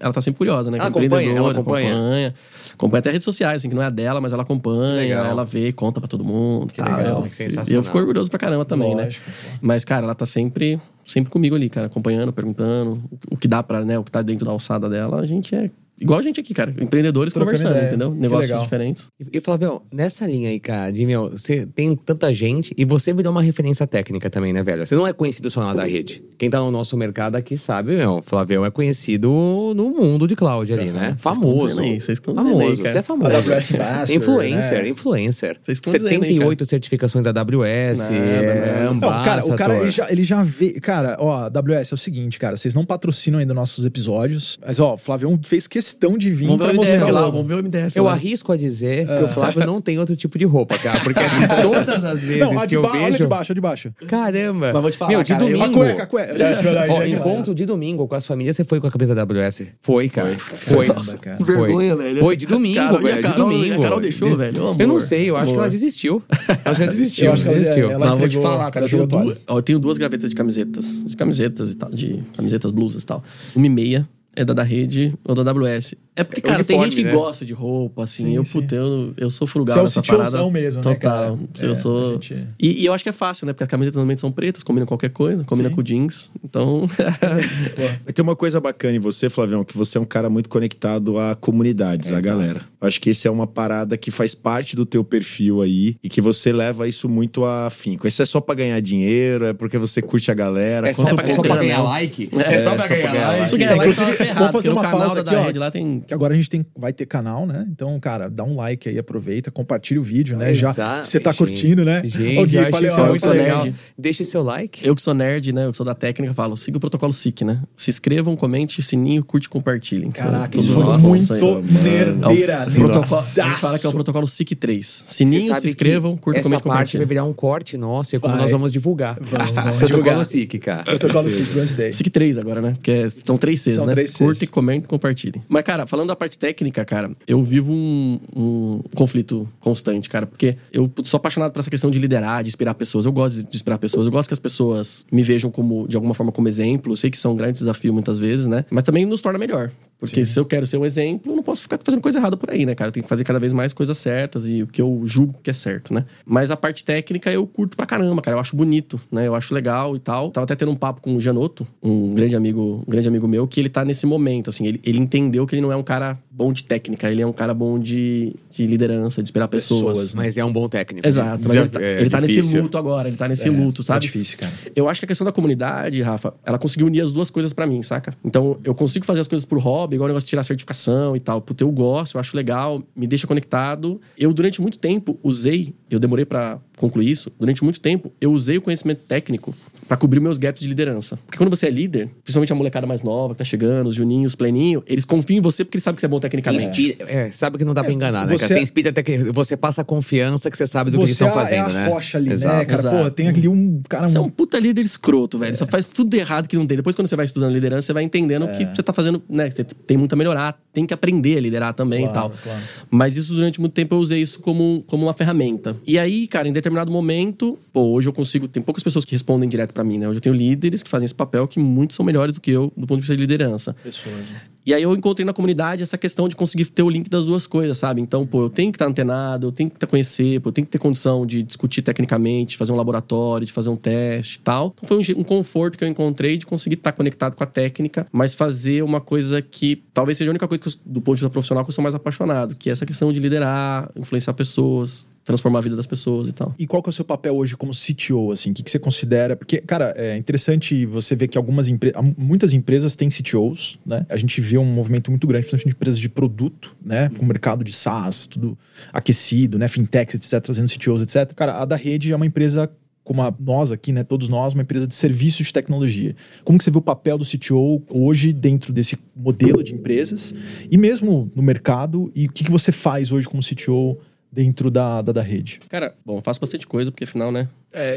[0.00, 0.78] ela tá sempre curiosa, né?
[0.78, 1.92] Ela Que é acompanha, ela acompanha.
[1.94, 2.34] acompanha.
[2.72, 5.26] Acompanha até redes sociais, assim, que não é a dela, mas ela acompanha, Legal.
[5.26, 6.72] ela vê, conta pra todo mundo.
[6.72, 6.96] Que tal.
[6.96, 7.70] legal, Eu- que sensacional.
[7.70, 9.36] E eu fico orgulhoso pra caramba também, Lógico, né?
[9.52, 9.58] pô.
[9.60, 13.02] Mas, cara, ela tá sempre, sempre comigo ali, cara, acompanhando, perguntando.
[13.30, 13.98] O que dá pra, né?
[13.98, 15.70] O que tá dentro da alçada dela, a gente é.
[16.00, 16.74] Igual a gente aqui, cara.
[16.80, 17.88] Empreendedores Trocando conversando, ideia.
[17.88, 18.10] entendeu?
[18.12, 19.08] Negócios diferentes.
[19.18, 23.14] E, e Flávio, nessa linha aí, cara, de meu, você tem tanta gente e você
[23.14, 24.84] virou uma referência técnica também, né, velho?
[24.84, 26.22] Você não é conhecido só lá da rede.
[26.36, 29.28] Quem tá no nosso mercado aqui sabe, meu, Flávio é conhecido
[29.74, 31.14] no mundo de cloud ali, né?
[31.16, 31.76] Famoso.
[31.76, 32.88] vocês estão dizendo famoso, aí, cara.
[32.88, 33.36] você é famoso.
[33.36, 34.88] AWS Ambassador, influencer, né?
[34.88, 35.56] influencer.
[35.62, 38.84] Vocês estão dizendo aí, 78 certificações da AWS, Nada, é.
[38.84, 40.72] Não, cara, o cara ele já, ele já vê.
[40.72, 44.78] Cara, ó, a AWS é o seguinte, cara, vocês não patrocinam ainda nossos episódios, mas
[44.80, 47.32] ó, o Flavião fez questão de vir Vamos ver pra o MDF mostrar lá, logo.
[47.32, 48.12] vamos ver o MDF Eu lá.
[48.12, 51.00] arrisco a dizer que o Flávio não tem outro tipo de roupa, cara.
[51.00, 53.16] Porque assim, todas as vezes Não, que de eu ba- olha vejo.
[53.18, 53.92] de baixo, olha de baixo.
[54.06, 54.70] Caramba!
[54.72, 55.64] Mas vou te falar, Meu, de cara, eu- domingo.
[55.64, 56.32] A cueca, a cueca.
[56.32, 59.14] É, verdade, Ó, é encontro de domingo com as famílias, você foi com a cabeça
[59.14, 59.62] da AWS?
[59.80, 60.34] Foi, cara.
[60.38, 60.86] Foi.
[60.86, 61.36] Caramba, cara.
[61.38, 61.46] Foi.
[61.56, 62.20] Vergonha, velho.
[62.20, 63.22] Foi de domingo, Cara, e a velho.
[63.22, 63.80] Carol- de domingo.
[63.80, 64.62] a Carol deixou, De- velho?
[64.68, 64.80] Amor.
[64.80, 66.22] Eu não sei, eu acho que ela desistiu.
[66.30, 67.26] Acho que ela desistiu.
[67.26, 67.90] Eu acho que ela- desistiu.
[67.90, 68.86] ela- Mas vou te falar, cara.
[68.90, 69.08] Eu
[69.48, 70.83] ó, eu tenho duas gavetas de camisetas.
[71.04, 71.90] De camisetas e tal.
[71.90, 73.22] De camisetas, blusas e tal.
[73.54, 75.94] Uma e meia é da da rede ou da AWS.
[76.16, 77.12] É porque, É cara, tem uniforme, gente que né?
[77.12, 78.24] gosta de roupa, assim.
[78.26, 78.60] Sim, eu, sim.
[78.60, 80.48] puta, eu, eu sou frugal Você é o parada.
[80.50, 81.36] mesmo, né, Total.
[81.36, 81.38] cara?
[81.60, 82.10] eu É, sou...
[82.10, 83.52] a gente- E, e eu acho que é fácil, né?
[83.52, 85.74] Porque as camisetas normalmente são pretas, combina qualquer coisa, combina Sim.
[85.74, 86.30] com jeans.
[86.44, 86.88] Então...
[88.14, 91.34] Tem uma coisa bacana em você, Flavião, que você é um cara muito conectado a
[91.34, 92.60] comunidades, a galera.
[92.80, 96.08] Eu acho que esse é uma parada que faz parte do teu perfil aí e
[96.08, 98.06] que você leva isso muito a afinco.
[98.06, 99.46] Isso é só pra ganhar dinheiro?
[99.46, 100.88] É porque você curte a galera?
[100.88, 101.82] É só, pra, é só pra ganhar né?
[101.82, 102.28] like?
[102.32, 103.62] É, só pra ganhar like.
[103.62, 105.42] É, É, like inclusive, tava ferrado, vamos fazer uma canal pausa aqui, ó.
[105.44, 106.00] rede lá tem...
[106.00, 107.66] Que agora a gente tem, vai ter canal, né?
[107.70, 110.54] Então, cara, dá um like aí, aproveita, compartilha o vídeo, né?
[110.54, 110.72] Já
[111.02, 111.38] você tá gente.
[111.38, 112.02] curtindo, né?
[112.04, 113.64] Gente, eu acho falei, ó, sou legal.
[113.64, 113.76] nerd.
[113.98, 114.86] Deixe seu like.
[114.86, 115.66] Eu que sou nerd, né?
[115.66, 117.62] Eu que sou da técnica, falo, siga o protocolo SIC, né?
[117.76, 120.10] Se inscrevam, comente, sininho, curte e compartilhem.
[120.10, 121.34] Caraca, isso foi muito
[121.82, 124.82] nerdeira, É Protocolo, a gente fala que é o protocolo SIC3.
[124.82, 127.06] Sininho, Você sabe se inscrevam, que curtam, Essa comentem, parte vai compartilhem.
[127.06, 128.42] virar um corte nosso e é como Vai.
[128.42, 129.18] nós vamos divulgar.
[129.20, 130.24] Vamos, vamos Protocolo divulgar.
[130.26, 130.82] SIC, cara.
[130.84, 131.90] Protocolo SIC, gostei.
[131.90, 132.72] SIC3 agora, né?
[132.72, 133.92] Porque são três Cs, São né?
[133.92, 134.18] três Cs.
[134.18, 135.42] Curtem, comentem, compartilhem.
[135.48, 140.26] Mas, cara, falando da parte técnica, cara, eu vivo um, um conflito constante, cara.
[140.26, 143.04] Porque eu sou apaixonado por essa questão de liderar, de inspirar pessoas.
[143.04, 144.06] Eu gosto de inspirar pessoas.
[144.06, 146.92] Eu gosto que as pessoas me vejam como, de alguma forma, como exemplo.
[146.92, 148.64] Eu sei que isso é um grande desafio muitas vezes, né?
[148.70, 149.70] Mas também nos torna melhor.
[150.04, 152.50] Porque se eu quero ser um exemplo, eu não posso ficar fazendo coisa errada por
[152.50, 152.88] aí, né, cara?
[152.88, 155.50] Eu tenho que fazer cada vez mais coisas certas e o que eu julgo que
[155.50, 156.04] é certo, né?
[156.24, 158.36] Mas a parte técnica eu curto pra caramba, cara.
[158.36, 159.26] Eu acho bonito, né?
[159.26, 160.30] Eu acho legal e tal.
[160.30, 163.46] Tava até tendo um papo com o Janotto, um grande amigo, um grande amigo meu,
[163.46, 164.66] que ele tá nesse momento, assim.
[164.66, 167.32] Ele, ele entendeu que ele não é um cara bom de técnica, ele é um
[167.32, 169.98] cara bom de, de liderança, de inspirar pessoas.
[169.98, 171.06] Pessoas, Mas é um bom técnico.
[171.06, 173.84] Exato, mas ele tá, É ele tá nesse luto agora, ele tá nesse luto, É
[173.84, 174.00] sabe?
[174.00, 174.52] difícil, cara.
[174.74, 177.66] Eu acho que a questão da comunidade, Rafa, ela conseguiu unir as duas coisas pra
[177.66, 178.14] mim, saca?
[178.24, 181.20] Então, eu consigo fazer as coisas por hobby, igual o negócio de tirar certificação e
[181.20, 181.40] tal.
[181.40, 184.00] Puta, eu gosto, eu acho legal, me deixa conectado.
[184.18, 188.58] Eu, durante muito tempo, usei, eu demorei pra concluir isso, durante muito tempo, eu usei
[188.58, 189.54] o conhecimento técnico
[189.86, 191.18] pra cobrir meus gaps de liderança.
[191.26, 194.32] Porque quando você é líder, principalmente a molecada mais nova que tá chegando, os juninhos,
[194.32, 196.64] os pleninho, eles confiam em você porque eles sabem que você é bom tecnicamente.
[196.66, 198.54] Inspira- é, sabe que não dá pra enganar, né, você- cara?
[198.54, 201.28] Você inspira até que você passa a confiança que você sabe do que eles estão
[201.28, 201.88] é fazendo, é a né?
[201.88, 202.66] rocha ali, né, Exato.
[202.66, 202.80] cara?
[202.80, 203.04] Exato.
[203.04, 204.08] Pô, tem ali um cara...
[204.08, 204.28] Você é Um...
[204.28, 205.56] puta líder escroto, velho.
[205.56, 206.76] Só faz tudo errado que não tem.
[206.76, 209.50] Depois, quando você vai estudando liderança, você vai entendendo que você tá fazendo, né?
[209.50, 212.42] Você tem muito a melhorar, tem que aprender a liderar também Claro, e tal.
[212.42, 212.60] claro.
[212.90, 215.76] Mas isso, durante muito tempo, eu usei isso como, como uma ferramenta.
[215.86, 218.48] E aí, cara, em determinado momento, pô, hoje eu consigo.
[218.48, 220.08] Tem poucas pessoas que respondem direto pra mim, né?
[220.08, 222.72] Hoje eu tenho líderes que fazem esse papel que muitos são melhores do que eu
[222.76, 223.74] do ponto de vista de liderança.
[223.82, 224.40] Pessoas, né?
[224.66, 227.46] E aí eu encontrei na comunidade essa questão de conseguir ter o link das duas
[227.46, 228.00] coisas, sabe?
[228.00, 230.70] Então, pô, eu tenho que estar antenado, eu tenho que conhecer, pô, eu tenho que
[230.70, 234.72] ter condição de discutir tecnicamente, de fazer um laboratório, de fazer um teste e tal.
[234.74, 238.06] Então foi um, um conforto que eu encontrei de conseguir estar conectado com a técnica,
[238.10, 241.20] mas fazer uma coisa que talvez seja a única coisa que eu, do ponto de
[241.20, 245.10] vista profissional que eu sou mais apaixonado, que é essa questão de liderar, influenciar pessoas,
[245.24, 246.54] transformar a vida das pessoas e tal.
[246.58, 248.50] E qual que é o seu papel hoje como CTO, assim?
[248.50, 249.34] O que, que você considera?
[249.34, 254.04] Porque, cara, é interessante você ver que algumas empresas, muitas empresas têm CTOs, né?
[254.08, 257.08] A gente vê um movimento muito grande, principalmente de empresas de produto, né?
[257.16, 258.56] Com o mercado de SaaS, tudo
[258.92, 259.66] aquecido, né?
[259.66, 261.32] Fintechs, etc., trazendo CTOs, etc.
[261.34, 262.70] Cara, a da rede é uma empresa
[263.02, 266.16] como a nós aqui, né, todos nós, uma empresa de serviços de tecnologia.
[266.42, 270.34] Como que você vê o papel do CTO hoje dentro desse modelo de empresas
[270.70, 273.98] e mesmo no mercado e o que, que você faz hoje como CTO
[274.34, 275.60] dentro da, da, da rede?
[275.68, 277.48] Cara, bom, eu faço bastante coisa, porque afinal, né?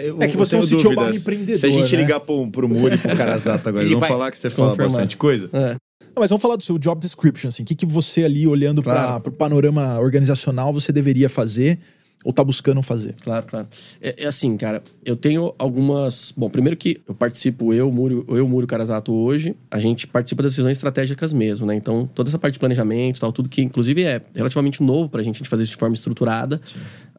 [0.06, 2.02] eu- É que você é um CTO barra empreendedor, Se a gente né?
[2.02, 4.50] ligar pro, pro Muri e pro Carazato agora, Ele eles vão vai falar que você
[4.50, 5.50] fala bastante coisa?
[5.54, 5.76] É.
[6.06, 7.64] Não, mas vamos falar do seu job description, assim.
[7.64, 9.22] O que, que você ali, olhando Claro.
[9.22, 11.78] para o panorama organizacional, você deveria fazer
[12.26, 13.16] ou tá buscando fazer?
[13.22, 13.68] Claro, claro.
[14.02, 16.34] É, é assim, cara, eu tenho algumas.
[16.36, 20.52] Bom, primeiro que eu participo, eu, Múrio, eu, Múrio Carazato, hoje, a gente participa das
[20.54, 21.76] decisões estratégicas mesmo, né?
[21.76, 25.22] Então, toda essa parte de planejamento e tal, tudo que, inclusive, é relativamente novo pra
[25.22, 26.60] gente, a gente fazer isso de forma estruturada.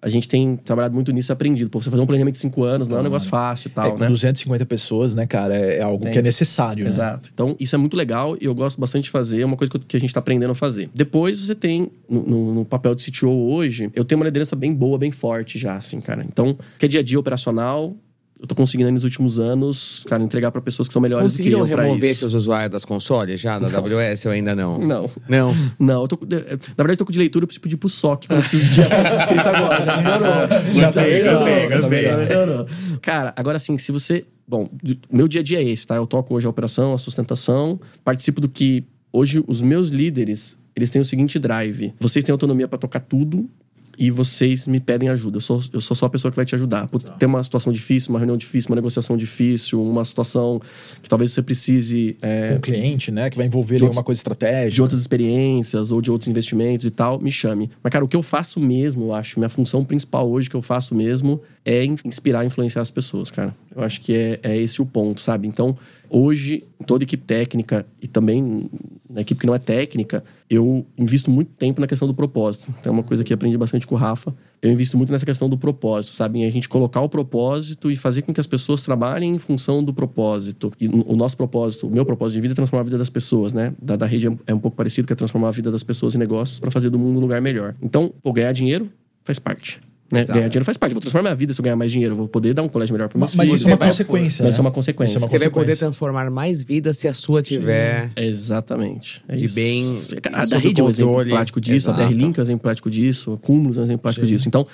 [0.00, 1.68] A gente tem trabalhado muito nisso e aprendido.
[1.70, 3.74] Pô, você fazer um planejamento de cinco anos não é um negócio fácil e é,
[3.74, 4.06] tal, com né?
[4.06, 5.56] 250 pessoas, né, cara?
[5.56, 6.90] É, é algo que é necessário, né?
[6.90, 7.30] Exato.
[7.34, 9.40] Então, isso é muito legal e eu gosto bastante de fazer.
[9.40, 10.88] É uma coisa que eu- que a gente está aprendendo a fazer.
[10.94, 14.72] Depois, você tem, no, no- no papel de CTO hoje, eu tenho uma liderança bem
[14.72, 16.24] boa, bem forte já, assim, cara.
[16.26, 17.94] Então, que é dia a dia operacional,
[18.40, 21.36] eu tô conseguindo aí nos últimos anos, cara, entregar para pessoas que são melhores do
[21.36, 24.78] que Conseguiram eu remover seus usuários das consoles já, da AWS ou ainda não?
[24.78, 25.10] Não.
[25.28, 25.54] Não.
[25.76, 27.88] Não, eu tô, com- na verdade, eu tô com de leitura, eu preciso pedir pro
[27.88, 29.82] SOC, quando eu preciso de acesso escrito agora.
[29.82, 30.48] Já melhorou.
[30.72, 32.16] Já Gostei, melhorou, gostei, já gostei.
[32.16, 32.66] melhorou.
[33.02, 34.24] Cara, agora sim, se você.
[34.46, 34.66] Bom,
[35.12, 35.96] meu dia a dia é esse, tá?
[35.96, 38.84] Eu toco hoje a operação, a sustentação, participo do que.
[39.12, 43.50] Hoje, os meus líderes, eles têm o seguinte drive: vocês têm autonomia pra tocar tudo.
[43.98, 45.38] E vocês me pedem ajuda.
[45.38, 46.86] Eu sou, eu sou só a pessoa que vai te ajudar.
[46.88, 50.60] Putz, Tem uma situação difícil, uma reunião difícil, uma negociação difícil, uma situação
[51.02, 53.28] que talvez você precise é, um cliente, né?
[53.28, 54.70] Que vai envolver ali De outros- uma coisa estratégica.
[54.74, 57.70] de outras experiências ou de outros investimentos e tal, me chame.
[57.82, 60.62] Mas, cara, o que eu faço mesmo, eu acho, minha função principal hoje que eu
[60.62, 63.54] faço mesmo é in- inspirar e influenciar as pessoas, cara.
[63.74, 65.46] Eu acho que é, é esse o ponto, sabe?
[65.48, 65.76] Então,
[66.08, 68.70] hoje, toda equipe técnica e também
[69.08, 72.72] na equipe que não é técnica, eu invisto muito tempo na questão do propósito.
[72.78, 74.34] Então, é uma coisa que aprendi bastante com o Rafa.
[74.60, 76.40] Eu invisto muito nessa questão do propósito, sabe?
[76.40, 79.82] Em a gente colocar o propósito e fazer com que as pessoas trabalhem em função
[79.82, 80.72] do propósito.
[80.80, 83.52] E o nosso propósito, o meu propósito de vida é transformar a vida das pessoas,
[83.52, 83.72] né?
[83.80, 86.14] Da, da rede é um- é pouco parecido, que é transformar a vida das pessoas
[86.14, 87.74] em negócios para fazer do mundo um lugar melhor.
[87.80, 88.90] Então, pô, ganhar dinheiro
[89.24, 89.80] faz parte.
[90.10, 90.24] Né?
[90.24, 90.92] Ganhar dinheiro faz parte.
[90.92, 92.14] Eu vou transformar minha vida se eu ganhar mais dinheiro.
[92.14, 93.60] Eu vou poder dar um colégio melhor para meus Mas, mas filhos.
[93.60, 94.42] isso é uma consequência.
[94.44, 94.66] Mas isso é né?
[94.68, 95.16] uma consequência.
[95.16, 98.10] É Você vai poder transformar mais vidas se a sua tiver.
[98.16, 99.22] Exatamente.
[99.28, 99.54] É De isso.
[99.54, 100.02] bem-
[100.32, 102.08] A da rede é um exemplo prático disso, a Exato.
[102.08, 104.48] BR-Link é um exemplo prático disso, a Cúmulos é um exemplo prático disso.
[104.48, 104.66] Então,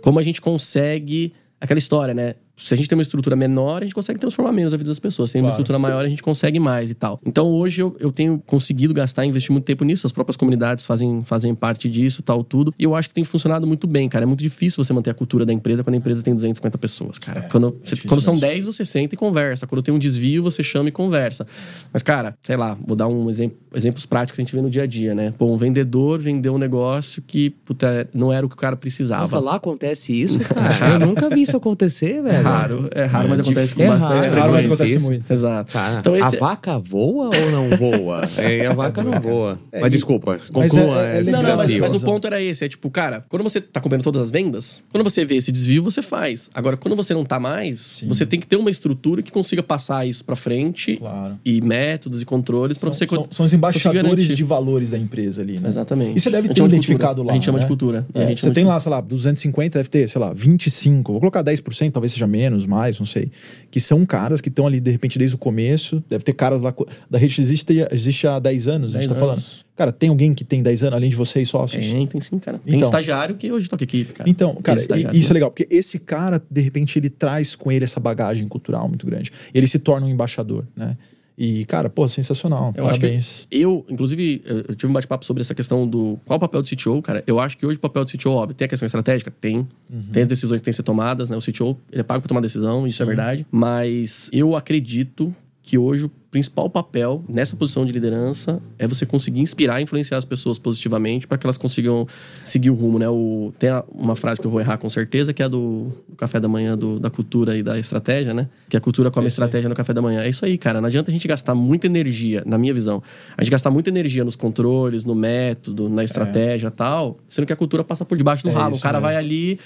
[0.00, 1.32] como a gente consegue...
[1.58, 2.34] Aquela história, né?
[2.56, 4.98] Se a gente tem uma estrutura menor, a gente consegue transformar menos a vida das
[4.98, 5.30] pessoas.
[5.30, 5.60] Se tem uma Claro.
[5.60, 7.20] estrutura maior, a gente consegue mais e tal.
[7.24, 10.06] Então hoje eu, eu tenho conseguido gastar e investir muito tempo nisso.
[10.06, 12.72] As próprias comunidades fazem, fazem parte disso, tal, tudo.
[12.78, 14.24] E eu acho que tem funcionado muito bem, cara.
[14.24, 17.18] É muito difícil você manter a cultura da empresa quando a empresa tem 250 pessoas,
[17.18, 17.42] cara.
[17.50, 18.48] quando, você- difícil quando são mesmo.
[18.48, 19.66] 10, você senta e conversa.
[19.66, 21.46] Quando tem um desvio, você chama e conversa.
[21.92, 24.70] Mas, cara, sei lá, vou dar um exemplo, exemplos práticos que a gente vê no
[24.70, 25.32] dia a dia, né?
[25.36, 29.20] Pô, um vendedor vendeu um negócio que, puta, não era o que o cara precisava.
[29.22, 30.94] Nossa, lá acontece isso, cara.
[30.94, 32.45] Eu nunca vi isso acontecer, velho.
[32.46, 35.32] É raro, é raro, mas acontece com É bastante raro, É raro, mas acontece muito.
[35.32, 35.72] Exato.
[35.72, 38.28] Cara, então esse a vaca voa ou não voa?
[38.36, 39.58] É, a vaca não voa.
[39.80, 41.82] mas desculpa, conclua é- é esse Não, não, mas, desafio.
[41.92, 42.64] mas o ponto era esse.
[42.64, 45.82] É tipo, cara, quando você tá cobrando todas as vendas, quando você vê esse desvio,
[45.82, 46.50] você faz.
[46.54, 50.06] Agora, quando você não tá mais, você tem que ter uma estrutura que consiga passar
[50.06, 51.38] isso pra frente Claro.
[51.44, 55.42] e métodos e controles pra São, você são- são os embaixadores de valores da empresa
[55.42, 55.68] ali, né?
[55.68, 56.16] Exatamente.
[56.16, 57.26] E você deve A gente ter chama de identificado cultura.
[57.26, 57.32] lá.
[57.32, 57.64] A gente chama né?
[57.64, 58.06] de cultura.
[58.14, 61.20] É, A gente você tem lá, sei lá, 250, deve ter, sei lá, 25, vou
[61.20, 63.30] colocar 10%, talvez seja menos, mais, não sei.
[63.70, 66.02] Que são caras que estão ali, de repente, desde o começo.
[66.08, 66.74] Deve ter caras lá.
[67.10, 69.38] Da rede existe, existe há 10 anos, a gente 10 tá falando.
[69.38, 69.64] anos.
[69.74, 71.84] Cara, tem alguém que tem 10 anos, além de vocês sócios?
[71.84, 72.58] Tem, tem sim, cara.
[72.58, 72.88] Tem Então.
[72.88, 74.28] estagiário que hoje toca equipe, cara.
[74.28, 77.84] Então, cara, e- isso é legal, porque esse cara, de repente, ele traz com ele
[77.84, 79.30] essa bagagem cultural muito grande.
[79.52, 80.96] Ele se torna um embaixador, né?
[81.38, 82.72] E, cara, pô, sensacional.
[82.74, 83.46] Eu acho Parabéns.
[83.50, 86.68] que eu, inclusive, eu tive um bate-papo sobre essa questão do qual o papel do
[86.68, 87.22] CTO, cara.
[87.26, 89.30] Eu acho que hoje o papel do CTO, óbvio, tem a questão estratégica?
[89.30, 89.58] Tem.
[89.58, 90.02] Uhum.
[90.12, 91.36] Tem as decisões que têm que ser tomadas, né?
[91.36, 93.46] O CTO, ele é pago pra tomar decisão, isso é verdade.
[93.50, 99.80] Mas eu acredito que hoje principal papel nessa posição de liderança é você conseguir inspirar
[99.80, 102.06] e influenciar as pessoas positivamente para que elas consigam
[102.44, 103.08] seguir o rumo, né?
[103.08, 106.14] O, tem uma frase que eu vou errar com certeza, que é a do, do
[106.14, 108.48] café da manhã, do- da cultura e da estratégia, né?
[108.68, 110.20] Que a cultura come a estratégia no café da manhã.
[110.22, 110.78] É isso aí, cara.
[110.78, 113.02] Não adianta a gente gastar muita energia, na minha visão,
[113.34, 117.52] a gente gastar muita energia nos controles, no método, na estratégia e tal, sendo que
[117.54, 118.76] a cultura passa por debaixo do É ralo.
[118.76, 119.06] O cara mesmo.
[119.06, 119.58] vai ali.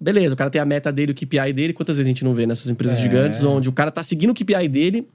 [0.00, 1.72] Beleza, o cara tem a meta dele, o KPI dele.
[1.72, 3.00] Quantas vezes a gente não vê nessas empresas É.
[3.02, 5.08] gigantes onde o cara tá seguindo o KPI dele,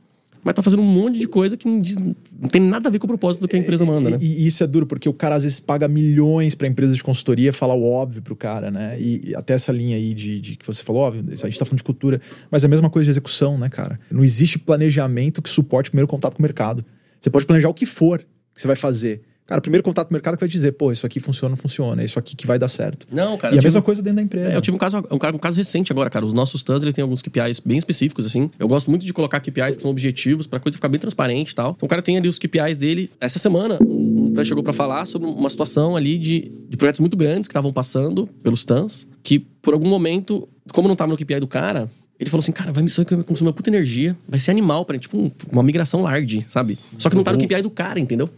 [0.43, 2.99] mas tá fazendo um monte de coisa que não, diz- não tem nada a ver
[2.99, 4.17] com o propósito do que a empresa manda, né?
[4.21, 7.03] E, e isso é duro, porque o cara às vezes paga milhões pra empresa de
[7.03, 8.97] consultoria falar o óbvio pro cara, né?
[8.99, 11.65] E, e até essa linha aí de, de que você falou, óbvio, a gente tá
[11.65, 12.19] falando de cultura,
[12.51, 13.99] mas é a mesma coisa de execução, né, cara?
[14.11, 16.83] Não existe planejamento que suporte o primeiro contato com o mercado.
[17.19, 18.19] Você pode planejar o que for
[18.53, 19.21] que você vai fazer.
[19.45, 21.57] Cara, o primeiro contato com o mercado que vai dizer, pô, isso aqui funciona, não
[21.57, 23.05] funciona, é isso aqui que vai dar certo.
[23.11, 23.53] Não, cara.
[23.53, 24.49] e a tive- mesma coisa dentro da empresa.
[24.51, 26.25] É, eu tive um caso, um, um caso recente agora, cara.
[26.25, 28.49] Os nossos TANs, ele tem alguns KPIs bem específicos, assim.
[28.57, 31.55] Eu gosto muito de colocar KPIs que são objetivos pra coisa ficar bem transparente e
[31.55, 31.73] tal.
[31.75, 33.11] Então o cara tem ali os KPIs dele.
[33.19, 37.01] Essa semana, um, um TAN chegou pra falar sobre uma situação ali de, de projetos
[37.01, 41.17] muito grandes que estavam passando pelos TANs, que por algum momento, como não tava no
[41.17, 41.89] KPI do cara,
[42.23, 44.83] ele falou assim, cara, vai me isso vai consumir uma puta energia, vai ser animal
[44.85, 46.77] pra tipo um- uma migração large, sabe?
[46.97, 48.29] Só que não tá no KPI do cara, entendeu?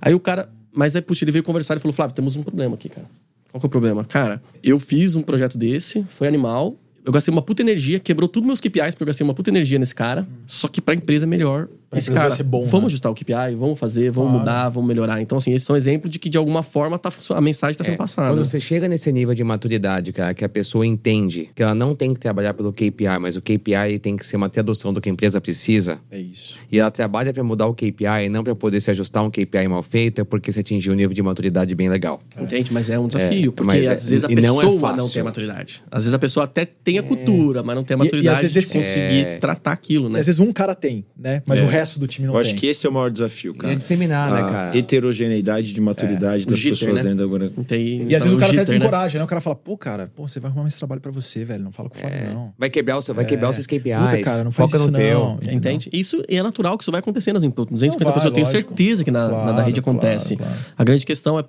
[0.00, 2.74] Aí o cara, mas aí, puxa, ele veio conversar e falou, Flávio, temos um problema
[2.74, 3.06] aqui, cara.
[3.50, 4.04] Qual que é o problema?
[4.04, 6.76] Cara, eu fiz um projeto desse, foi animal.
[7.04, 9.78] Eu gastei uma puta energia, quebrou tudo meus KPIs, porque eu gastei uma puta energia
[9.78, 10.26] nesse cara.
[10.46, 11.68] Só que pra empresa é melhor.
[11.94, 12.86] Pra esse cara, vai ser bom, vamos né?
[12.86, 14.38] ajustar o KPI, vamos fazer, vamos Claro.
[14.40, 15.20] mudar, vamos melhorar.
[15.20, 17.96] Então, assim, esses são exemplos de que de alguma forma tá, a mensagem tá sendo
[17.96, 18.28] passada.
[18.28, 21.94] Quando você chega nesse nível de maturidade, cara, que a pessoa entende que ela não
[21.94, 25.08] tem que trabalhar pelo KPI, mas o KPI tem que ser uma tradução do que
[25.08, 26.58] a empresa precisa, É isso.
[26.70, 29.30] e ela trabalha pra mudar o KPI e não pra poder se ajustar a um
[29.30, 32.20] KPI mal feito, é porque você atingiu um nível de maturidade bem legal.
[32.40, 32.72] Entende?
[32.72, 35.12] Mas é um desafio, É, porque é- às vezes a não pessoa é não, fácil.
[35.12, 35.82] tem a maturidade.
[35.90, 38.06] Às vezes a pessoa até tem a cultura, mas não tem a E- e às
[38.06, 39.36] maturidade vezes de esse- conseguir É.
[39.38, 40.20] tratar aquilo, né?
[40.20, 41.42] Às vezes um cara tem, né?
[41.46, 41.62] Mas É.
[41.62, 42.50] o resto do time não Eu tem.
[42.50, 43.72] acho que esse é o maior desafio, cara.
[43.72, 44.78] É disseminar, né, A cara?
[44.78, 47.10] heterogeneidade de maturidade O das jitter, pessoas né?
[47.10, 47.50] dentro agora.
[47.56, 48.78] Não tem- E às vezes o cara até jitter, né?
[48.78, 49.24] desencoraja, né?
[49.24, 51.64] O cara fala, pô, cara, pô, você vai arrumar mais trabalho pra você, velho.
[51.64, 52.52] Não fala com o Flávio, não.
[52.58, 53.96] Vai quebrar, o seu, vai quebrar os seus KPIs.
[53.96, 55.04] Puta, cara, não faz Foca isso no não.
[55.04, 55.30] teu.
[55.42, 55.54] Entendeu?
[55.58, 55.90] Entende?
[55.92, 57.70] Isso e é natural que isso vai acontecer nas empresas.
[57.70, 60.36] 250 Não, vai, pessoas, eu tenho certeza que na, da rede acontece.
[60.36, 60.52] claro.
[60.76, 61.42] A grande questão é,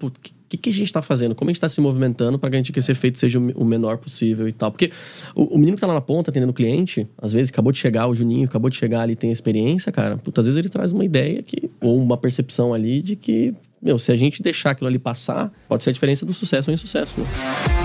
[0.45, 1.33] o que, a gente está fazendo?
[1.33, 4.47] Como a gente está se movimentando para garantir que esse efeito seja o, menor possível
[4.47, 4.71] e tal?
[4.71, 4.91] Porque
[5.33, 8.07] o, menino que tá lá na ponta atendendo o cliente, às vezes acabou de chegar,
[8.07, 10.17] o Juninho acabou de chegar ali, tem experiência, cara.
[10.17, 13.97] Puta, às vezes ele traz uma ideia que, ou uma percepção ali de que, meu,
[13.97, 17.19] se a gente deixar aquilo ali passar, pode ser a diferença do sucesso ou insucesso,
[17.19, 17.84] né?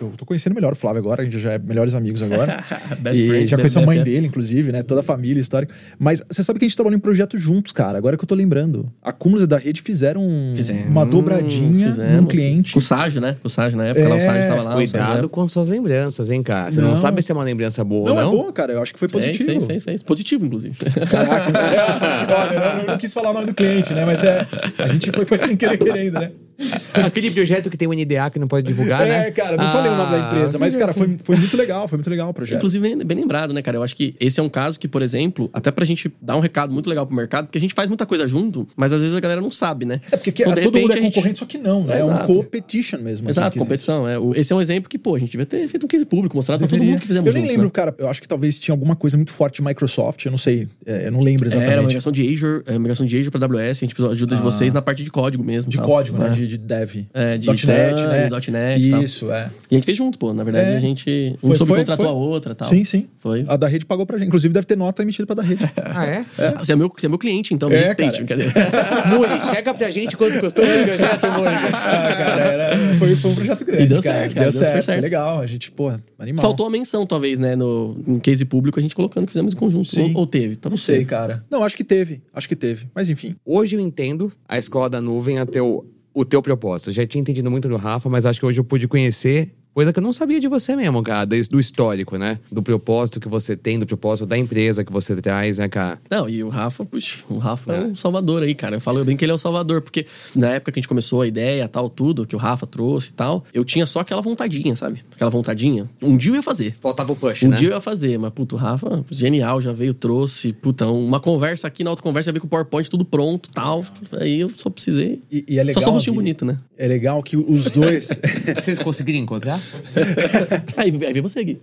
[0.00, 2.62] Eu tô conhecendo melhor o Flávio agora, a gente já é melhores amigos agora.
[3.14, 4.82] E friend, já conheci a mãe dele, inclusive, né?
[4.82, 5.74] Toda a família, histórica.
[5.98, 7.96] Mas você sabe que a gente trabalhou em projetos juntos, cara.
[7.98, 8.86] Agora que eu tô lembrando.
[9.02, 10.22] A Cúmulos da Rede fizeram
[10.54, 12.12] Fizemos, uma dobradinha fizemos.
[12.20, 12.72] num cliente.
[12.74, 13.36] Com o Ságio, né?
[13.40, 14.74] Com o Ságio na época, lá o É, Ságio tava lá.
[14.74, 15.28] Cuidado época.
[15.28, 16.70] com suas lembranças, hein, cara?
[16.72, 16.96] Você não, Não.
[16.96, 18.30] sabe se é uma lembrança boa Não, ou é não.
[18.30, 18.72] boa, cara.
[18.72, 19.48] Eu acho que foi Fez, positivo.
[19.50, 20.02] fez, fez, fez.
[20.02, 20.76] Positivo, inclusive.
[21.10, 21.58] Caraca.
[21.58, 24.04] É, olha, eu não, eu não quis falar o nome do cliente, né?
[24.04, 24.46] Mas é.
[24.78, 26.30] A gente foi, foi sem querer querendo, né?
[26.92, 29.28] Aquele projeto que tem um NDA que não pode divulgar, né?
[29.28, 31.86] É, cara, não falei o nome da Ah, empresa, mas, cara, foi, foi muito legal,
[31.86, 32.56] foi muito legal o projeto.
[32.56, 33.76] Inclusive, bem, bem lembrado, né, cara?
[33.76, 36.40] Eu acho que esse é um caso que, por exemplo, até pra gente dar um
[36.40, 39.16] recado muito legal pro mercado, porque a gente faz muita coisa junto, mas às vezes
[39.16, 40.00] a galera não sabe, né?
[40.10, 42.00] É porque Então, de todo mundo é a gente- concorrente, só que não, né?
[42.00, 42.26] É, um Exato.
[42.26, 43.28] competition mesmo.
[43.30, 43.64] Exato, assim, dizer.
[43.64, 44.08] competição.
[44.08, 44.18] É.
[44.18, 46.34] O- Esse é um exemplo que, pô, a gente devia ter feito um case público,
[46.36, 46.92] mostrado pra todo Deveria.
[46.94, 47.72] mundo que fizemos eu nem juntos, lembro, né?
[47.72, 47.94] cara.
[47.98, 50.24] Eu acho que talvez tinha alguma coisa muito forte de Microsoft.
[50.24, 50.66] Eu não sei.
[50.84, 51.70] é, eu não lembro exatamente.
[51.70, 54.14] Era uma migração de Azure, é, migração de Azure pra AWS, a gente precisou de
[54.14, 55.68] ajuda de vocês na parte de código mesmo.
[55.68, 55.70] Ah.
[55.70, 56.28] de tal, código, né?
[56.30, 56.34] né?
[56.34, 57.06] De, de dev.
[57.14, 58.28] É, de .NET, né?
[58.50, 59.02] .NET tal.
[59.02, 59.50] Isso, é.
[59.70, 60.32] E a gente fez junto, pô.
[60.32, 60.76] Na verdade, É.
[60.76, 61.36] a gente.
[61.42, 62.68] Um Foi- subcontratou foi- a outra e tal.
[62.68, 63.06] Sim, sim.
[63.20, 63.44] Foi.
[63.46, 64.28] A da rede pagou pra gente.
[64.28, 65.58] Inclusive, deve ter nota emitida pra da rede.
[65.98, 66.24] Ah, é?
[66.58, 68.22] Você, é meu, você é meu cliente, então, me É, respeite.
[68.24, 68.42] cara.
[68.44, 69.06] Brincadeira.
[69.08, 71.48] Muri, pra gente quanto custou esse projeto, Muri.
[71.48, 73.82] ah, cara, era, foi, foi um projeto grande.
[73.82, 74.18] E deu cara.
[74.18, 75.02] certo, cara, deu super Foi certo.
[75.02, 75.40] legal.
[75.40, 76.42] A gente, pô, animal.
[76.42, 77.56] Faltou a menção, talvez, né?
[77.56, 79.88] No, em case público, a gente colocando que fizemos em conjunto.
[79.88, 80.12] Sim.
[80.14, 80.56] Ou, ou teve?
[80.56, 81.44] Tá Não sei, cara.
[81.50, 82.22] Não, acho que teve.
[82.32, 82.86] Acho que teve.
[82.94, 83.34] Mas enfim.
[83.44, 85.84] Hoje eu entendo a escola da nuvem, a teu,
[86.20, 86.90] o teu propósito.
[86.90, 90.00] Já tinha entendido muito do Rafa, mas acho que hoje eu pude conhecer coisa que
[90.00, 91.24] eu não sabia de você mesmo, cara.
[91.24, 92.40] Desde do histórico, né?
[92.50, 96.00] Do propósito que você tem, do propósito da empresa que você traz, né, cara?
[96.10, 97.84] Não, e o Rafa, puxa, o Rafa é.
[97.84, 98.74] um salvador aí, cara.
[98.74, 100.04] Eu falo, eu brinco que ele é o salvador, porque
[100.34, 103.12] na época que a gente começou a ideia, tal, tudo, que o Rafa trouxe e
[103.12, 105.04] tal, eu tinha só aquela vontadinha, sabe?
[105.14, 105.88] Aquela vontadinha.
[106.02, 106.76] Um dia eu ia fazer.
[106.80, 107.56] Faltava o push, Um né?
[107.56, 111.68] dia eu ia fazer, mas, puto, o Rafa, genial, já veio, trouxe, puta, uma conversa
[111.68, 113.84] aqui na autoconversa, já veio com o PowerPoint tudo pronto tal.
[114.18, 115.22] Aí eu só precisei.
[115.30, 115.80] E, e é legal.
[115.80, 116.58] só só um rostinho bonito, né?
[116.76, 118.08] É legal que os dois.
[118.60, 119.60] Vocês conseguiram encontrar?
[120.76, 121.58] Aí, aí veio você aqui.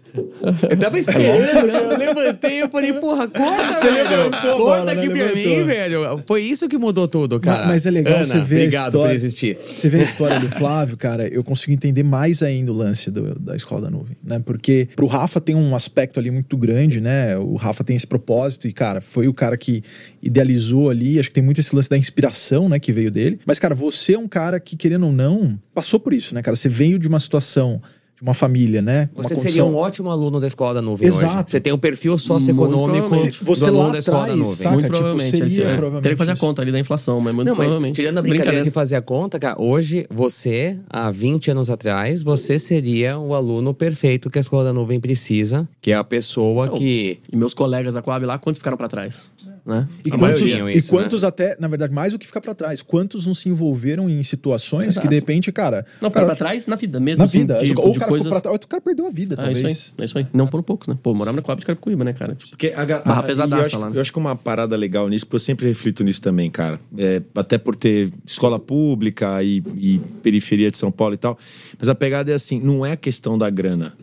[0.70, 1.70] Eu tava esperando.
[1.70, 4.10] Eu levantei e falei, porra, corta, Você velho.
[4.10, 5.16] levantou a Corta bola, aqui né?
[5.16, 5.58] pra Levantou.
[5.58, 6.24] mim, velho.
[6.28, 7.60] Foi isso que mudou tudo, cara.
[7.68, 9.08] Mas- mas é legal Ana, você ver a obrigado história.
[9.10, 9.58] por existir.
[9.68, 13.38] Você vê a história do Flávio, cara, eu consigo entender mais ainda o lance do-
[13.40, 14.42] da escola da nuvem, né?
[14.44, 17.38] Porque pro Rafa tem um aspecto ali muito grande, né?
[17.38, 19.84] O Rafa tem esse propósito e, cara, foi o cara que
[20.22, 21.20] idealizou ali.
[21.20, 22.80] Acho que tem muito esse lance da inspiração, né?
[22.80, 23.40] Que veio dele.
[23.46, 26.56] Mas, cara, você é um cara que, querendo ou não, passou por isso, né, cara?
[26.56, 27.82] Você veio de uma situação,
[28.16, 29.10] de uma família, né?
[29.14, 31.18] Uma Você seria condição- um ótimo aluno da escola da nuvem hoje.
[31.26, 31.52] Exato.
[31.52, 34.56] Você tem um perfil socioeconômico do Você aluno lá da escola da atrás, nuvem.
[34.56, 34.72] saca?
[34.72, 35.38] muito tipo, provavelmente.
[35.38, 35.76] seria é.
[35.76, 37.96] provavelmente Teria que fazer a conta ali da inflação, mas muito Não, mas provavelmente.
[37.96, 38.72] tirando a brincadeira de Brincadeira.
[38.74, 44.30] fazer a conta, cara, hoje você, há 20 anos atrás, você seria o aluno perfeito
[44.30, 46.78] que a escola da nuvem precisa, que é a pessoa Não.
[46.78, 47.20] que.
[47.32, 49.30] E meus colegas da Coab lá, quantos ficaram pra trás?
[49.66, 49.88] Né?
[50.06, 52.54] E A quantos, maioria, e isso, quantos até, na verdade, mais do que ficar pra
[52.54, 55.02] trás, quantos não se envolveram em situações Exato.
[55.02, 55.78] que de repente, cara.
[56.00, 57.18] Não, o ficaram cara, pra trás na vida mesmo.
[57.20, 57.58] Na assim, vida.
[57.64, 59.34] de- ou o de cara coisas- ficou pra trás, ou o cara perdeu a vida,
[59.34, 59.58] É talvez.
[59.58, 60.28] isso aí, é isso aí.
[60.32, 60.96] Não foram poucos, né?
[61.02, 62.36] Pô, morava na Coab de Carapicuíba, né, cara?
[62.36, 63.98] Tipo, Porque a, Barra a- pesadaça eu acho, lá, né?
[63.98, 66.80] eu acho que uma parada legal nisso, porque eu sempre reflito nisso também, cara.
[66.96, 71.40] É, até por ter escola pública e, e periferia de São Paulo e tal.
[71.80, 73.94] Mas a pegada é assim: não é a questão da grana.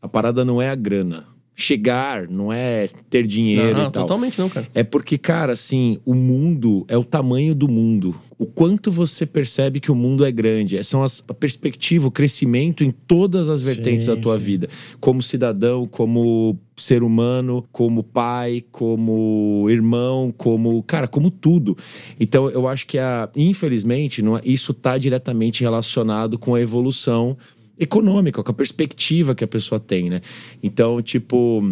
[0.00, 1.24] A parada não é a grana.
[1.56, 4.02] Chegar não é ter dinheiro e tal.
[4.02, 4.66] totalmente não, cara.
[4.74, 8.14] É porque, cara, assim, o mundo é o tamanho do mundo.
[8.36, 10.82] O quanto você percebe que o mundo é grande.
[10.82, 14.44] São as, a perspectiva, o crescimento em todas as vertentes Sim, da tua sim.
[14.44, 14.68] vida.
[14.98, 20.82] Como cidadão, como ser humano, como pai, como irmão, como.
[20.82, 21.78] Cara, como tudo.
[22.18, 27.36] Então, eu acho que, a, infelizmente, não é- isso tá diretamente relacionado com a evolução
[27.78, 30.20] econômica, com a perspectiva que a pessoa tem, né?
[30.62, 31.62] Então, tipo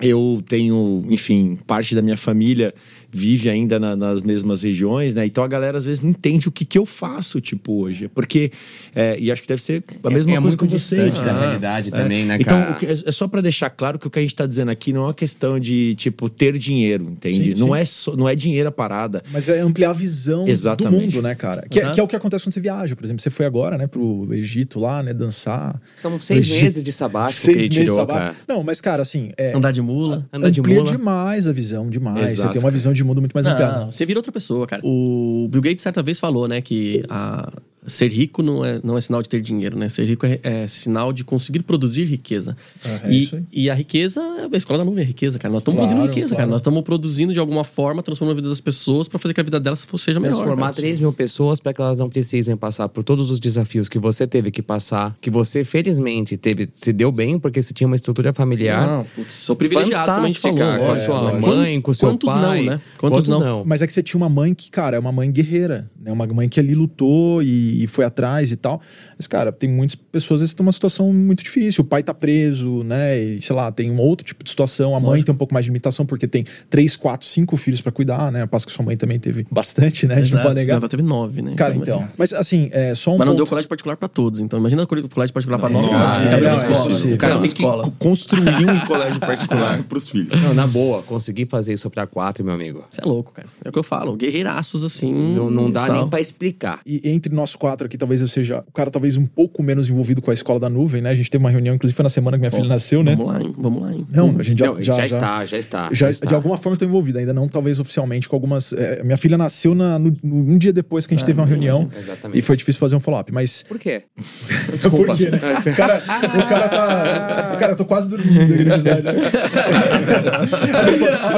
[0.00, 2.74] eu tenho, enfim, parte da minha família
[3.14, 5.26] vive ainda na- nas mesmas regiões, né?
[5.26, 8.08] Então a galera às vezes não entende o que, que eu faço, tipo, hoje.
[8.08, 8.50] Porque,
[8.94, 11.16] é, e acho que deve ser a mesma é coisa muito com vocês.
[11.18, 11.92] da Ah, realidade é.
[11.92, 12.78] também, né, Então, cara?
[12.82, 15.02] é é só pra deixar claro que o que a gente tá dizendo aqui não
[15.02, 17.54] é uma questão de, tipo, ter dinheiro, entende?
[17.54, 17.80] Sim, não, sim.
[17.80, 19.22] É só- não é dinheiro a parada.
[19.30, 20.96] Mas é ampliar a visão Exatamente.
[20.98, 21.66] do mundo, né, cara?
[21.70, 22.96] Que, é- que é o que acontece quando você viaja.
[22.96, 25.78] Por exemplo, você foi agora, né, pro Egito lá, né, dançar.
[25.94, 28.36] São seis meses de sabático Seis meses tirou, sabático.
[28.48, 30.26] Não, mas, cara, assim, é, Andar de mula.
[30.32, 30.90] Anda de amplia mula.
[30.92, 32.18] demais a visão, demais.
[32.18, 32.72] você Exato, tem uma cara.
[32.72, 33.46] visão de mundo muito mais.
[33.80, 34.82] Não, você vira outra pessoa, cara.
[34.84, 37.50] O Bill Gates certa vez falou, né, que a-
[37.86, 39.88] ser rico não é, não é sinal de ter dinheiro, né?
[39.88, 42.56] Ser rico é, é sinal de conseguir produzir riqueza.
[42.84, 43.42] Ah, é e, isso aí.
[43.52, 44.20] e a riqueza,
[44.52, 45.50] a escola da nuvem é riqueza, cara.
[45.52, 46.38] Nós estamos Claro, produzindo riqueza, claro.
[46.42, 46.50] cara.
[46.50, 49.44] Nós estamos produzindo de alguma forma, transformando a vida das pessoas pra fazer que a
[49.44, 50.34] vida delas seja melhor.
[50.34, 50.76] Transformar cara.
[50.76, 54.26] 3 mil pessoas para que elas não precisem passar por todos os desafios que você
[54.26, 58.32] teve que passar, que você felizmente teve, se deu bem porque você tinha uma estrutura
[58.32, 58.86] familiar.
[58.86, 60.58] Não, putz, sou privilegiado, como a gente falou.
[60.58, 61.46] com a É, sua lógico.
[61.46, 62.42] mãe, com o seu Quantos pai.
[62.64, 62.80] não, né?
[62.98, 63.64] Quantos não?
[63.64, 66.12] Mas é que você tinha uma mãe que, cara, é uma mãe guerreira, né?
[66.12, 68.80] Uma mãe que ali lutou e, e foi atrás e tal.
[69.16, 71.82] Mas, cara, tem muitas pessoas às vezes que estão numa situação muito difícil.
[71.82, 73.18] O pai tá preso, né?
[73.18, 74.94] E, sei lá, tem um outro tipo de situação.
[74.96, 75.26] A mãe Lógico.
[75.26, 78.44] tem um pouco mais de limitação porque tem três, quatro, cinco filhos pra cuidar, né?
[78.46, 80.14] Passo que sua mãe também teve bastante, né?
[80.16, 80.78] A gente não Exato, pode negar.
[80.78, 81.54] Ela teve nove, né?
[81.56, 81.96] Cara, então.
[81.98, 82.12] imagina.
[82.18, 83.36] Mas assim, é só um Mas não ponto...
[83.38, 84.40] deu colégio particular pra todos.
[84.40, 85.88] Então, imagina o colégio particular pra nove.
[85.92, 87.14] Ah, é, não, é escola.
[87.14, 87.84] O cara Não, tem que escola.
[87.84, 90.40] co- construir um colégio particular pros filhos.
[90.42, 92.84] Não, na boa, consegui fazer isso para quatro, meu amigo.
[92.90, 93.48] Você é louco, cara.
[93.64, 94.16] É o que eu falo.
[94.16, 95.12] Guerreiraços, assim.
[95.34, 95.96] Não, não dá tal.
[95.96, 96.80] nem para explicar.
[96.86, 100.20] E entre nós quatro aqui, talvez eu seja o cara talvez um pouco menos envolvido
[100.20, 101.10] com a escola da nuvem, né?
[101.10, 103.14] A gente teve uma reunião, inclusive foi na semana que minha filha nasceu, né?
[103.14, 103.54] Vamos lá, hein?
[103.56, 104.04] Vamos lá, hein?
[104.10, 105.88] Não, a gente já, Não, já, já, está, já está.
[105.92, 106.26] já, está.
[106.26, 108.72] de alguma forma eu tô envolvido, ainda não talvez oficialmente com algumas.
[108.72, 111.46] é, minha filha nasceu na- no- um dia depois que a gente Ah, teve uma
[111.46, 112.38] reunião Exatamente.
[112.38, 114.02] e foi difícil fazer um follow-up, mas Por quê?
[114.90, 115.38] por quê, né?
[115.38, 117.52] O cara, o cara tá.
[117.54, 118.46] O cara, eu tô quase dormindo a,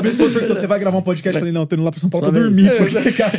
[0.01, 1.35] minha esposa, perguntou: você vai gravar um podcast?
[1.37, 2.71] Eu falei, não, tô indo lá pra São Paulo Só pra dormir.
[2.79, 3.33] Porque, cara,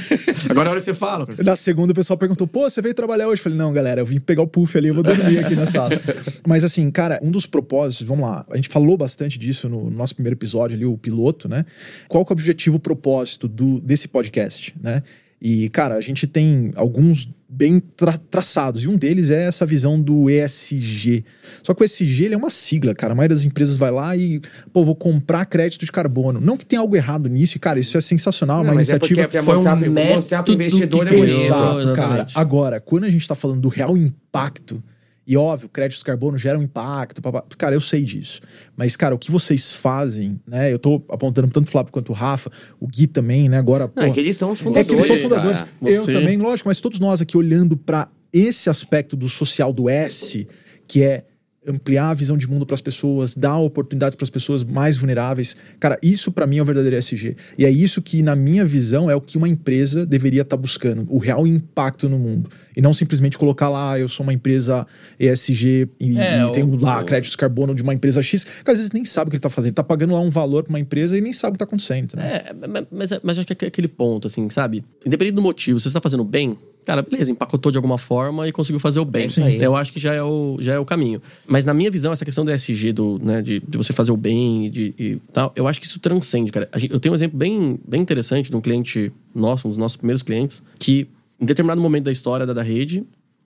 [0.50, 1.28] Agora é a hora que você fala.
[1.44, 3.40] na segunda o pessoal perguntou: pô, você veio trabalhar hoje?
[3.40, 5.66] Eu falei, não, galera, eu vim pegar o puff ali, eu vou dormir aqui na
[5.66, 5.92] sala.
[6.46, 10.14] Mas assim, cara, um dos propósitos, vamos lá, a gente falou bastante disso no nosso
[10.14, 11.66] primeiro episódio ali, o piloto, né?
[12.10, 15.04] Qual que é o objetivo, o propósito do, desse podcast, né?
[15.42, 20.02] E, cara, a gente tem alguns bem tra- traçados, e um deles é essa visão
[20.02, 21.24] do ESG.
[21.64, 23.14] Só que o ESG ele é uma sigla, cara.
[23.14, 24.42] A maioria das empresas vai lá e,
[24.74, 26.42] pô, vou comprar crédito de carbono.
[26.42, 28.76] Não que tenha algo errado nisso, e, cara, isso é sensacional, é Não, uma é
[28.84, 31.26] iniciativa é pra foi mostrar, um mostrar pro investidor que é criou.
[31.28, 31.46] bonito.
[31.46, 32.28] Exato, cara.
[32.34, 34.84] Agora, quando a gente tá falando do real impacto,
[35.28, 37.44] e óbvio, créditos de carbono geram impacto, papá.
[37.58, 38.42] cara, eu sei disso.
[38.78, 40.72] Mas, cara, o que vocês fazem, né?
[40.72, 43.58] Eu tô apontando tanto o Flávio quanto o Rafa, o Gui também, né?
[43.58, 44.88] Agora, Não, é pô, que eles são os é fundadores.
[44.90, 45.60] que eles são fundadores.
[45.60, 45.72] cara.
[45.82, 49.90] Eu Você- também, lógico, mas todos nós aqui olhando pra esse aspecto do social do
[49.90, 50.48] S,
[50.88, 51.26] que é
[51.68, 55.56] ampliar a visão de mundo para as pessoas, dar oportunidades para as pessoas mais vulneráveis.
[55.80, 57.36] Cara, isso para mim é o verdadeiro ESG.
[57.58, 61.06] E é isso que, na minha visão, é o que uma empresa deveria estar buscando,
[61.10, 62.50] o real impacto no mundo.
[62.76, 64.86] E não simplesmente colocar lá, "Ah, eu sou uma empresa
[65.20, 68.44] ESG e, É, e tenho o- lá o- créditos de carbono de uma empresa X.
[68.44, 69.70] Cara, às vezes nem sabe o que ele tá fazendo.
[69.70, 71.66] Ele tá pagando lá um valor para uma empresa e nem sabe o que tá
[71.66, 72.16] acontecendo.
[72.16, 72.44] Né?
[72.48, 72.54] É,
[72.92, 74.84] mas- mas, acho que é aquele ponto, assim, sabe?
[75.06, 78.52] Independente do motivo, se você tá fazendo bem, cara, beleza, empacotou de alguma forma e
[78.52, 79.24] conseguiu fazer o bem.
[79.62, 79.66] É.
[79.66, 81.22] Eu acho que já é o, já é o caminho.
[81.48, 84.18] Mas na minha visão, essa questão do ESG, do, né, de, de você fazer o
[84.18, 86.70] bem de, e tal, eu acho que isso transcende, cara.
[86.90, 90.22] Eu tenho um exemplo bem, bem interessante de um cliente nosso, um dos nossos primeiros
[90.22, 91.08] clientes, que
[91.40, 93.04] em determinado momento da história da, da rede,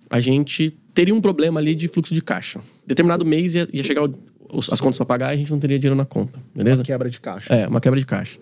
[0.09, 2.59] a gente teria um problema ali de fluxo de caixa.
[2.85, 4.13] Determinado mês ia, ia chegar o-
[4.71, 6.81] as contas para pagar e a gente não teria dinheiro na conta, beleza?
[6.81, 7.53] Uma quebra de caixa.
[7.53, 8.39] É, uma quebra de caixa.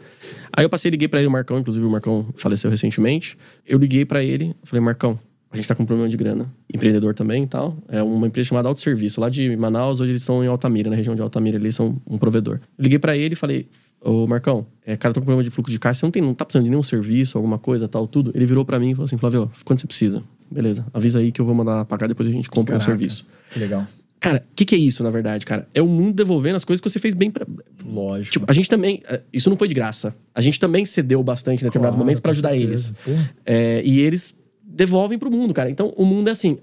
[0.54, 3.38] Aí eu passei, liguei pra ele, o Marcão, inclusive o Marcão faleceu recentemente.
[3.66, 5.20] Eu liguei pra ele, falei, Marcão,
[5.52, 6.52] a gente tá com um problema de grana.
[6.74, 7.78] Empreendedor também e tal.
[7.88, 11.16] É uma empresa chamada Autosserviço, lá de Manaus, hoje eles estão em Altamira, na região
[11.16, 12.60] de Altamira, eles são um provedor.
[12.78, 13.68] Eu liguei pra ele e falei,
[14.02, 16.34] ô Marcão, é, cara, tô com problema de fluxo de caixa, você não, tem, não
[16.34, 18.32] tá precisando de nenhum serviço, alguma coisa, tal, tudo?
[18.36, 20.24] Ele virou pra mim e falou assim, Flávio, quanto você precisa?
[20.50, 22.98] Beleza, avisa aí que eu vou mandar pagar, depois a gente compra um Caraca.
[22.98, 23.26] serviço.
[23.52, 23.88] Que legal.
[24.20, 25.68] Cara, o que, que é isso, na verdade, cara?
[25.74, 27.46] É o mundo devolvendo as coisas que você fez bem pra,
[27.86, 28.32] Lógico.
[28.34, 29.02] Tipo, a gente também.
[29.08, 30.14] eh, Isso não foi de graça.
[30.34, 32.96] A gente também cedeu bastante em determinado Claro, momento pra com ajudar certeza.
[33.08, 33.28] eles.
[33.46, 34.34] É, e eles
[34.66, 35.70] devolvem pro mundo, cara.
[35.70, 36.58] Então, o mundo é assim.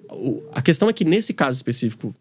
[0.53, 2.15] A questão é que nesse caso específico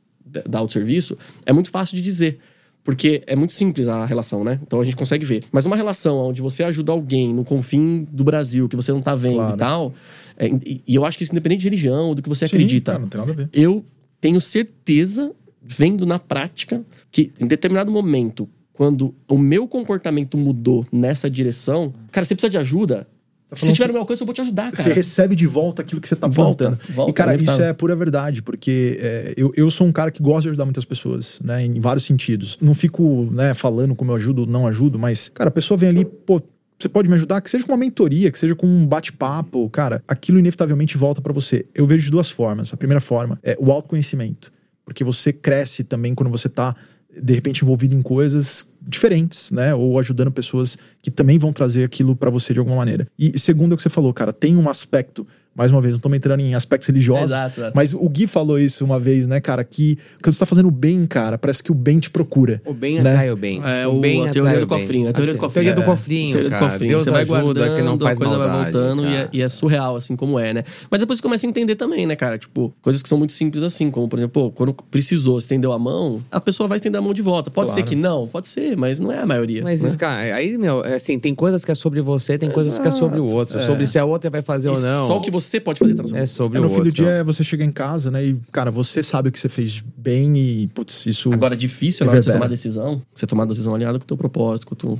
[0.47, 2.39] da autosserviço, é muito fácil de dizer.
[2.83, 4.59] Porque é muito simples a relação, né?
[4.61, 5.41] Então a gente consegue ver.
[5.53, 9.15] Mas uma relação onde você ajuda alguém no confim do Brasil, que você não tá
[9.15, 9.55] vendo Claro.
[9.55, 9.93] e tal.
[10.37, 12.91] é, e, e eu acho que isso independente de religião, do que você Sim, acredita
[12.91, 13.49] cara, não tem nada a ver.
[13.53, 13.85] eu
[14.23, 16.81] tenho certeza, vendo na prática,
[17.11, 22.57] que em determinado momento, quando o meu comportamento mudou nessa direção, cara, você precisa de
[22.57, 23.05] ajuda.
[23.49, 24.95] Tá Se tiver no meu alcance, eu vou te ajudar, Você cara.
[24.95, 26.95] recebe de volta aquilo que você tá Volta, plantando.
[26.95, 30.23] volta, e, cara, isso é pura verdade, porque é, eu, eu sou um cara que
[30.23, 31.65] gosta de ajudar muitas pessoas, né?
[31.65, 32.57] Em vários sentidos.
[32.61, 35.89] Não fico, né, falando como eu ajudo ou não ajudo, mas, cara, a pessoa vem
[35.89, 36.41] ali, pô.
[36.83, 40.03] Você pode me ajudar, que seja com uma mentoria, que seja com um bate-papo, cara,
[40.05, 41.65] aquilo inevitavelmente volta pra você.
[41.73, 42.73] Eu vejo de duas formas.
[42.73, 44.51] A primeira forma é o autoconhecimento,
[44.83, 46.75] porque você cresce também quando você tá
[47.21, 49.73] de repente envolvido em coisas diferentes, né?
[49.73, 53.07] Ou ajudando pessoas que também vão trazer aquilo pra você de alguma maneira.
[53.17, 55.99] E segundo é o que você falou, cara, tem um aspecto, mais uma vez, não
[55.99, 57.73] tô entrando em aspectos religiosos, Exato, exato.
[57.75, 61.05] mas o Gui falou isso uma vez, né, cara, que quando você tá fazendo bem,
[61.05, 62.61] cara, parece que o bem te procura.
[62.65, 63.11] O bem Né?
[63.11, 63.61] atrai o bem.
[63.63, 65.65] É, o o- bem a teoria do cofrinho, a teoria do A cofrinho.
[65.65, 66.71] teoria do É, cofrinho, teoria do cara.
[66.71, 66.89] cofrinho.
[66.91, 69.41] Deus você vai guardando, que não faz a coisa vai maldade, voltando e é, e
[69.41, 70.63] é surreal, assim, como é, né?
[70.89, 72.37] Mas depois você começa a entender também, né, cara?
[72.37, 75.79] Tipo, coisas que são muito simples assim, como, por exemplo, pô, quando precisou, estendeu a
[75.79, 77.51] mão, a pessoa vai estender a mão de volta.
[77.51, 77.81] Pode Claro.
[77.81, 79.63] ser que não, pode ser, mas não é a maioria.
[79.63, 79.87] Mas, né?
[79.89, 82.87] isso, cara, aí, meu, é assim, tem coisas que é sobre você, tem coisas que
[82.87, 83.59] é sobre o outro.
[83.61, 85.07] Sobre se a outra vai fazer E ou não.
[85.07, 86.91] Só o que você pode fazer sua É sobre É, o no fim outro.
[86.91, 89.49] do dia é você chegar em casa, né, e, cara, você sabe o que você
[89.49, 91.31] fez bem e, putz, isso...
[91.33, 94.07] Agora, difícil na hora de você tomar decisão, você tomar a decisão alinhada com o
[94.07, 94.97] teu propósito, o com-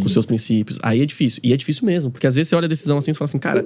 [0.00, 0.78] com os seus princípios.
[0.82, 1.40] Aí é difícil.
[1.44, 2.10] E é difícil mesmo.
[2.10, 3.64] Porque às vezes você olha a decisão assim e fala assim, cara,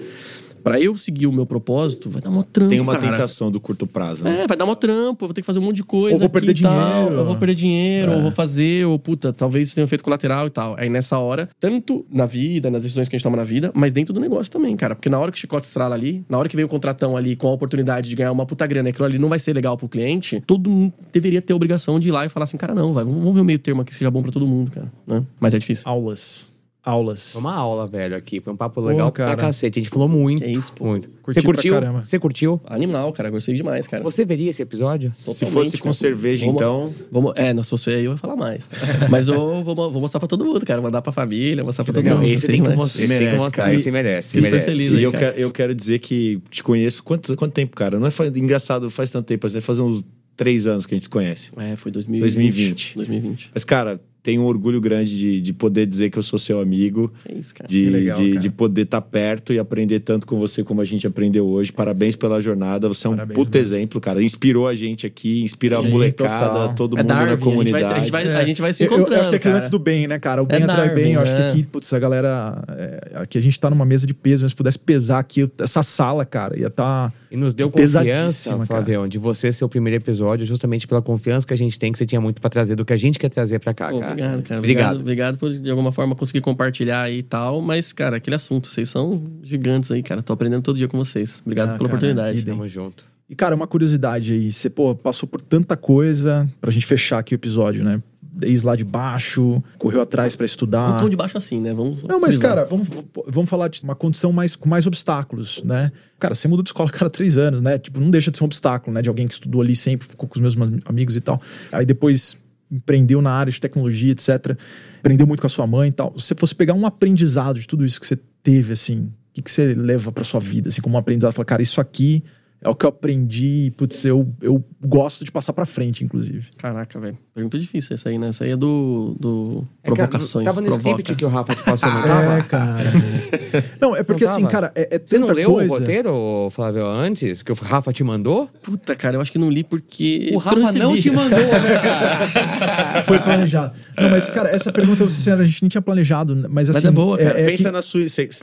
[0.69, 3.13] pra eu seguir o meu propósito, vai dar mó trampo, Tem uma cara.
[3.13, 4.25] tentação do curto prazo.
[4.25, 4.43] né?
[4.43, 6.15] É, vai dar mó trampo, eu vou ter que fazer um monte de coisa.
[6.17, 7.15] Ou vou perder e tal, dinheiro.
[7.21, 8.17] Eu vou perder dinheiro, É.
[8.17, 10.75] ou vou fazer, ou puta, talvez isso tenha um efeito colateral e tal.
[10.79, 13.93] Aí nessa hora, tanto na vida, nas decisões que a gente toma na vida, mas
[13.93, 14.95] dentro do negócio também, cara.
[14.95, 17.35] Porque na hora que o chicote estrala ali, na hora que vem o contratão ali
[17.37, 19.77] com a oportunidade de ganhar uma puta grana, e aquilo ali não vai ser legal
[19.77, 22.75] pro cliente, todo mundo deveria ter a obrigação de ir lá e falar assim, cara,
[22.75, 24.93] não, vai, vamos ver o meio termo aqui que seja bom pra todo mundo, cara.
[25.07, 25.25] Né?
[25.41, 25.83] Mas é difícil.
[25.87, 26.53] Aulas.
[26.85, 27.33] Aulas.
[27.33, 28.41] Foi uma aula, velho, aqui.
[28.41, 29.37] Foi um papo legal cara.
[29.37, 29.79] pra cacete.
[29.79, 30.43] A gente falou muito.
[30.43, 30.87] Que isso, pô.
[30.87, 31.09] Muito.
[31.23, 31.73] Curti Você curtiu?
[31.75, 32.05] pra caramba.
[32.07, 32.61] Você curtiu?
[32.67, 33.29] Animal, cara.
[33.31, 34.03] Gostei demais, cara.
[34.03, 35.13] Você veria esse episódio?
[35.15, 35.93] Se Totalmente, fosse com cara.
[35.93, 36.95] cerveja, Vamos- então.
[37.13, 38.71] Vamos, é, não, se fosse aí, eu ia falar mais.
[39.11, 40.81] Mas eu vou, vou mostrar pra todo mundo, cara.
[40.81, 42.23] Mandar pra família, mostrar pra todo mundo.
[42.25, 42.79] Esse Gostei tem que demais.
[42.79, 43.01] mostrar.
[43.03, 43.63] Esse tem que Merece, mostrar.
[43.65, 43.75] cara.
[43.75, 44.31] Esse merece.
[44.33, 44.65] Fico merece.
[44.65, 45.25] feliz E aí, eu, cara.
[45.33, 47.03] quero, eu quero dizer que te conheço.
[47.03, 47.99] Quanto, quanto tempo, cara?
[47.99, 50.03] Não é faz- engraçado, faz tanto tempo, assim, faz uns
[50.37, 51.51] três anos que a gente se conhece.
[51.59, 52.23] É, foi 2020.
[52.23, 52.93] 2020.
[52.97, 53.51] 2020.
[53.53, 57.11] Mas, cara, tenho um orgulho grande de, de poder dizer que eu sou seu amigo.
[57.27, 57.67] É isso, cara.
[57.67, 58.41] De, Que legal, de, cara.
[58.41, 61.73] de poder estar perto e aprender tanto com você como a gente aprendeu hoje.
[61.73, 62.89] Parabéns pela jornada.
[62.89, 63.75] Você é um Parabéns puto mesmo.
[63.75, 64.23] exemplo, cara.
[64.23, 66.75] Inspirou a gente aqui, inspira Sim, a molecada, total.
[66.75, 67.85] todo É mundo Darwin, na a gente vai comunidade.
[67.87, 69.71] a gente vai- a gente vai se Eu- eu, encontrando, acho que é aquele lance
[69.71, 70.43] do bem, né, cara?
[70.43, 71.13] O bem É atrai Darwin, bem.
[71.15, 71.49] Eu acho que é.
[71.49, 72.63] aqui, putz, a galera.
[72.69, 75.83] é, aqui a gente tá numa mesa de peso, mas se pudesse pesar aqui, essa
[75.83, 77.11] sala, cara, ia tá.
[77.31, 78.59] E nos deu confiança.
[78.67, 81.97] Flavião, de você ser o primeiro episódio, justamente pela confiança que a gente tem, que
[81.99, 84.18] você tinha muito pra trazer do que a gente quer trazer pra cá, cara.
[84.19, 84.59] Obrigado, cara.
[84.59, 84.61] Obrigado.
[84.61, 85.01] Obrigado.
[85.01, 87.61] obrigado por, de alguma forma, conseguir compartilhar aí e tal.
[87.61, 90.23] Mas, cara, aquele assunto, vocês são gigantes aí, cara.
[90.23, 91.41] Tô aprendendo todo dia com vocês.
[91.45, 92.43] Obrigado Ah, pela cara, oportunidade.
[92.43, 93.05] Tamo junto.
[93.31, 94.51] E, cara, uma curiosidade aí.
[94.51, 98.03] Você, pô, passou por tanta coisa pra gente fechar aqui o episódio, né?
[98.31, 100.91] Desde lá de baixo, correu atrás pra estudar.
[100.91, 101.75] Não tão de baixo assim, né?
[101.75, 102.05] Vamos.
[102.05, 102.87] Não, mas, cara, vamos,
[103.27, 105.91] vamos falar de uma condição mais, com mais obstáculos, né?
[106.21, 107.79] Cara, você mudou de escola, cara, três anos, né?
[107.79, 109.03] Tipo, não deixa de ser um obstáculo, né?
[109.03, 111.43] De alguém que estudou ali sempre, ficou com os meus amigos e tal.
[111.73, 112.39] Aí depois
[112.71, 114.57] empreendeu na área de tecnologia, etc.
[114.99, 116.19] Aprendeu muito com a sua mãe e tal.
[116.19, 119.43] Se você fosse pegar um aprendizado de tudo isso que você teve, assim, o que,
[119.43, 121.33] que você leva pra sua vida, assim, como um aprendizado?
[121.33, 122.23] Fala, cara, isso aqui
[122.61, 126.49] é o que eu aprendi e, putz, eu, eu gosto de passar pra frente, inclusive.
[126.57, 127.19] Caraca, velho.
[127.35, 128.29] Pergunta difícil essa aí, né?
[128.29, 129.17] Essa aí é do.
[129.19, 130.45] do É, cara, provocações.
[130.45, 130.89] Tava no provoca.
[130.91, 132.39] script que o Rafa te passou, não tava?
[132.39, 132.85] É, cara.
[133.81, 135.75] não, é porque Não assim, cara, é, é Você não leu coisa.
[135.75, 137.43] o roteiro, Flávio, antes?
[137.43, 138.49] Que o Rafa te mandou?
[138.63, 140.31] Puta, cara, eu acho que não li porque.
[140.35, 143.03] O Rafa não te mandou, né, cara?
[143.05, 143.75] Foi planejado.
[144.01, 146.87] Não, mas, cara, essa pergunta, eu sincero, a gente nem tinha planejado, mas assim.
[146.87, 147.41] é boa, cara.
[147.41, 148.01] é Pensa que na sua.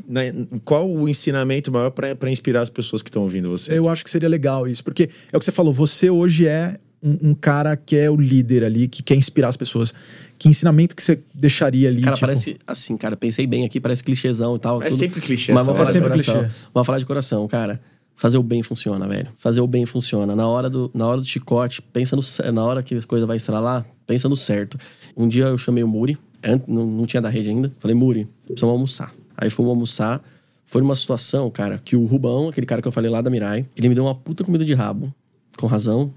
[0.07, 0.21] na-
[0.63, 3.77] qual o ensinamento maior pra pra inspirar as pessoas que estão ouvindo você?
[3.77, 6.79] eu acho que seria legal isso, porque é o que você falou, você hoje é
[7.01, 9.93] um, um cara que é o líder ali, que quer inspirar as pessoas.
[10.37, 12.01] Que ensinamento que você deixaria ali?
[12.01, 14.81] Cara, tipo, parece assim, cara, pensei bem aqui, parece clichêzão e tal.
[14.81, 14.97] É tudo.
[14.97, 15.97] sempre clichê Mas vamos falar de.
[15.97, 16.39] É sempre coração.
[16.43, 16.55] clichê.
[16.73, 17.79] Vamos falar de coração, cara.
[18.17, 19.27] Fazer o bem funciona, velho.
[19.37, 20.35] Fazer o bem funciona.
[20.35, 22.21] Na hora do, na hora do chicote, pensa no
[22.53, 24.77] na hora que a coisa vai estralar, pensa no certo.
[25.17, 27.71] Um dia eu chamei o Muri, antes- não, não tinha da rede ainda.
[27.79, 29.13] Falei, Muri, precisamos almoçar.
[29.37, 30.21] Aí fomos almoçar.
[30.65, 33.65] Foi numa situação, cara, que o Rubão, aquele cara que eu falei lá da Mirai,
[33.75, 35.13] ele me deu uma puta comida de rabo,
[35.57, 36.13] com razão.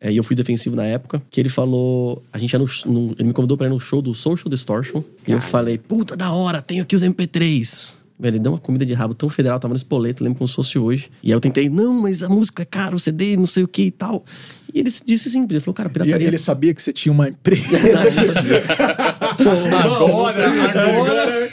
[0.00, 2.22] É, e eu fui defensivo na época, que ele falou.
[2.32, 5.02] A gente ia no, no- Ele me convidou pra ir no show do Social Distortion.
[5.26, 7.94] E eu falei, puta da hora, tenho aqui os MP3.
[8.18, 10.54] Velho, ele deu uma comida de rabo tão federal, tava no espoleto, lembro como se
[10.54, 11.10] fosse hoje.
[11.22, 13.68] E aí eu tentei, não, mas a música é cara, o CD, não sei o
[13.68, 14.24] que e tal.
[14.72, 16.26] E ele disse assim, ele falou, cara, E pirataria.
[16.28, 17.62] ele sabia que você tinha uma empresa.
[19.38, 21.48] Agora, agora.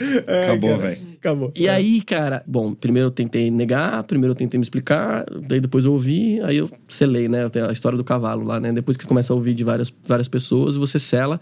[0.45, 1.09] Acabou, velho.
[1.19, 1.51] Acabou.
[1.55, 5.83] E aí, cara, bom, primeiro eu tentei negar, primeiro eu tentei me explicar, daí depois
[5.85, 7.43] eu ouvi, aí eu selei, né?
[7.43, 8.71] Eu tenho a história do cavalo lá, né?
[8.71, 11.39] Depois que você começa a ouvir de várias, várias pessoas, você sela.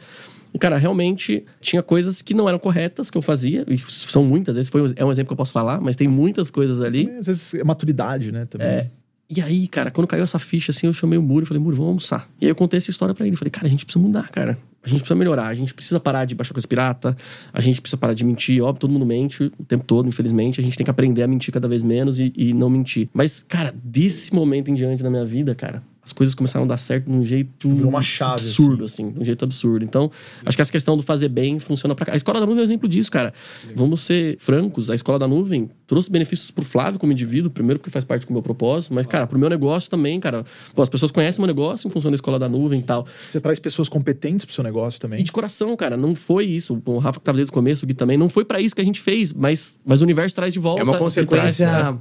[0.54, 4.58] E, cara, realmente tinha coisas que não eram corretas que eu fazia, e são muitas,
[4.58, 7.08] esse foi, um- é um exemplo que eu posso falar, mas tem muitas coisas ali.
[7.20, 8.46] Às vezes é maturidade, né?
[8.46, 8.68] Também.
[8.68, 8.88] É.
[9.30, 11.76] E aí, cara, quando caiu essa ficha, assim, eu chamei o Muro e falei, Muro,
[11.76, 12.30] vamos almoçar.
[12.42, 13.36] E aí eu contei essa história pra ele.
[13.36, 14.58] Falei, cara, a gente precisa mudar, cara.
[14.88, 17.16] A gente precisa melhorar, a gente precisa parar de baixar coisa pirata,
[17.52, 18.64] a gente precisa parar de mentir.
[18.64, 20.62] Óbvio, todo mundo mente o tempo todo, infelizmente.
[20.62, 23.10] A gente tem que aprender a mentir cada vez menos e, e não mentir.
[23.14, 26.78] Mas, cara, desse momento em diante da minha vida, cara, as coisas começaram a dar
[26.78, 27.70] certo de um jeito
[28.02, 29.12] chave, absurdo, assim.
[29.12, 29.84] de um jeito absurdo.
[29.84, 30.10] Então,
[30.46, 32.14] acho que essa questão do fazer bem funciona pra cá.
[32.14, 33.34] A Escola da Nuvem é um exemplo disso, cara.
[33.76, 37.90] Vamos ser francos, a Escola da Nuvem trouxe benefícios pro Flávio como indivíduo, primeiro porque
[37.90, 40.44] faz parte do meu propósito, mas, cara, pro meu negócio também, cara.
[40.74, 43.06] Pô, as pessoas conhecem meu negócio em função da Escola da Nuvem e tal.
[43.30, 45.20] Você traz pessoas competentes pro seu negócio também.
[45.20, 46.82] E de coração, cara, não foi isso.
[46.86, 48.82] O Rafa que tava desde o começo, o Gui também, não foi pra isso que
[48.82, 50.82] a gente fez, mas, mas o universo traz de volta.
[50.82, 51.98] É uma e traz, consequência né?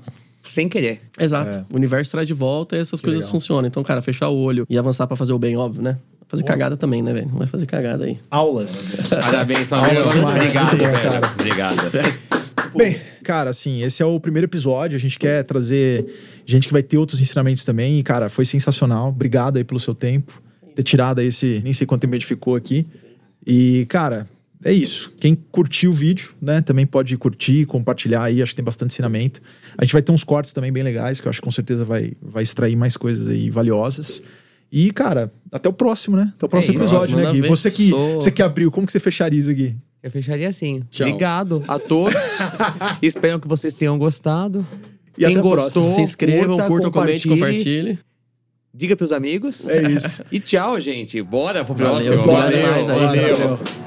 [0.46, 1.00] Sem querer.
[1.18, 1.66] Exato.
[1.72, 3.32] O universo traz de volta e essas coisas legal.
[3.32, 3.66] funcionam.
[3.66, 5.98] Então, cara, fechar o olho e avançar pra fazer o bem, óbvio, né?
[6.28, 7.28] Fazer cagada também, né, velho?
[7.28, 8.18] Não vai fazer cagada aí.
[8.30, 9.10] Aulas.
[9.22, 10.92] Parabéns, demais, Obrigado, velho.
[10.92, 11.32] cara.
[11.34, 11.76] Obrigado.
[12.76, 14.96] Bem, cara, assim, esse é o primeiro episódio.
[14.96, 16.04] A gente quer trazer
[16.44, 17.98] gente que vai ter outros ensinamentos também.
[17.98, 19.08] E, cara, foi sensacional.
[19.08, 20.42] Obrigado aí pelo seu tempo.
[20.74, 21.60] Ter tirado aí esse.
[21.62, 22.86] Nem sei quanto tempo a gente ficou aqui.
[23.46, 24.28] E, cara,
[24.64, 25.12] é isso.
[25.20, 28.42] Quem curtiu o vídeo, né, também pode curtir, compartilhar aí.
[28.42, 29.40] Acho que tem bastante ensinamento.
[29.76, 31.84] A gente vai ter uns cortes também bem legais, que eu acho que com certeza
[31.84, 34.22] vai, vai extrair mais coisas aí valiosas.
[34.72, 36.32] E, cara, até o próximo, né?
[36.36, 36.82] Até o próximo isso.
[36.82, 37.42] episódio, né, Gui?
[37.48, 39.76] Você que, Sou- você que abriu, como que você fecharia isso, Gui?
[40.02, 40.82] Eu fecharia assim.
[40.90, 41.06] Tchau.
[41.08, 42.14] Obrigado a todos.
[43.02, 44.66] Espero que vocês tenham gostado.
[45.18, 45.94] E Quem gostou, próxima.
[45.94, 47.98] Se inscrevam, curta, curtam, comente, compartilhe.
[48.74, 49.66] Diga pros amigos.
[49.68, 50.22] É isso.
[50.30, 51.22] E tchau, gente.
[51.22, 52.20] Bora pro Valeu, próximo.
[52.20, 53.36] obrigado demais aí, valeu.
[53.38, 53.85] valeu.